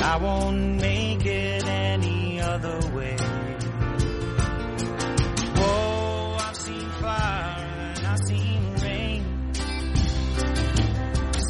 I 0.00 0.16
won't 0.16 0.80
make 0.80 1.26
it 1.26 1.66
any 1.66 2.40
other 2.40 2.78
way. 2.94 3.16
Whoa, 5.56 6.36
I've 6.38 6.56
seen 6.56 6.88
fire 7.02 7.94
and 7.96 8.06
I've 8.06 8.20
seen 8.28 8.74
rain. 8.80 9.52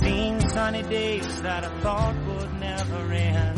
Seen 0.00 0.40
sunny 0.48 0.82
days 0.84 1.42
that 1.42 1.64
I 1.64 1.80
thought 1.80 2.16
would 2.26 2.58
never 2.58 3.12
end. 3.12 3.57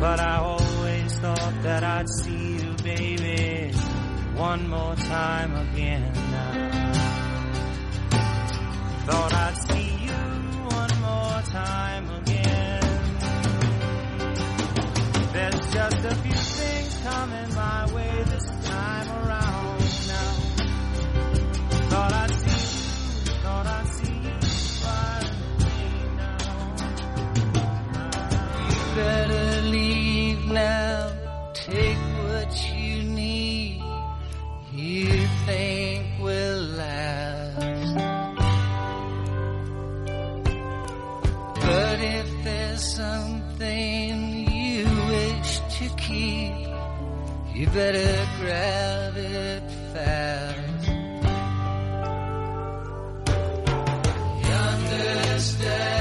But 0.00 0.18
I 0.18 0.38
always 0.38 1.18
thought 1.18 1.62
that 1.62 1.84
I'd 1.84 2.08
see 2.08 2.56
you, 2.56 2.72
baby, 2.82 3.70
one 4.34 4.66
more 4.66 4.96
time 4.96 5.54
again. 5.54 6.10
Thought 9.04 9.34
I'd 9.34 9.56
see 9.68 9.90
you 10.06 10.22
one 10.80 11.00
more 11.02 11.42
time 11.52 12.08
again. 12.22 12.80
There's 15.34 15.66
just 15.70 16.04
a 16.06 16.14
few 16.14 16.32
things 16.32 17.00
coming 17.02 17.54
my 17.54 17.92
way 17.92 18.24
something 43.00 44.50
you 44.50 44.84
wish 45.08 45.52
to 45.78 45.88
keep, 45.96 46.52
you 47.54 47.66
better 47.68 48.28
grab 48.38 49.16
it 49.16 49.62
fast. 49.92 50.86
He 54.42 54.52
understands 54.52 55.99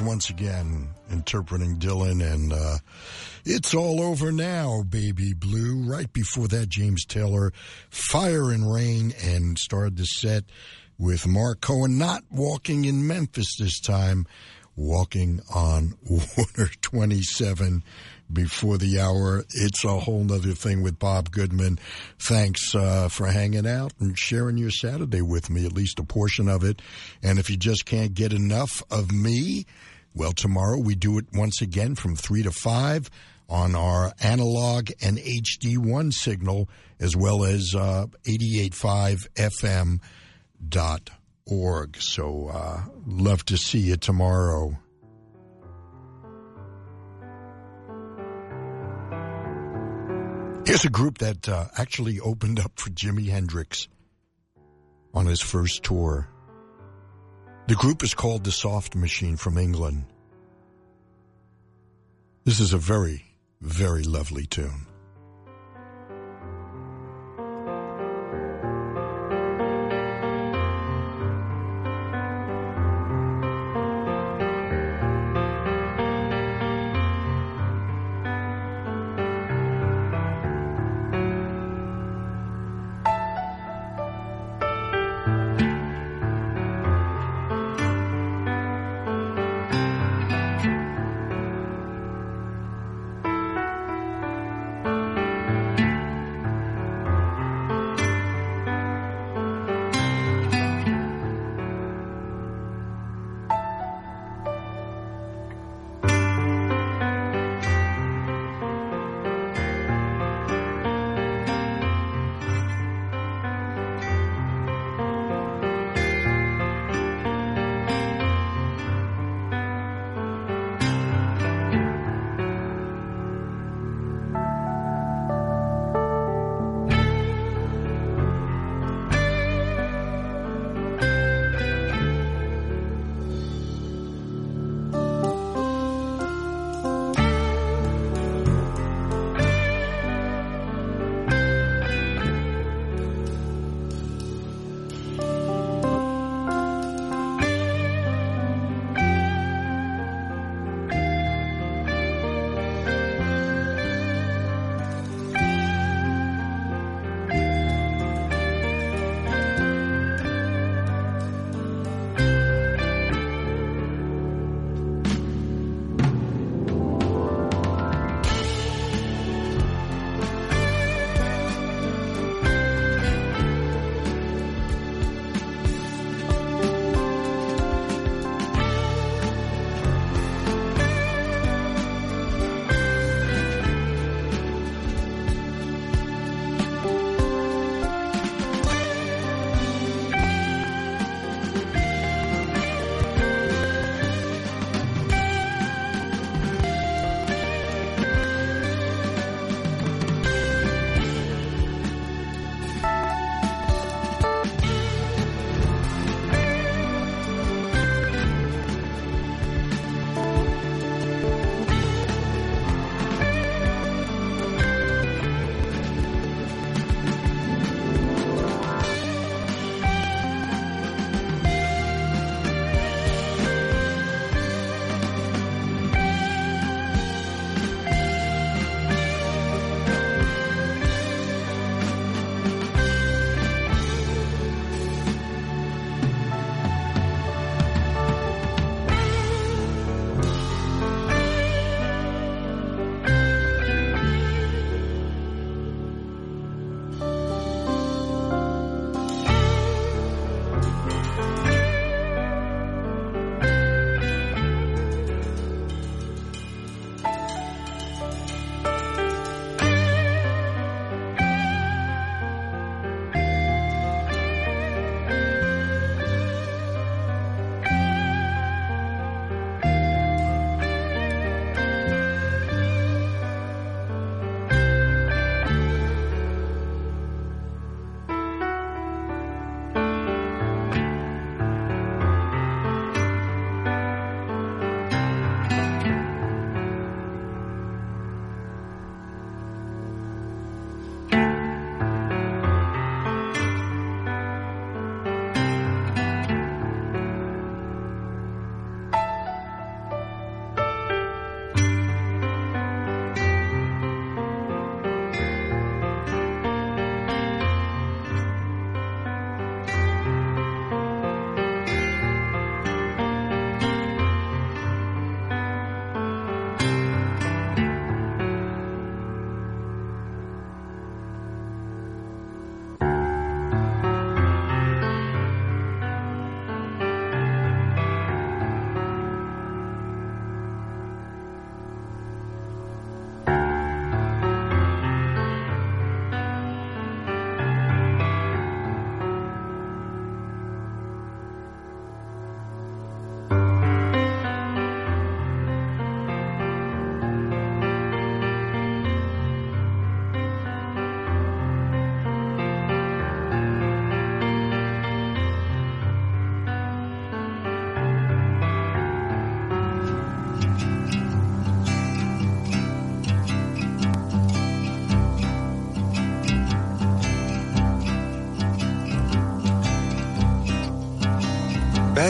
Once 0.00 0.30
again 0.30 0.88
interpreting 1.10 1.76
Dylan 1.76 2.24
and 2.24 2.52
uh, 2.52 2.78
it's 3.44 3.74
all 3.74 4.00
over 4.00 4.32
now, 4.32 4.82
baby 4.82 5.34
blue. 5.34 5.82
Right 5.82 6.10
before 6.12 6.48
that, 6.48 6.68
James 6.68 7.04
Taylor, 7.04 7.52
Fire 7.90 8.50
and 8.50 8.72
Rain, 8.72 9.12
and 9.22 9.58
started 9.58 9.96
the 9.96 10.04
set 10.04 10.44
with 10.98 11.26
Marc 11.26 11.60
Cohn 11.60 11.98
not 11.98 12.22
walking 12.30 12.84
in 12.84 13.06
Memphis 13.06 13.56
this 13.58 13.80
time, 13.80 14.26
walking 14.76 15.40
on 15.54 15.94
Water 16.08 16.70
27 16.80 17.82
before 18.32 18.78
the 18.78 19.00
hour. 19.00 19.44
It's 19.50 19.84
a 19.84 19.98
whole 19.98 20.24
nother 20.24 20.52
thing 20.52 20.82
with 20.82 20.98
Bob 20.98 21.30
Goodman. 21.30 21.78
Thanks 22.18 22.74
uh, 22.74 23.08
for 23.08 23.26
hanging 23.26 23.66
out 23.66 23.92
and 24.00 24.18
sharing 24.18 24.56
your 24.56 24.70
Saturday 24.70 25.22
with 25.22 25.50
me, 25.50 25.66
at 25.66 25.72
least 25.72 25.98
a 25.98 26.04
portion 26.04 26.48
of 26.48 26.64
it. 26.64 26.80
And 27.22 27.38
if 27.38 27.50
you 27.50 27.56
just 27.56 27.86
can't 27.86 28.14
get 28.14 28.32
enough 28.32 28.82
of 28.90 29.12
me, 29.12 29.66
well, 30.14 30.32
tomorrow 30.32 30.78
we 30.78 30.94
do 30.94 31.18
it 31.18 31.26
once 31.32 31.62
again 31.62 31.94
from 31.94 32.16
3 32.16 32.42
to 32.42 32.50
5 32.50 33.10
on 33.48 33.74
our 33.74 34.12
analog 34.22 34.90
and 35.02 35.18
HD1 35.18 36.12
signal, 36.12 36.68
as 37.00 37.16
well 37.16 37.44
as 37.44 37.74
uh, 37.74 38.06
88.5 38.24 39.28
FM 39.34 40.00
dot 40.68 41.10
org. 41.46 41.96
So, 42.00 42.48
uh, 42.48 42.82
love 43.06 43.44
to 43.46 43.56
see 43.56 43.80
you 43.80 43.96
tomorrow. 43.96 44.78
Here's 50.64 50.84
a 50.84 50.90
group 50.90 51.18
that 51.18 51.48
uh, 51.48 51.66
actually 51.76 52.20
opened 52.20 52.60
up 52.60 52.72
for 52.76 52.90
Jimi 52.90 53.28
Hendrix 53.28 53.88
on 55.12 55.26
his 55.26 55.40
first 55.40 55.82
tour. 55.82 56.28
The 57.66 57.74
group 57.74 58.04
is 58.04 58.14
called 58.14 58.44
The 58.44 58.52
Soft 58.52 58.94
Machine 58.94 59.36
from 59.36 59.58
England. 59.58 60.04
This 62.44 62.60
is 62.60 62.72
a 62.72 62.78
very, 62.78 63.24
very 63.60 64.04
lovely 64.04 64.46
tune. 64.46 64.86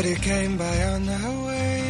But 0.03 0.11
he 0.11 0.17
came 0.17 0.59
by 0.59 0.83
on 0.95 1.07
her 1.07 1.47
way. 1.47 1.81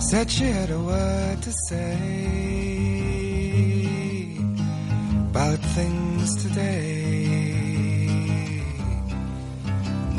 Said 0.00 0.28
she 0.28 0.46
had 0.46 0.68
a 0.68 0.80
word 0.80 1.42
to 1.42 1.52
say 1.68 1.94
about 5.30 5.60
things 5.76 6.42
today. 6.42 7.22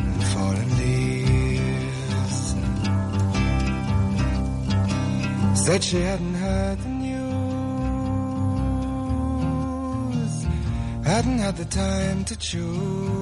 And 0.07 0.23
fallen 0.31 0.69
leaves. 0.79 2.55
Said 5.65 5.83
she 5.83 5.99
hadn't 5.99 6.35
heard 6.35 6.79
the 6.79 6.89
news, 7.05 7.25
hadn't 11.03 11.39
had 11.39 11.57
the 11.57 11.65
time 11.65 12.23
to 12.23 12.37
choose. 12.37 13.20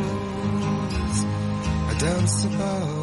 I 1.89 1.93
don't 1.99 2.27
suppose. 2.27 2.96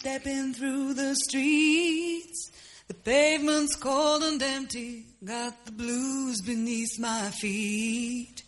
Stepping 0.00 0.54
through 0.54 0.94
the 0.94 1.14
streets. 1.28 2.50
The 2.88 2.94
pavement's 2.94 3.76
cold 3.76 4.22
and 4.22 4.42
empty, 4.42 5.04
got 5.22 5.66
the 5.66 5.72
blues 5.72 6.40
beneath 6.40 6.98
my 6.98 7.30
feet. 7.38 8.42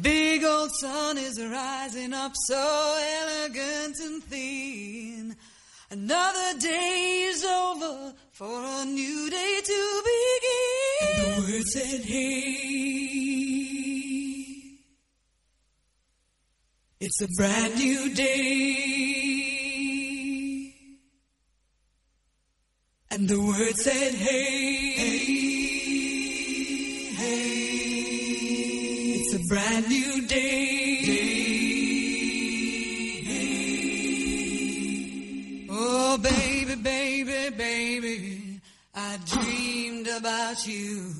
Big 0.00 0.44
old 0.44 0.70
sun 0.80 1.18
is 1.18 1.42
rising 1.42 2.14
up 2.14 2.32
so 2.46 2.98
elegant 3.22 3.96
and 4.00 4.22
thin. 4.24 5.36
Another 5.90 6.58
day 6.60 7.26
is 7.28 7.44
over 7.44 8.14
for 8.30 8.60
a 8.64 8.84
new 8.84 9.30
day 9.30 9.60
to 9.64 10.02
begin. 10.10 11.26
And 11.26 11.44
the 11.44 11.52
word 11.52 11.66
said, 11.72 12.04
hey. 12.04 13.34
It's 17.00 17.20
a 17.20 17.28
brand 17.36 17.76
new 17.76 18.14
day. 18.14 19.53
And 23.14 23.28
the 23.28 23.40
word 23.40 23.76
said, 23.76 24.12
hey, 24.12 24.90
hey, 24.96 25.24
hey. 27.14 27.54
It's 29.20 29.34
a 29.34 29.38
brand 29.48 29.88
new 29.88 30.26
day. 30.26 30.40
Oh, 35.70 36.18
baby, 36.18 36.74
baby, 36.74 37.50
baby, 37.56 38.60
I 38.96 39.18
dreamed 39.26 40.08
about 40.08 40.66
you. 40.66 41.12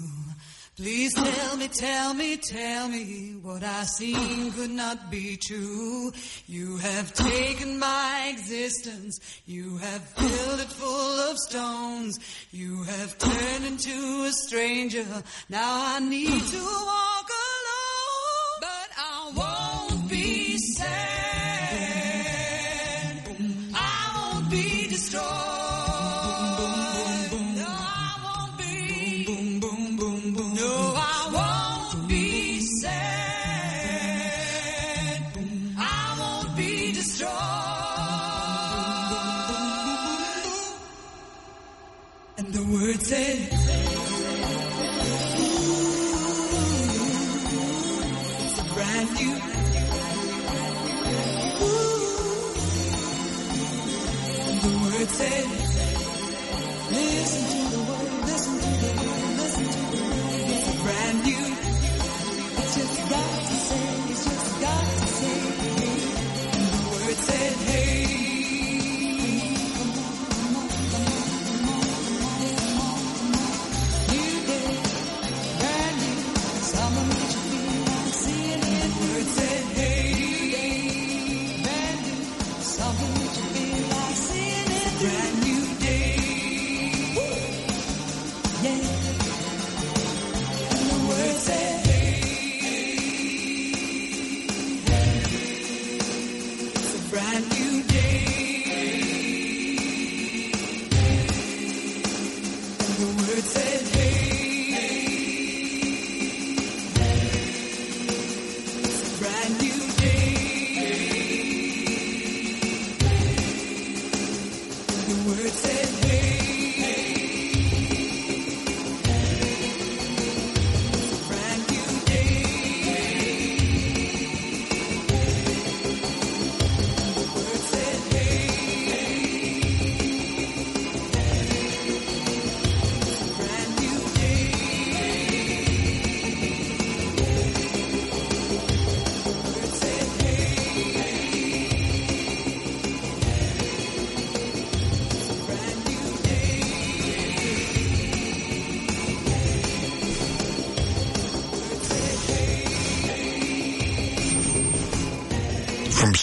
Please 0.76 1.14
tell 1.14 1.56
me, 1.56 1.68
tell 1.68 2.14
me, 2.14 2.36
tell 2.36 2.88
me 2.88 3.36
what 3.42 3.62
I 3.62 3.84
seen 3.84 4.50
could 4.50 4.72
not 4.72 5.08
be 5.08 5.36
true. 5.36 6.12
You 6.48 6.78
have 6.78 7.14
taken 7.14 7.78
my 7.78 8.32
existence. 8.34 9.20
You 9.46 9.76
have 9.76 10.02
filled 10.02 10.60
it 10.60 10.66
full 10.66 11.20
of 11.30 11.38
stones. 11.38 12.18
You 12.50 12.82
have 12.82 13.16
turned 13.18 13.64
into 13.66 14.24
a 14.24 14.32
stranger. 14.32 15.06
Now 15.48 15.94
I 15.94 16.00
need 16.00 16.42
to 16.42 16.58
walk 16.58 17.28
alone, 17.30 17.53
the 43.10 43.53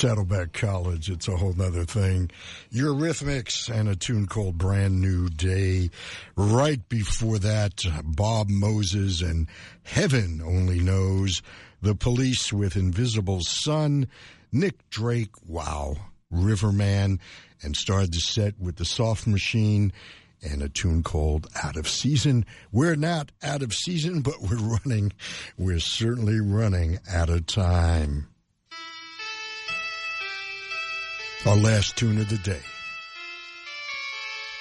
Saddleback 0.02 0.54
College, 0.54 1.12
it's 1.12 1.28
a 1.28 1.38
whole 1.38 1.54
nother 1.54 1.86
thing. 1.86 2.32
Your 2.72 2.96
Eurythmics 2.96 3.70
and 3.70 3.88
a 3.88 3.96
tune 3.96 4.26
called 4.26 4.58
Brand 4.58 5.00
New 5.00 5.30
Day. 5.30 5.92
Right 6.36 6.90
before 6.90 7.38
that, 7.38 7.84
Bob 8.04 8.50
Moses 8.50 9.22
and 9.22 9.46
Heaven 9.84 10.42
Only 10.44 10.80
Knows. 10.80 11.44
The 11.84 11.94
Police 11.94 12.52
with 12.52 12.76
Invisible 12.76 13.42
Sun. 13.42 14.08
Nick 14.52 14.90
Drake, 14.90 15.36
wow. 15.48 15.98
Riverman. 16.32 17.20
And 17.62 17.76
started 17.76 18.12
the 18.12 18.22
set 18.22 18.60
with 18.60 18.78
the 18.78 18.86
Soft 18.86 19.28
Machine 19.28 19.94
and 20.42 20.64
a 20.64 20.70
tune 20.70 21.04
called 21.04 21.46
Out 21.64 21.78
of 21.78 21.88
Season. 21.88 22.48
We're 22.72 22.96
not 22.96 23.32
out 23.44 23.62
of 23.62 23.72
season, 23.72 24.22
but 24.22 24.42
we're 24.42 24.80
running. 24.84 25.14
We're 25.60 25.80
certainly 25.80 26.40
running 26.40 26.98
out 27.08 27.30
of 27.30 27.46
time. 27.46 28.31
Our 31.46 31.56
last 31.56 31.98
tune 31.98 32.20
of 32.20 32.30
the 32.30 32.38
day. 32.38 32.62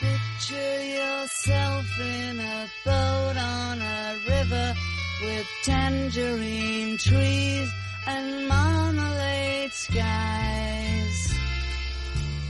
Picture 0.01 0.83
yourself 0.83 1.87
in 2.01 2.41
a 2.41 2.67
boat 2.87 3.37
on 3.37 3.81
a 3.81 4.17
river 4.27 4.75
with 5.23 5.47
tangerine 5.63 6.97
trees 6.97 7.71
and 8.07 8.49
marmalade 8.49 9.73
skies. 9.73 11.35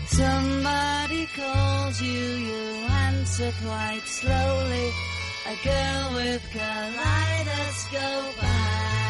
Somebody 0.07 1.27
calls 1.35 2.01
you, 2.01 2.23
you 2.49 2.87
answer 3.09 3.53
quite 3.65 4.03
slowly. 4.07 4.93
A 5.47 5.57
girl 5.65 6.15
with 6.15 6.43
kaleidoscope 6.53 7.11
Cellophane 7.91 9.10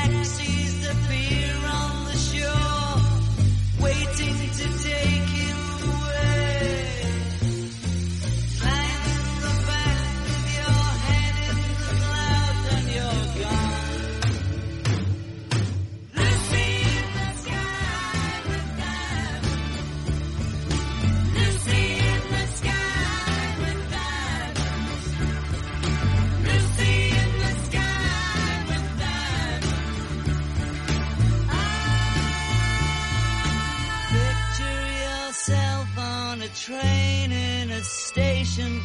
train 36.71 37.31
in 37.31 37.69
a 37.71 37.81
station 37.83 38.79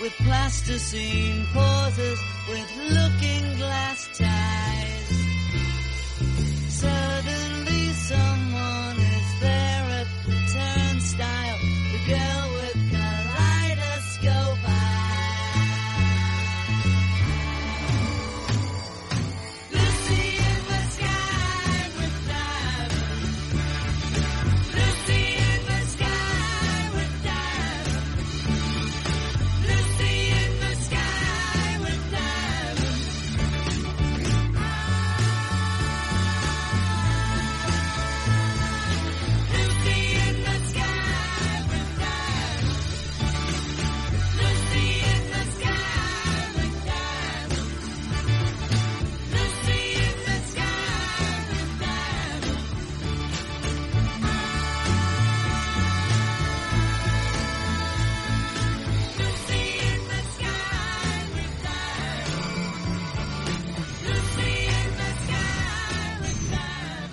with 0.00 0.12
plasticine 0.26 1.46
pauses 1.54 2.18
with 2.48 2.68
looking 2.96 3.44
glass 3.56 4.08
ties. 4.18 5.10
Suddenly 6.82 7.84
some 8.08 8.39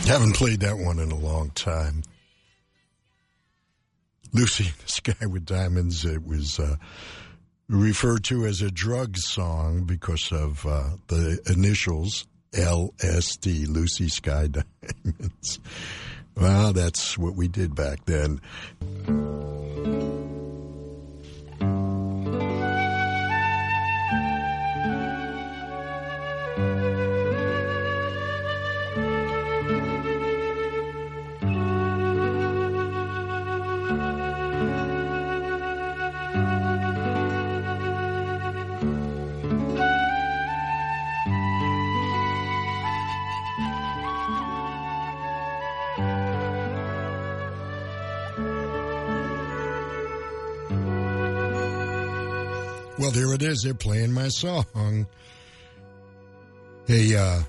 Haven't 0.08 0.38
played 0.38 0.62
that 0.62 0.78
one 0.78 1.00
in 1.00 1.12
a 1.12 1.18
long 1.18 1.50
time. 1.50 2.02
Lucy 4.34 4.64
in 4.64 4.74
the 4.82 4.90
Sky 4.90 5.26
with 5.26 5.46
Diamonds. 5.46 6.06
It 6.06 6.26
was 6.26 6.60
uh, 6.60 6.78
referred 7.68 8.24
to 8.26 8.46
as 8.46 8.62
a 8.62 8.72
drug 8.72 9.18
song 9.18 9.84
because 9.84 10.32
of 10.32 10.66
uh, 10.66 10.92
the 11.08 11.40
initials 11.48 12.26
LSD, 12.54 13.68
Lucy 13.68 14.08
Sky 14.08 14.48
Diamonds. 15.04 15.60
Well, 16.38 16.72
that's 16.72 17.18
what 17.18 17.36
we 17.36 17.50
did 17.50 17.76
back 17.76 18.06
then. 18.06 18.40
It 53.42 53.44
is. 53.44 53.62
They're 53.62 53.74
playing 53.74 54.14
my 54.14 54.30
song. 54.30 55.08
Hey, 56.88 57.16
uh, 57.16 57.42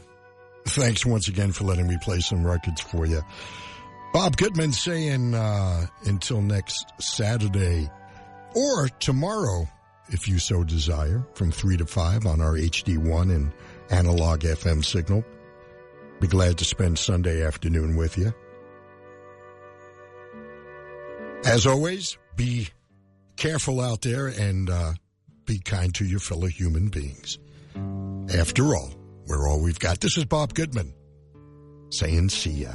thanks 0.66 1.06
once 1.06 1.28
again 1.28 1.52
for 1.52 1.64
letting 1.64 1.86
me 1.86 1.96
play 2.02 2.20
some 2.20 2.46
records 2.46 2.80
for 2.80 3.06
you. 3.06 3.22
Bob 4.12 4.36
Goodman 4.36 4.72
saying 4.72 5.34
uh, 5.34 5.86
until 6.04 6.42
next 6.42 6.92
Saturday 7.00 7.90
or 8.54 8.88
tomorrow, 9.00 9.68
if 10.08 10.28
you 10.28 10.38
so 10.38 10.64
desire, 10.64 11.24
from 11.34 11.50
3 11.50 11.76
to 11.78 11.86
5 11.86 12.26
on 12.26 12.40
our 12.40 12.54
HD1 12.54 13.34
and 13.34 13.52
analog 13.90 14.40
FM 14.40 14.84
signal. 14.84 15.24
Be 16.20 16.26
glad 16.26 16.58
to 16.58 16.64
spend 16.64 16.98
Sunday 16.98 17.44
afternoon 17.44 17.96
with 17.96 18.18
you. 18.18 18.34
As 21.44 21.66
always, 21.66 22.18
be 22.36 22.68
careful 23.36 23.80
out 23.80 24.02
there 24.02 24.26
and 24.26 24.68
uh, 24.68 24.92
be 25.48 25.58
kind 25.58 25.94
to 25.94 26.04
your 26.04 26.20
fellow 26.20 26.46
human 26.46 26.88
beings. 26.88 27.38
After 28.38 28.76
all, 28.76 28.90
we're 29.26 29.48
all 29.48 29.62
we've 29.62 29.78
got. 29.78 29.98
This 29.98 30.18
is 30.18 30.26
Bob 30.26 30.52
Goodman 30.52 30.92
saying 31.90 32.28
see 32.28 32.50
ya. 32.50 32.72